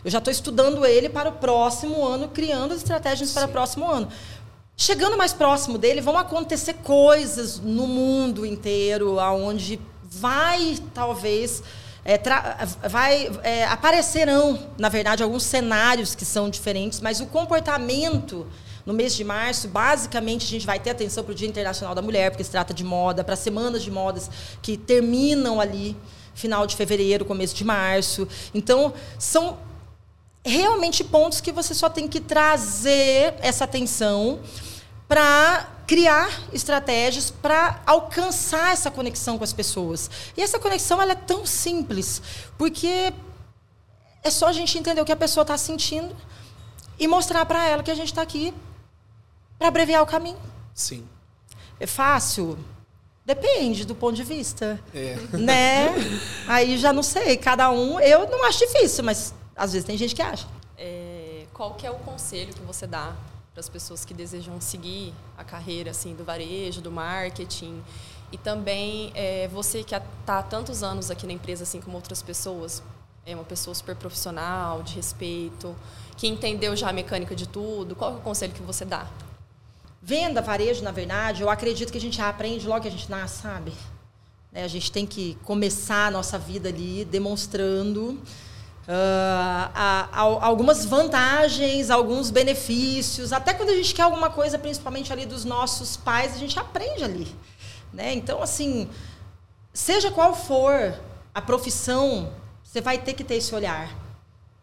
Eu 0.03 0.09
já 0.09 0.17
estou 0.17 0.31
estudando 0.31 0.85
ele 0.85 1.07
para 1.07 1.29
o 1.29 1.33
próximo 1.33 2.03
ano, 2.03 2.29
criando 2.29 2.73
as 2.73 2.77
estratégias 2.77 3.29
Sim. 3.29 3.35
para 3.35 3.45
o 3.45 3.51
próximo 3.51 3.89
ano. 3.89 4.07
Chegando 4.75 5.17
mais 5.17 5.33
próximo 5.33 5.77
dele, 5.77 6.01
vão 6.01 6.17
acontecer 6.17 6.75
coisas 6.75 7.59
no 7.59 7.87
mundo 7.87 8.45
inteiro, 8.45 9.19
aonde 9.19 9.79
vai 10.03 10.77
talvez 10.93 11.61
é, 12.07 12.17
vai 12.87 13.29
é, 13.43 13.65
aparecerão, 13.65 14.57
na 14.77 14.87
verdade, 14.87 15.21
alguns 15.21 15.43
cenários 15.43 16.15
que 16.15 16.23
são 16.23 16.49
diferentes, 16.49 17.01
mas 17.01 17.19
o 17.19 17.25
comportamento 17.25 18.47
no 18.85 18.93
mês 18.93 19.13
de 19.13 19.25
março, 19.25 19.67
basicamente, 19.67 20.45
a 20.45 20.47
gente 20.47 20.65
vai 20.65 20.79
ter 20.79 20.91
atenção 20.91 21.21
para 21.21 21.33
o 21.33 21.35
Dia 21.35 21.49
Internacional 21.49 21.93
da 21.93 22.01
Mulher, 22.01 22.31
porque 22.31 22.45
se 22.45 22.49
trata 22.49 22.73
de 22.73 22.85
moda, 22.85 23.25
para 23.25 23.35
semanas 23.35 23.83
de 23.83 23.91
modas 23.91 24.31
que 24.61 24.77
terminam 24.77 25.59
ali, 25.59 25.97
final 26.33 26.65
de 26.65 26.77
fevereiro, 26.77 27.25
começo 27.25 27.53
de 27.53 27.65
março. 27.65 28.25
Então, 28.53 28.93
são 29.19 29.57
realmente 30.45 31.03
pontos 31.03 31.41
que 31.41 31.51
você 31.51 31.73
só 31.73 31.89
tem 31.89 32.07
que 32.07 32.21
trazer 32.21 33.33
essa 33.41 33.65
atenção 33.65 34.39
para 35.07 35.67
criar 35.87 36.29
estratégias 36.51 37.31
para 37.31 37.81
alcançar 37.85 38.73
essa 38.73 38.91
conexão 38.91 39.37
com 39.37 39.43
as 39.43 39.53
pessoas. 39.53 40.09
E 40.35 40.41
essa 40.41 40.59
conexão 40.59 41.01
ela 41.01 41.13
é 41.13 41.15
tão 41.15 41.45
simples, 41.45 42.21
porque 42.57 43.13
é 44.21 44.29
só 44.29 44.47
a 44.47 44.51
gente 44.51 44.77
entender 44.77 44.99
o 44.99 45.05
que 45.05 45.11
a 45.11 45.17
pessoa 45.17 45.43
está 45.43 45.57
sentindo 45.57 46.15
e 46.99 47.07
mostrar 47.07 47.45
para 47.45 47.65
ela 47.65 47.83
que 47.83 47.91
a 47.91 47.95
gente 47.95 48.09
está 48.09 48.21
aqui 48.21 48.53
para 49.57 49.69
abreviar 49.69 50.03
o 50.03 50.05
caminho. 50.05 50.39
Sim. 50.73 51.07
É 51.79 51.87
fácil? 51.87 52.57
Depende 53.25 53.85
do 53.85 53.95
ponto 53.95 54.15
de 54.15 54.23
vista. 54.23 54.79
É. 54.93 55.15
Né? 55.33 55.89
Aí 56.47 56.77
já 56.77 56.91
não 56.91 57.03
sei. 57.03 57.37
Cada 57.37 57.69
um, 57.69 57.99
eu 57.99 58.29
não 58.29 58.45
acho 58.45 58.59
difícil, 58.59 59.03
mas 59.03 59.33
às 59.55 59.73
vezes 59.73 59.85
tem 59.85 59.97
gente 59.97 60.13
que 60.13 60.21
acha. 60.21 60.47
É, 60.77 61.45
qual 61.53 61.73
que 61.75 61.87
é 61.87 61.91
o 61.91 61.95
conselho 61.95 62.53
que 62.53 62.61
você 62.61 62.85
dá 62.85 63.15
para 63.57 63.61
as 63.61 63.69
pessoas 63.69 64.05
que 64.05 64.13
desejam 64.13 64.61
seguir 64.61 65.11
a 65.35 65.43
carreira 65.43 65.89
assim 65.89 66.13
do 66.13 66.23
varejo, 66.23 66.79
do 66.79 66.91
marketing? 66.91 67.81
E 68.31 68.37
também 68.37 69.11
é, 69.15 69.47
você 69.47 69.83
que 69.83 69.95
está 69.95 70.37
há 70.37 70.43
tantos 70.43 70.83
anos 70.83 71.09
aqui 71.09 71.25
na 71.25 71.33
empresa, 71.33 71.63
assim 71.63 71.81
como 71.81 71.95
outras 71.97 72.21
pessoas, 72.21 72.83
é 73.25 73.33
uma 73.33 73.43
pessoa 73.43 73.73
super 73.73 73.95
profissional, 73.95 74.83
de 74.83 74.93
respeito, 74.93 75.75
que 76.15 76.27
entendeu 76.27 76.75
já 76.75 76.89
a 76.89 76.93
mecânica 76.93 77.35
de 77.35 77.47
tudo. 77.47 77.95
Qual 77.95 78.13
é 78.13 78.17
o 78.17 78.19
conselho 78.19 78.53
que 78.53 78.61
você 78.61 78.85
dá? 78.85 79.07
Venda, 80.03 80.39
varejo, 80.39 80.83
na 80.83 80.91
verdade, 80.91 81.41
eu 81.41 81.49
acredito 81.49 81.91
que 81.91 81.97
a 81.97 82.01
gente 82.01 82.21
aprende 82.21 82.67
logo 82.67 82.83
que 82.83 82.89
a 82.89 82.91
gente 82.91 83.09
nasce, 83.09 83.41
sabe? 83.41 83.73
É, 84.53 84.63
a 84.65 84.67
gente 84.67 84.91
tem 84.91 85.07
que 85.07 85.35
começar 85.43 86.05
a 86.05 86.11
nossa 86.11 86.37
vida 86.37 86.69
ali 86.69 87.03
demonstrando 87.05 88.21
a, 88.87 90.09
a, 90.11 90.45
algumas 90.45 90.85
vantagens, 90.85 91.89
alguns 91.89 92.31
benefícios. 92.31 93.33
Até 93.33 93.53
quando 93.53 93.69
a 93.69 93.75
gente 93.75 93.93
quer 93.93 94.03
alguma 94.03 94.29
coisa, 94.29 94.57
principalmente 94.57 95.11
ali 95.11 95.25
dos 95.25 95.43
nossos 95.43 95.97
pais, 95.97 96.33
a 96.33 96.37
gente 96.37 96.57
aprende 96.57 97.03
ali. 97.03 97.35
Né? 97.91 98.13
Então, 98.13 98.41
assim, 98.41 98.89
seja 99.73 100.09
qual 100.11 100.35
for 100.35 100.93
a 101.33 101.41
profissão, 101.41 102.31
você 102.63 102.81
vai 102.81 102.97
ter 102.97 103.13
que 103.13 103.23
ter 103.23 103.35
esse 103.35 103.53
olhar. 103.53 103.93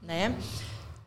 Né? 0.01 0.37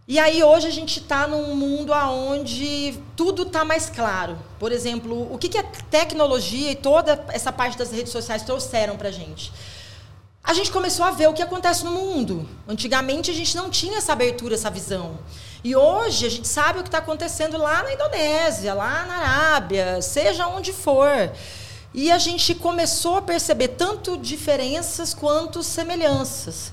E 0.08 0.18
aí 0.20 0.42
hoje 0.42 0.68
a 0.68 0.72
gente 0.72 1.00
está 1.00 1.28
num 1.28 1.54
mundo 1.56 1.92
onde 1.92 2.98
tudo 3.16 3.44
está 3.44 3.66
mais 3.66 3.90
claro. 3.90 4.38
Por 4.58 4.72
exemplo, 4.72 5.34
o 5.34 5.38
que, 5.38 5.50
que 5.50 5.58
a 5.58 5.64
tecnologia 5.64 6.72
e 6.72 6.76
toda 6.76 7.26
essa 7.30 7.52
parte 7.52 7.78
das 7.78 7.92
redes 7.92 8.12
sociais 8.12 8.44
trouxeram 8.44 8.96
para 8.96 9.10
a 9.10 9.12
gente? 9.12 9.52
A 10.48 10.54
gente 10.54 10.72
começou 10.72 11.04
a 11.04 11.12
ver 11.12 11.28
o 11.28 11.34
que 11.34 11.42
acontece 11.42 11.84
no 11.84 11.92
mundo. 11.92 12.48
Antigamente 12.66 13.30
a 13.30 13.34
gente 13.34 13.54
não 13.58 13.70
tinha 13.70 13.98
essa 13.98 14.14
abertura, 14.14 14.54
essa 14.54 14.70
visão. 14.70 15.20
E 15.62 15.76
hoje 15.76 16.26
a 16.26 16.30
gente 16.30 16.48
sabe 16.48 16.80
o 16.80 16.84
que 16.84 16.88
está 16.88 17.00
acontecendo 17.00 17.58
lá 17.58 17.84
na 17.84 17.92
Indonésia, 17.92 18.74
lá 18.74 19.06
na 19.06 19.18
Arábia, 19.18 20.02
seja 20.02 20.48
onde 20.48 20.72
for. 20.72 21.30
E 21.94 22.10
a 22.10 22.18
gente 22.18 22.56
começou 22.56 23.18
a 23.18 23.22
perceber 23.22 23.68
tanto 23.68 24.18
diferenças 24.18 25.14
quanto 25.14 25.62
semelhanças, 25.62 26.72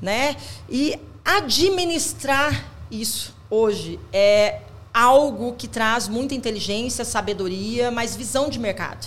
né? 0.00 0.36
E 0.68 0.98
administrar 1.24 2.64
isso 2.90 3.32
hoje 3.48 4.00
é 4.12 4.62
algo 4.92 5.52
que 5.52 5.68
traz 5.68 6.08
muita 6.08 6.34
inteligência, 6.34 7.04
sabedoria, 7.04 7.88
mas 7.88 8.16
visão 8.16 8.48
de 8.48 8.58
mercado. 8.58 9.06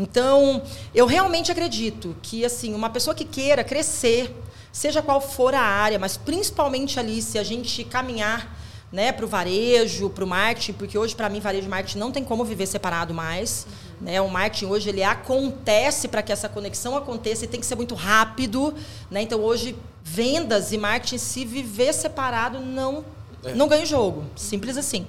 Então, 0.00 0.62
eu 0.94 1.04
realmente 1.04 1.52
acredito 1.52 2.16
que 2.22 2.42
assim, 2.42 2.74
uma 2.74 2.88
pessoa 2.88 3.14
que 3.14 3.24
queira 3.24 3.62
crescer, 3.62 4.34
seja 4.72 5.02
qual 5.02 5.20
for 5.20 5.54
a 5.54 5.60
área, 5.60 5.98
mas 5.98 6.16
principalmente 6.16 6.98
ali 6.98 7.20
se 7.20 7.38
a 7.38 7.42
gente 7.42 7.84
caminhar 7.84 8.58
né, 8.90 9.12
para 9.12 9.26
o 9.26 9.28
varejo, 9.28 10.08
para 10.08 10.24
o 10.24 10.26
marketing, 10.26 10.72
porque 10.72 10.96
hoje, 10.96 11.14
para 11.14 11.28
mim, 11.28 11.38
varejo 11.38 11.66
e 11.66 11.70
marketing 11.70 11.98
não 11.98 12.10
tem 12.10 12.24
como 12.24 12.44
viver 12.44 12.66
separado 12.66 13.12
mais. 13.12 13.66
Uhum. 13.66 14.06
Né? 14.06 14.20
O 14.22 14.28
marketing 14.28 14.66
hoje 14.66 14.88
ele 14.88 15.02
acontece 15.02 16.08
para 16.08 16.22
que 16.22 16.32
essa 16.32 16.48
conexão 16.48 16.96
aconteça 16.96 17.44
e 17.44 17.48
tem 17.48 17.60
que 17.60 17.66
ser 17.66 17.76
muito 17.76 17.94
rápido. 17.94 18.74
Né? 19.10 19.20
Então, 19.20 19.38
hoje, 19.40 19.76
vendas 20.02 20.72
e 20.72 20.78
marketing, 20.78 21.18
se 21.18 21.44
viver 21.44 21.92
separado, 21.92 22.58
não, 22.58 23.04
é. 23.44 23.54
não 23.54 23.68
ganha 23.68 23.84
o 23.84 23.86
jogo. 23.86 24.24
Simples 24.34 24.78
assim. 24.78 25.06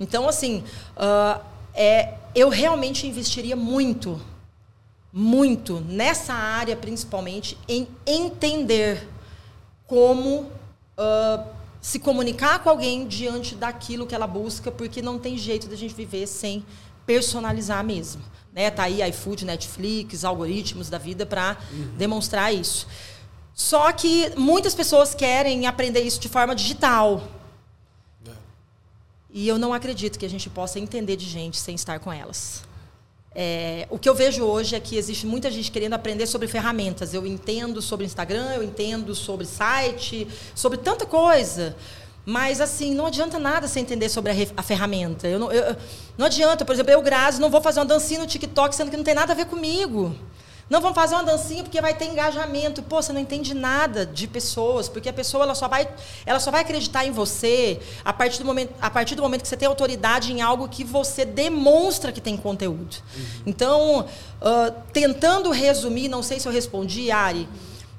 Então, 0.00 0.26
assim, 0.26 0.64
uh, 0.96 1.40
é, 1.74 2.14
eu 2.34 2.48
realmente 2.48 3.06
investiria 3.06 3.56
muito, 3.56 4.20
muito 5.12 5.80
nessa 5.80 6.34
área, 6.34 6.76
principalmente, 6.76 7.56
em 7.68 7.88
entender 8.06 9.08
como. 9.86 10.50
Uh, 10.98 11.60
se 11.80 11.98
comunicar 11.98 12.62
com 12.62 12.68
alguém 12.68 13.06
diante 13.06 13.54
daquilo 13.54 14.06
que 14.06 14.14
ela 14.14 14.26
busca, 14.26 14.70
porque 14.70 15.00
não 15.00 15.18
tem 15.18 15.38
jeito 15.38 15.66
da 15.66 15.76
gente 15.76 15.94
viver 15.94 16.26
sem 16.26 16.64
personalizar 17.06 17.82
mesmo. 17.82 18.22
Né? 18.52 18.70
Tá 18.70 18.84
aí 18.84 19.02
iFood, 19.08 19.44
Netflix, 19.44 20.24
algoritmos 20.24 20.90
da 20.90 20.98
vida 20.98 21.24
para 21.24 21.56
uhum. 21.72 21.92
demonstrar 21.96 22.52
isso. 22.52 22.86
Só 23.54 23.90
que 23.92 24.32
muitas 24.36 24.74
pessoas 24.74 25.14
querem 25.14 25.66
aprender 25.66 26.00
isso 26.00 26.20
de 26.20 26.28
forma 26.28 26.54
digital. 26.54 27.22
E 29.32 29.46
eu 29.46 29.58
não 29.58 29.72
acredito 29.72 30.18
que 30.18 30.26
a 30.26 30.30
gente 30.30 30.50
possa 30.50 30.78
entender 30.78 31.16
de 31.16 31.26
gente 31.26 31.58
sem 31.58 31.74
estar 31.74 31.98
com 32.00 32.12
elas. 32.12 32.62
É, 33.32 33.86
o 33.88 33.98
que 33.98 34.08
eu 34.08 34.14
vejo 34.14 34.42
hoje 34.42 34.74
é 34.74 34.80
que 34.80 34.96
existe 34.96 35.24
muita 35.24 35.50
gente 35.50 35.70
querendo 35.70 35.92
aprender 35.94 36.26
sobre 36.26 36.48
ferramentas. 36.48 37.14
Eu 37.14 37.26
entendo 37.26 37.80
sobre 37.80 38.04
Instagram, 38.04 38.54
eu 38.54 38.62
entendo 38.62 39.14
sobre 39.14 39.46
site, 39.46 40.26
sobre 40.54 40.78
tanta 40.78 41.06
coisa. 41.06 41.76
Mas, 42.26 42.60
assim, 42.60 42.94
não 42.94 43.06
adianta 43.06 43.38
nada 43.38 43.66
você 43.66 43.80
entender 43.80 44.08
sobre 44.08 44.32
a, 44.32 44.34
a 44.56 44.62
ferramenta. 44.62 45.28
Eu 45.28 45.38
não, 45.38 45.52
eu, 45.52 45.76
não 46.18 46.26
adianta, 46.26 46.64
por 46.64 46.72
exemplo, 46.74 46.92
eu, 46.92 47.00
Grazi, 47.00 47.40
não 47.40 47.50
vou 47.50 47.60
fazer 47.60 47.80
uma 47.80 47.86
dancinha 47.86 48.20
no 48.20 48.26
TikTok, 48.26 48.74
sendo 48.74 48.90
que 48.90 48.96
não 48.96 49.04
tem 49.04 49.14
nada 49.14 49.32
a 49.32 49.36
ver 49.36 49.46
comigo. 49.46 50.14
Não, 50.70 50.80
vamos 50.80 50.94
fazer 50.94 51.16
uma 51.16 51.24
dancinha 51.24 51.64
porque 51.64 51.80
vai 51.80 51.92
ter 51.94 52.04
engajamento. 52.04 52.80
Pô, 52.80 53.02
você 53.02 53.12
não 53.12 53.20
entende 53.20 53.52
nada 53.54 54.06
de 54.06 54.28
pessoas, 54.28 54.88
porque 54.88 55.08
a 55.08 55.12
pessoa 55.12 55.42
ela 55.42 55.54
só 55.56 55.66
vai, 55.66 55.88
ela 56.24 56.38
só 56.38 56.52
vai 56.52 56.60
acreditar 56.60 57.04
em 57.04 57.10
você 57.10 57.80
a 58.04 58.12
partir 58.12 58.38
do 58.38 58.44
momento, 58.44 58.72
a 58.80 58.88
partir 58.88 59.16
do 59.16 59.22
momento 59.22 59.42
que 59.42 59.48
você 59.48 59.56
tem 59.56 59.66
autoridade 59.66 60.32
em 60.32 60.40
algo 60.40 60.68
que 60.68 60.84
você 60.84 61.24
demonstra 61.24 62.12
que 62.12 62.20
tem 62.20 62.36
conteúdo. 62.36 62.96
Uhum. 63.16 63.24
Então, 63.46 64.00
uh, 64.00 64.72
tentando 64.92 65.50
resumir, 65.50 66.08
não 66.08 66.22
sei 66.22 66.38
se 66.38 66.46
eu 66.46 66.52
respondi, 66.52 67.10
Ari, 67.10 67.48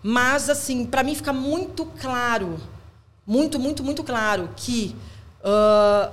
mas 0.02 0.50
assim, 0.50 0.86
para 0.86 1.04
mim 1.04 1.14
fica 1.14 1.34
muito 1.34 1.86
claro, 2.00 2.58
muito, 3.28 3.60
muito, 3.60 3.84
muito 3.84 4.02
claro 4.02 4.50
que 4.56 4.96
uh, 5.44 6.10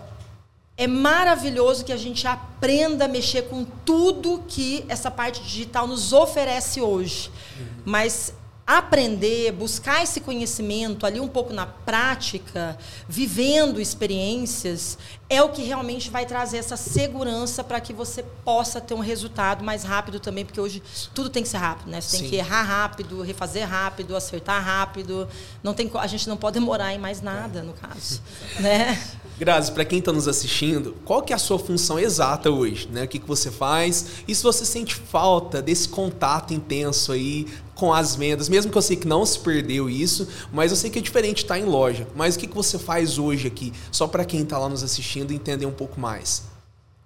é 0.78 0.86
maravilhoso 0.86 1.84
que 1.84 1.92
a 1.92 1.96
gente 1.96 2.24
aprenda 2.24 3.06
a 3.06 3.08
mexer 3.08 3.42
com 3.48 3.64
tudo 3.84 4.44
que 4.46 4.84
essa 4.88 5.10
parte 5.10 5.42
digital 5.42 5.88
nos 5.88 6.12
oferece 6.12 6.80
hoje. 6.80 7.32
Uhum. 7.58 7.66
Mas 7.84 8.32
aprender, 8.64 9.50
buscar 9.52 10.02
esse 10.02 10.20
conhecimento 10.20 11.06
ali 11.06 11.18
um 11.18 11.26
pouco 11.26 11.54
na 11.54 11.64
prática, 11.64 12.76
vivendo 13.08 13.80
experiências, 13.80 14.98
é 15.30 15.42
o 15.42 15.48
que 15.48 15.62
realmente 15.62 16.10
vai 16.10 16.26
trazer 16.26 16.58
essa 16.58 16.76
segurança 16.76 17.64
para 17.64 17.80
que 17.80 17.94
você 17.94 18.22
possa 18.44 18.78
ter 18.78 18.92
um 18.92 19.00
resultado 19.00 19.64
mais 19.64 19.84
rápido 19.84 20.20
também, 20.20 20.44
porque 20.44 20.60
hoje 20.60 20.82
tudo 21.14 21.30
tem 21.30 21.42
que 21.42 21.48
ser 21.48 21.56
rápido, 21.56 21.90
né? 21.90 21.98
Você 21.98 22.18
tem 22.18 22.26
Sim. 22.26 22.30
que 22.30 22.36
errar 22.36 22.62
rápido, 22.62 23.22
refazer 23.22 23.66
rápido, 23.66 24.14
acertar 24.14 24.62
rápido. 24.62 25.26
Não 25.62 25.72
tem, 25.72 25.90
a 25.94 26.06
gente 26.06 26.28
não 26.28 26.36
pode 26.36 26.58
demorar 26.58 26.92
em 26.92 26.98
mais 26.98 27.22
nada, 27.22 27.62
no 27.62 27.72
caso, 27.72 28.20
né? 28.60 29.02
Grazi, 29.38 29.70
para 29.70 29.84
quem 29.84 30.00
está 30.00 30.12
nos 30.12 30.26
assistindo, 30.26 30.96
qual 31.04 31.22
que 31.22 31.32
é 31.32 31.36
a 31.36 31.38
sua 31.38 31.60
função 31.60 31.96
exata 31.96 32.50
hoje? 32.50 32.88
Né? 32.88 33.04
O 33.04 33.08
que, 33.08 33.20
que 33.20 33.28
você 33.28 33.52
faz? 33.52 34.22
E 34.26 34.34
se 34.34 34.42
você 34.42 34.64
sente 34.64 34.96
falta 34.96 35.62
desse 35.62 35.88
contato 35.88 36.52
intenso 36.52 37.12
aí 37.12 37.46
com 37.76 37.92
as 37.94 38.16
vendas, 38.16 38.48
mesmo 38.48 38.72
que 38.72 38.76
eu 38.76 38.82
sei 38.82 38.96
que 38.96 39.06
não 39.06 39.24
se 39.24 39.38
perdeu 39.38 39.88
isso, 39.88 40.26
mas 40.52 40.72
eu 40.72 40.76
sei 40.76 40.90
que 40.90 40.98
é 40.98 41.02
diferente 41.02 41.44
estar 41.44 41.54
tá 41.54 41.60
em 41.60 41.64
loja. 41.64 42.08
Mas 42.16 42.34
o 42.34 42.38
que, 42.40 42.48
que 42.48 42.54
você 42.54 42.80
faz 42.80 43.16
hoje 43.16 43.46
aqui, 43.46 43.72
só 43.92 44.08
para 44.08 44.24
quem 44.24 44.42
está 44.42 44.58
lá 44.58 44.68
nos 44.68 44.82
assistindo 44.82 45.32
entender 45.32 45.66
um 45.66 45.72
pouco 45.72 46.00
mais? 46.00 46.42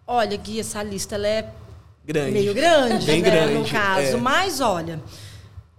Olha, 0.06 0.34
Gui, 0.38 0.58
essa 0.58 0.82
lista 0.82 1.16
ela 1.16 1.28
é 1.28 1.52
grande. 2.02 2.32
meio 2.32 2.54
grande, 2.54 3.04
Bem 3.04 3.20
né, 3.20 3.30
grande, 3.30 3.54
no 3.54 3.68
caso. 3.68 4.16
É. 4.16 4.16
Mas, 4.16 4.58
olha, 4.62 5.02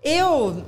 Eu 0.04 0.64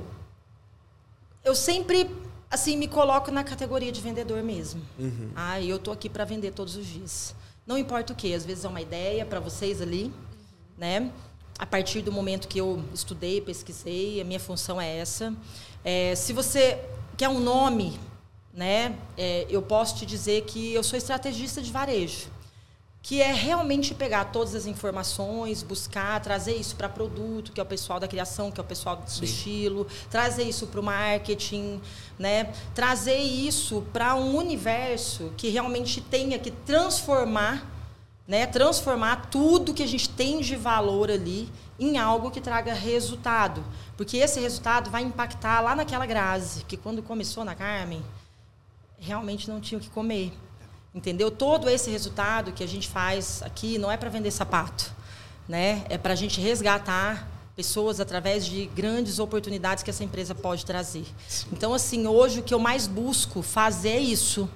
eu 1.44 1.54
sempre 1.54 2.10
assim 2.50 2.76
me 2.76 2.88
coloco 2.88 3.30
na 3.30 3.44
categoria 3.44 3.92
de 3.92 4.00
vendedor 4.00 4.42
mesmo. 4.42 4.82
Uhum. 4.98 5.30
Ah, 5.34 5.60
eu 5.60 5.78
tô 5.78 5.92
aqui 5.92 6.08
para 6.08 6.24
vender 6.24 6.52
todos 6.52 6.76
os 6.76 6.86
dias. 6.86 7.34
Não 7.66 7.76
importa 7.76 8.12
o 8.12 8.16
que, 8.16 8.32
às 8.32 8.44
vezes 8.44 8.64
é 8.64 8.68
uma 8.68 8.80
ideia 8.80 9.24
para 9.24 9.40
vocês 9.40 9.82
ali, 9.82 10.04
uhum. 10.04 10.12
né? 10.78 11.12
A 11.58 11.66
partir 11.66 12.02
do 12.02 12.12
momento 12.12 12.48
que 12.48 12.58
eu 12.58 12.84
estudei, 12.92 13.40
pesquisei, 13.40 14.20
a 14.20 14.24
minha 14.24 14.38
função 14.38 14.80
é 14.80 14.98
essa. 14.98 15.34
É, 15.82 16.14
se 16.14 16.32
você 16.32 16.78
quer 17.16 17.28
um 17.28 17.40
nome, 17.40 17.98
né? 18.52 18.96
É, 19.16 19.46
eu 19.48 19.62
posso 19.62 19.96
te 19.96 20.06
dizer 20.06 20.44
que 20.44 20.72
eu 20.72 20.82
sou 20.82 20.96
estrategista 20.96 21.60
de 21.62 21.72
varejo 21.72 22.35
que 23.06 23.22
é 23.22 23.32
realmente 23.32 23.94
pegar 23.94 24.24
todas 24.24 24.52
as 24.52 24.66
informações, 24.66 25.62
buscar, 25.62 26.20
trazer 26.20 26.56
isso 26.56 26.74
para 26.74 26.88
produto, 26.88 27.52
que 27.52 27.60
é 27.60 27.62
o 27.62 27.66
pessoal 27.66 28.00
da 28.00 28.08
criação, 28.08 28.50
que 28.50 28.58
é 28.58 28.64
o 28.64 28.66
pessoal 28.66 28.96
do 28.96 29.08
Sim. 29.08 29.24
estilo, 29.24 29.86
trazer 30.10 30.42
isso 30.42 30.66
para 30.66 30.80
o 30.80 30.82
marketing, 30.82 31.80
né? 32.18 32.52
trazer 32.74 33.18
isso 33.18 33.86
para 33.92 34.16
um 34.16 34.36
universo 34.36 35.32
que 35.36 35.48
realmente 35.50 36.00
tenha 36.00 36.36
que 36.36 36.50
transformar, 36.50 37.64
né? 38.26 38.44
transformar 38.44 39.30
tudo 39.30 39.72
que 39.72 39.84
a 39.84 39.88
gente 39.88 40.08
tem 40.08 40.40
de 40.40 40.56
valor 40.56 41.08
ali 41.08 41.48
em 41.78 41.98
algo 41.98 42.32
que 42.32 42.40
traga 42.40 42.74
resultado. 42.74 43.62
Porque 43.96 44.16
esse 44.16 44.40
resultado 44.40 44.90
vai 44.90 45.02
impactar 45.02 45.60
lá 45.60 45.76
naquela 45.76 46.06
Grazi, 46.06 46.64
que 46.64 46.76
quando 46.76 47.00
começou 47.04 47.44
na 47.44 47.54
Carmen, 47.54 48.02
realmente 48.98 49.48
não 49.48 49.60
tinha 49.60 49.78
o 49.78 49.80
que 49.80 49.90
comer. 49.90 50.32
Entendeu? 50.96 51.30
Todo 51.30 51.68
esse 51.68 51.90
resultado 51.90 52.52
que 52.52 52.64
a 52.64 52.66
gente 52.66 52.88
faz 52.88 53.42
aqui 53.42 53.76
não 53.76 53.92
é 53.92 53.98
para 53.98 54.08
vender 54.08 54.30
sapato, 54.30 54.90
né? 55.46 55.84
É 55.90 55.98
para 55.98 56.14
a 56.14 56.16
gente 56.16 56.40
resgatar 56.40 57.28
pessoas 57.54 58.00
através 58.00 58.46
de 58.46 58.64
grandes 58.64 59.18
oportunidades 59.18 59.84
que 59.84 59.90
essa 59.90 60.02
empresa 60.02 60.34
pode 60.34 60.64
trazer. 60.64 61.04
Então, 61.52 61.74
assim, 61.74 62.06
hoje 62.06 62.40
o 62.40 62.42
que 62.42 62.54
eu 62.54 62.58
mais 62.58 62.86
busco 62.86 63.42
fazer 63.42 63.90
é 63.90 64.00
isso. 64.00 64.48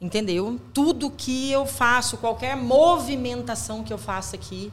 Entendeu? 0.00 0.60
Tudo 0.74 1.08
que 1.08 1.52
eu 1.52 1.64
faço, 1.64 2.16
qualquer 2.16 2.56
movimentação 2.56 3.84
que 3.84 3.92
eu 3.92 3.98
faço 3.98 4.34
aqui, 4.34 4.72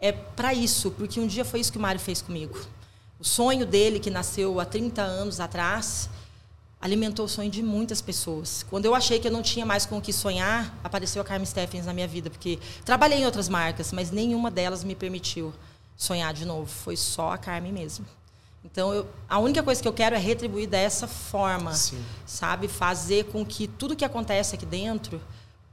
é 0.00 0.12
para 0.12 0.54
isso, 0.54 0.90
porque 0.92 1.20
um 1.20 1.26
dia 1.26 1.44
foi 1.44 1.60
isso 1.60 1.70
que 1.70 1.76
o 1.76 1.80
Mário 1.80 2.00
fez 2.00 2.22
comigo. 2.22 2.58
O 3.20 3.24
sonho 3.24 3.66
dele, 3.66 4.00
que 4.00 4.08
nasceu 4.08 4.58
há 4.58 4.64
30 4.64 5.02
anos 5.02 5.40
atrás, 5.40 6.08
alimentou 6.82 7.26
o 7.26 7.28
sonho 7.28 7.48
de 7.48 7.62
muitas 7.62 8.02
pessoas. 8.02 8.66
Quando 8.68 8.86
eu 8.86 8.94
achei 8.94 9.20
que 9.20 9.28
eu 9.28 9.30
não 9.30 9.40
tinha 9.40 9.64
mais 9.64 9.86
com 9.86 9.98
o 9.98 10.00
que 10.02 10.12
sonhar, 10.12 10.76
apareceu 10.82 11.22
a 11.22 11.24
Carmen 11.24 11.46
Stephens 11.46 11.86
na 11.86 11.92
minha 11.92 12.08
vida, 12.08 12.28
porque 12.28 12.58
trabalhei 12.84 13.20
em 13.20 13.24
outras 13.24 13.48
marcas, 13.48 13.92
mas 13.92 14.10
nenhuma 14.10 14.50
delas 14.50 14.82
me 14.82 14.96
permitiu 14.96 15.54
sonhar 15.96 16.34
de 16.34 16.44
novo. 16.44 16.66
Foi 16.66 16.96
só 16.96 17.30
a 17.30 17.38
Carmen 17.38 17.72
mesmo. 17.72 18.04
Então, 18.64 18.92
eu, 18.92 19.06
a 19.28 19.38
única 19.38 19.62
coisa 19.62 19.80
que 19.80 19.86
eu 19.86 19.92
quero 19.92 20.16
é 20.16 20.18
retribuir 20.18 20.68
dessa 20.68 21.06
forma, 21.06 21.72
Sim. 21.72 22.02
sabe? 22.26 22.66
Fazer 22.66 23.26
com 23.26 23.46
que 23.46 23.68
tudo 23.68 23.94
que 23.94 24.04
acontece 24.04 24.56
aqui 24.56 24.66
dentro 24.66 25.20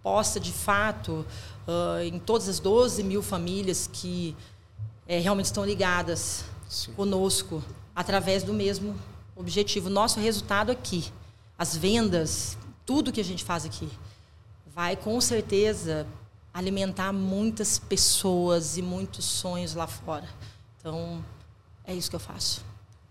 possa, 0.04 0.40
de 0.40 0.54
fato, 0.54 1.26
uh, 1.68 2.04
em 2.04 2.20
todas 2.20 2.48
as 2.48 2.60
12 2.60 3.04
mil 3.04 3.24
famílias 3.24 3.90
que 3.92 4.36
é, 5.08 5.20
realmente 5.20 5.46
estão 5.46 5.66
ligadas 5.66 6.44
Sim. 6.68 6.94
conosco, 6.94 7.64
através 7.96 8.44
do 8.44 8.54
mesmo 8.54 8.96
objetivo, 9.40 9.90
nosso 9.90 10.20
resultado 10.20 10.72
aqui, 10.72 11.12
as 11.58 11.76
vendas, 11.76 12.58
tudo 12.86 13.12
que 13.12 13.22
a 13.22 13.24
gente 13.24 13.44
faz 13.44 13.66
aqui, 13.66 13.90
vai 14.76 14.96
com 14.96 15.20
certeza 15.22 16.06
alimentar 16.54 17.14
muitas 17.14 17.80
pessoas 17.80 18.78
e 18.78 18.82
muitos 18.82 19.24
sonhos 19.24 19.74
lá 19.74 19.88
fora. 19.88 20.28
Então, 20.78 21.24
é 21.86 21.94
isso 21.94 22.10
que 22.10 22.16
eu 22.16 22.20
faço. 22.20 22.66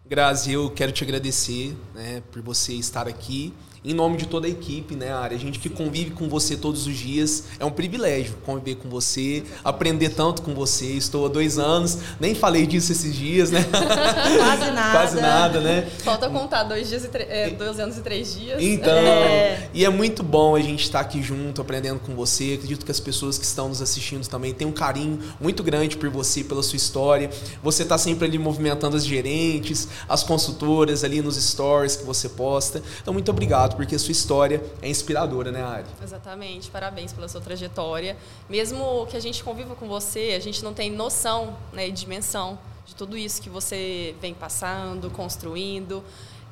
Grazi, 0.04 0.52
eu 0.52 0.70
quero 0.70 0.92
te 0.92 1.02
agradecer 1.04 1.76
né, 1.94 2.22
por 2.32 2.42
você 2.42 2.74
estar 2.74 3.06
aqui 3.08 3.54
em 3.84 3.94
nome 3.94 4.16
de 4.16 4.26
toda 4.26 4.46
a 4.46 4.50
equipe, 4.50 4.94
né, 4.96 5.12
Área? 5.12 5.36
A 5.36 5.40
gente 5.40 5.58
que 5.58 5.68
convive 5.68 6.10
com 6.10 6.28
você 6.28 6.56
todos 6.56 6.86
os 6.86 6.96
dias. 6.96 7.44
É 7.60 7.64
um 7.64 7.70
privilégio 7.70 8.34
conviver 8.44 8.76
com 8.76 8.88
você, 8.88 9.44
aprender 9.62 10.10
tanto 10.10 10.42
com 10.42 10.54
você. 10.54 10.86
Estou 10.86 11.26
há 11.26 11.28
dois 11.28 11.58
anos, 11.58 11.98
nem 12.18 12.34
falei 12.34 12.66
disso 12.66 12.92
esses 12.92 13.14
dias, 13.14 13.50
né? 13.50 13.64
Quase 13.70 14.70
nada. 14.72 14.92
Quase 14.92 15.20
nada, 15.20 15.60
né? 15.60 15.88
Falta 15.98 16.28
contar 16.28 16.64
dois, 16.64 16.88
dias 16.88 17.04
e 17.04 17.10
é, 17.14 17.50
dois 17.50 17.78
anos 17.78 17.96
e 17.96 18.00
três 18.00 18.34
dias. 18.34 18.60
Então, 18.60 18.92
é. 18.92 19.68
e 19.72 19.84
é 19.84 19.88
muito 19.88 20.22
bom 20.22 20.56
a 20.56 20.60
gente 20.60 20.82
estar 20.82 21.00
aqui 21.00 21.22
junto, 21.22 21.60
aprendendo 21.60 22.00
com 22.00 22.14
você. 22.14 22.54
Acredito 22.54 22.84
que 22.84 22.90
as 22.90 23.00
pessoas 23.00 23.38
que 23.38 23.44
estão 23.44 23.68
nos 23.68 23.80
assistindo 23.80 24.26
também 24.26 24.52
têm 24.52 24.66
um 24.66 24.72
carinho 24.72 25.18
muito 25.40 25.62
grande 25.62 25.96
por 25.96 26.08
você, 26.08 26.42
pela 26.42 26.62
sua 26.62 26.76
história. 26.76 27.30
Você 27.62 27.84
está 27.84 27.96
sempre 27.96 28.26
ali 28.26 28.38
movimentando 28.38 28.96
as 28.96 29.04
gerentes, 29.04 29.88
as 30.08 30.22
consultoras 30.22 31.04
ali 31.04 31.22
nos 31.22 31.36
stories 31.36 31.96
que 31.96 32.04
você 32.04 32.28
posta. 32.28 32.82
Então, 33.00 33.14
muito 33.14 33.30
obrigado 33.30 33.67
porque 33.76 33.98
sua 33.98 34.12
história 34.12 34.62
é 34.80 34.88
inspiradora, 34.88 35.50
né, 35.50 35.62
Ari? 35.62 35.86
Exatamente, 36.02 36.70
parabéns 36.70 37.12
pela 37.12 37.28
sua 37.28 37.40
trajetória. 37.40 38.16
Mesmo 38.48 39.06
que 39.06 39.16
a 39.16 39.20
gente 39.20 39.42
conviva 39.42 39.74
com 39.74 39.88
você, 39.88 40.34
a 40.36 40.40
gente 40.40 40.62
não 40.62 40.74
tem 40.74 40.90
noção 40.90 41.56
né, 41.72 41.88
e 41.88 41.92
dimensão 41.92 42.58
de 42.84 42.94
tudo 42.94 43.16
isso 43.16 43.42
que 43.42 43.50
você 43.50 44.14
vem 44.20 44.34
passando, 44.34 45.10
construindo. 45.10 46.02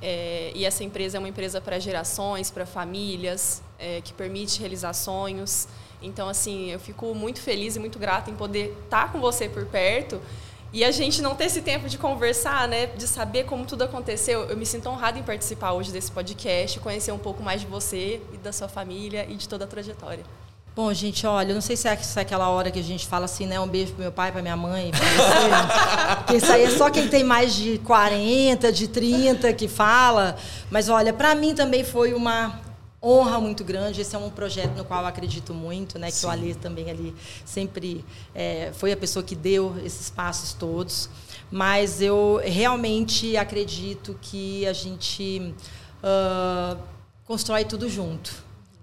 É, 0.03 0.53
e 0.55 0.65
essa 0.65 0.85
empresa 0.85 1.17
é 1.17 1.19
uma 1.19 1.29
empresa 1.29 1.61
para 1.61 1.79
gerações, 1.79 2.51
para 2.51 2.67
famílias, 2.67 3.63
é, 3.79 4.01
que 4.03 4.13
permite 4.13 4.61
realizar 4.61 4.93
sonhos. 4.93 5.67
Então, 6.03 6.29
assim, 6.29 6.71
eu 6.71 6.79
fico 6.79 7.15
muito 7.15 7.41
feliz 7.41 7.77
e 7.77 7.79
muito 7.79 7.99
grata 7.99 8.31
em 8.31 8.35
poder 8.35 8.77
estar 8.85 9.11
com 9.11 9.19
você 9.19 9.49
por 9.49 9.65
perto 9.67 10.21
e 10.73 10.85
a 10.85 10.91
gente 10.91 11.23
não 11.23 11.35
ter 11.35 11.45
esse 11.45 11.63
tempo 11.63 11.89
de 11.89 11.97
conversar, 11.97 12.69
né, 12.69 12.87
de 12.87 13.07
saber 13.07 13.45
como 13.45 13.65
tudo 13.65 13.83
aconteceu, 13.83 14.45
eu 14.45 14.57
me 14.57 14.67
sinto 14.67 14.89
honrada 14.89 15.19
em 15.19 15.23
participar 15.23 15.73
hoje 15.73 15.93
desse 15.93 16.11
podcast, 16.11 16.79
conhecer 16.81 17.13
um 17.13 17.19
pouco 17.19 17.43
mais 17.43 17.61
de 17.61 17.67
você 17.67 18.21
e 18.33 18.37
da 18.37 18.53
sua 18.53 18.69
família 18.69 19.27
e 19.29 19.35
de 19.35 19.49
toda 19.49 19.65
a 19.65 19.69
trajetória. 19.69 20.25
Bom, 20.77 20.93
gente, 20.93 21.27
olha, 21.27 21.53
eu 21.53 21.55
não 21.55 21.63
sei 21.63 21.75
se 21.75 21.89
é, 21.89 21.97
se 21.97 22.19
é 22.19 22.21
aquela 22.21 22.51
hora 22.51 22.71
que 22.71 22.79
a 22.79 22.83
gente 22.83 23.07
fala 23.07 23.25
assim, 23.25 23.47
né? 23.47 23.59
Um 23.59 23.67
beijo 23.67 23.93
pro 23.93 24.03
meu 24.03 24.13
pai, 24.13 24.31
pra 24.31 24.43
minha 24.43 24.59
mãe, 24.59 24.91
pra 24.91 25.01
você. 25.01 26.17
Porque 26.21 26.37
isso 26.37 26.53
aí 26.53 26.65
é 26.65 26.71
só 26.71 26.91
quem 26.91 27.09
tem 27.09 27.25
mais 27.25 27.55
de 27.55 27.79
40, 27.79 28.71
de 28.71 28.87
30 28.87 29.55
que 29.55 29.69
fala. 29.69 30.37
Mas 30.71 30.91
olha, 30.91 31.15
para 31.15 31.35
mim 31.35 31.55
também 31.55 31.83
foi 31.83 32.13
uma 32.13 32.61
honra 33.03 33.41
muito 33.41 33.65
grande. 33.65 34.01
Esse 34.01 34.17
é 34.17 34.19
um 34.19 34.31
projeto 34.31 34.77
no 34.77 34.85
qual 34.85 35.03
eu 35.03 35.07
acredito 35.07 35.55
muito, 35.55 35.99
né? 35.99 36.09
Que 36.09 36.17
Sim. 36.17 36.27
o 36.27 36.31
Alê 36.31 36.55
também 36.55 36.91
ali 36.91 37.15
sempre 37.45 38.05
é, 38.35 38.73
foi 38.75 38.93
a 38.93 38.97
pessoa 38.97 39.23
que 39.23 39.35
deu 39.35 39.75
esses 39.85 40.11
passos 40.11 40.53
todos. 40.53 41.09
Mas 41.51 42.01
eu 42.01 42.41
realmente 42.45 43.37
acredito 43.37 44.19
que 44.21 44.67
a 44.67 44.73
gente 44.73 45.55
uh, 46.03 46.79
constrói 47.25 47.65
tudo 47.65 47.89
junto, 47.89 48.33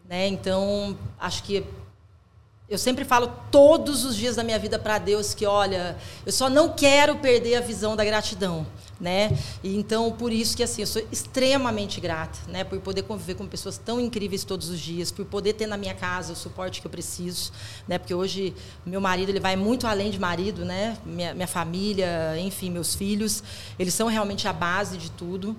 né? 0.07 0.27
Então 0.27 0.97
acho 1.19 1.43
que 1.43 1.65
eu 2.69 2.77
sempre 2.77 3.05
falo 3.05 3.31
todos 3.51 4.03
os 4.05 4.15
dias 4.15 4.35
da 4.35 4.43
minha 4.43 4.57
vida 4.57 4.79
para 4.79 4.97
Deus 4.97 5.33
que, 5.33 5.45
olha, 5.45 5.97
eu 6.25 6.31
só 6.31 6.49
não 6.49 6.69
quero 6.69 7.17
perder 7.17 7.55
a 7.55 7.61
visão 7.61 7.95
da 7.95 8.03
gratidão 8.03 8.65
né? 9.03 9.37
E 9.61 9.75
então 9.75 10.11
por 10.11 10.31
isso 10.31 10.55
que 10.55 10.63
assim 10.63 10.81
eu 10.81 10.87
sou 10.87 11.05
extremamente 11.11 11.99
grata, 11.99 12.39
né? 12.47 12.63
Por 12.63 12.79
poder 12.79 13.03
conviver 13.03 13.35
com 13.35 13.45
pessoas 13.45 13.77
tão 13.77 13.99
incríveis 13.99 14.45
todos 14.45 14.69
os 14.69 14.79
dias, 14.79 15.11
por 15.11 15.25
poder 15.25 15.53
ter 15.53 15.67
na 15.67 15.75
minha 15.75 15.93
casa 15.93 16.31
o 16.31 16.35
suporte 16.35 16.79
que 16.79 16.87
eu 16.87 16.91
preciso, 16.91 17.51
né? 17.85 17.97
Porque 17.97 18.13
hoje 18.13 18.55
meu 18.85 19.01
marido 19.01 19.29
ele 19.29 19.41
vai 19.41 19.57
muito 19.57 19.85
além 19.85 20.09
de 20.09 20.17
marido, 20.17 20.63
né? 20.63 20.97
Minha, 21.05 21.33
minha 21.33 21.47
família, 21.47 22.39
enfim, 22.39 22.71
meus 22.71 22.95
filhos, 22.95 23.43
eles 23.77 23.93
são 23.93 24.07
realmente 24.07 24.47
a 24.47 24.53
base 24.53 24.97
de 24.97 25.11
tudo. 25.11 25.55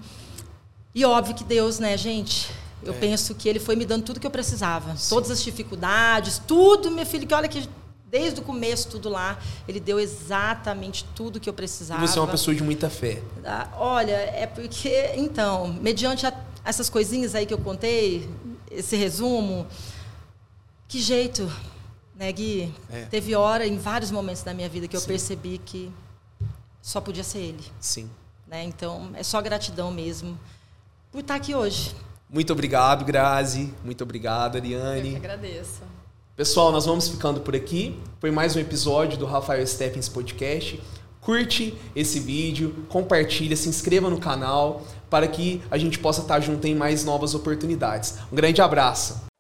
E 0.95 1.05
óbvio 1.05 1.35
que 1.35 1.45
Deus, 1.45 1.79
né, 1.79 1.99
gente? 1.99 2.51
Eu 2.85 2.93
é. 2.93 2.99
penso 2.99 3.35
que 3.35 3.49
ele 3.49 3.59
foi 3.59 3.77
me 3.77 3.85
dando 3.85 4.05
tudo 4.05 4.21
que 4.21 4.27
eu 4.27 4.31
precisava, 4.31 4.97
Sim. 4.97 5.09
todas 5.15 5.31
as 5.31 5.43
dificuldades, 5.43 6.41
tudo, 6.47 6.91
meu 6.91 7.07
filho, 7.07 7.27
que 7.27 7.35
olha 7.35 7.49
que 7.49 7.69
desde 8.15 8.41
o 8.41 8.45
começo, 8.45 8.89
tudo 8.89 9.09
lá. 9.09 9.37
Ele 9.67 9.81
deu 9.81 9.99
exatamente 9.99 11.05
tudo 11.17 11.41
que 11.41 11.49
eu 11.49 11.53
precisava. 11.53 12.05
E 12.05 12.07
você 12.07 12.17
é 12.17 12.23
uma 12.23 12.31
pessoa 12.31 12.55
de 12.55 12.63
muita 12.63 12.89
fé. 12.89 13.21
Ah, 13.45 13.69
olha, 13.77 14.13
é 14.13 14.47
porque, 14.47 15.13
então, 15.17 15.67
mediante 15.67 16.25
a, 16.25 16.33
essas 16.65 16.89
coisinhas 16.89 17.35
aí 17.35 17.45
que 17.45 17.53
eu 17.53 17.59
contei, 17.59 18.31
esse 18.71 18.95
resumo, 18.95 19.67
que 20.87 21.01
jeito, 21.01 21.51
né, 22.15 22.31
Gui? 22.31 22.73
É. 22.89 23.07
Teve 23.07 23.35
hora, 23.35 23.67
em 23.67 23.79
vários 23.79 24.13
momentos 24.13 24.45
da 24.45 24.55
minha 24.55 24.69
vida, 24.69 24.87
que 24.87 24.95
eu 24.95 25.01
Sim. 25.01 25.09
percebi 25.09 25.59
que 25.59 25.93
só 26.81 27.01
podia 27.01 27.25
ser 27.25 27.39
ele. 27.39 27.65
Sim. 27.81 28.09
Né? 28.47 28.63
Então, 28.63 29.11
é 29.15 29.25
só 29.25 29.43
gratidão 29.43 29.91
mesmo 29.91 30.39
por 31.11 31.21
estar 31.21 31.35
aqui 31.35 31.53
hoje. 31.53 31.93
Muito 32.29 32.53
obrigado, 32.53 33.05
Grazi. 33.05 33.73
Muito 33.85 34.03
obrigado, 34.03 34.57
Ariane. 34.57 35.15
Eu 35.15 35.21
que 35.21 35.27
agradeço. 35.27 35.83
Pessoal, 36.37 36.73
nós 36.73 36.85
vamos 36.87 37.09
ficando 37.09 37.41
por 37.41 37.55
aqui. 37.55 37.97
Foi 38.21 38.31
mais 38.31 38.57
um 38.57 38.59
episódio 38.59 39.17
do 39.17 39.25
Rafael 39.25 39.65
Stephens 39.67 40.09
Podcast. 40.09 40.81
Curte 41.21 41.79
esse 41.95 42.21
vídeo, 42.21 42.85
compartilha, 42.89 43.57
se 43.57 43.69
inscreva 43.69 44.11
no 44.11 44.19
canal 44.19 44.83
para 45.09 45.29
que 45.29 45.63
a 45.71 45.79
gente 45.79 45.99
possa 45.99 46.23
estar 46.23 46.41
junto 46.41 46.67
em 46.67 46.75
mais 46.75 47.05
novas 47.05 47.35
oportunidades. 47.35 48.19
Um 48.33 48.37
grande 48.37 48.61
abraço. 48.61 49.34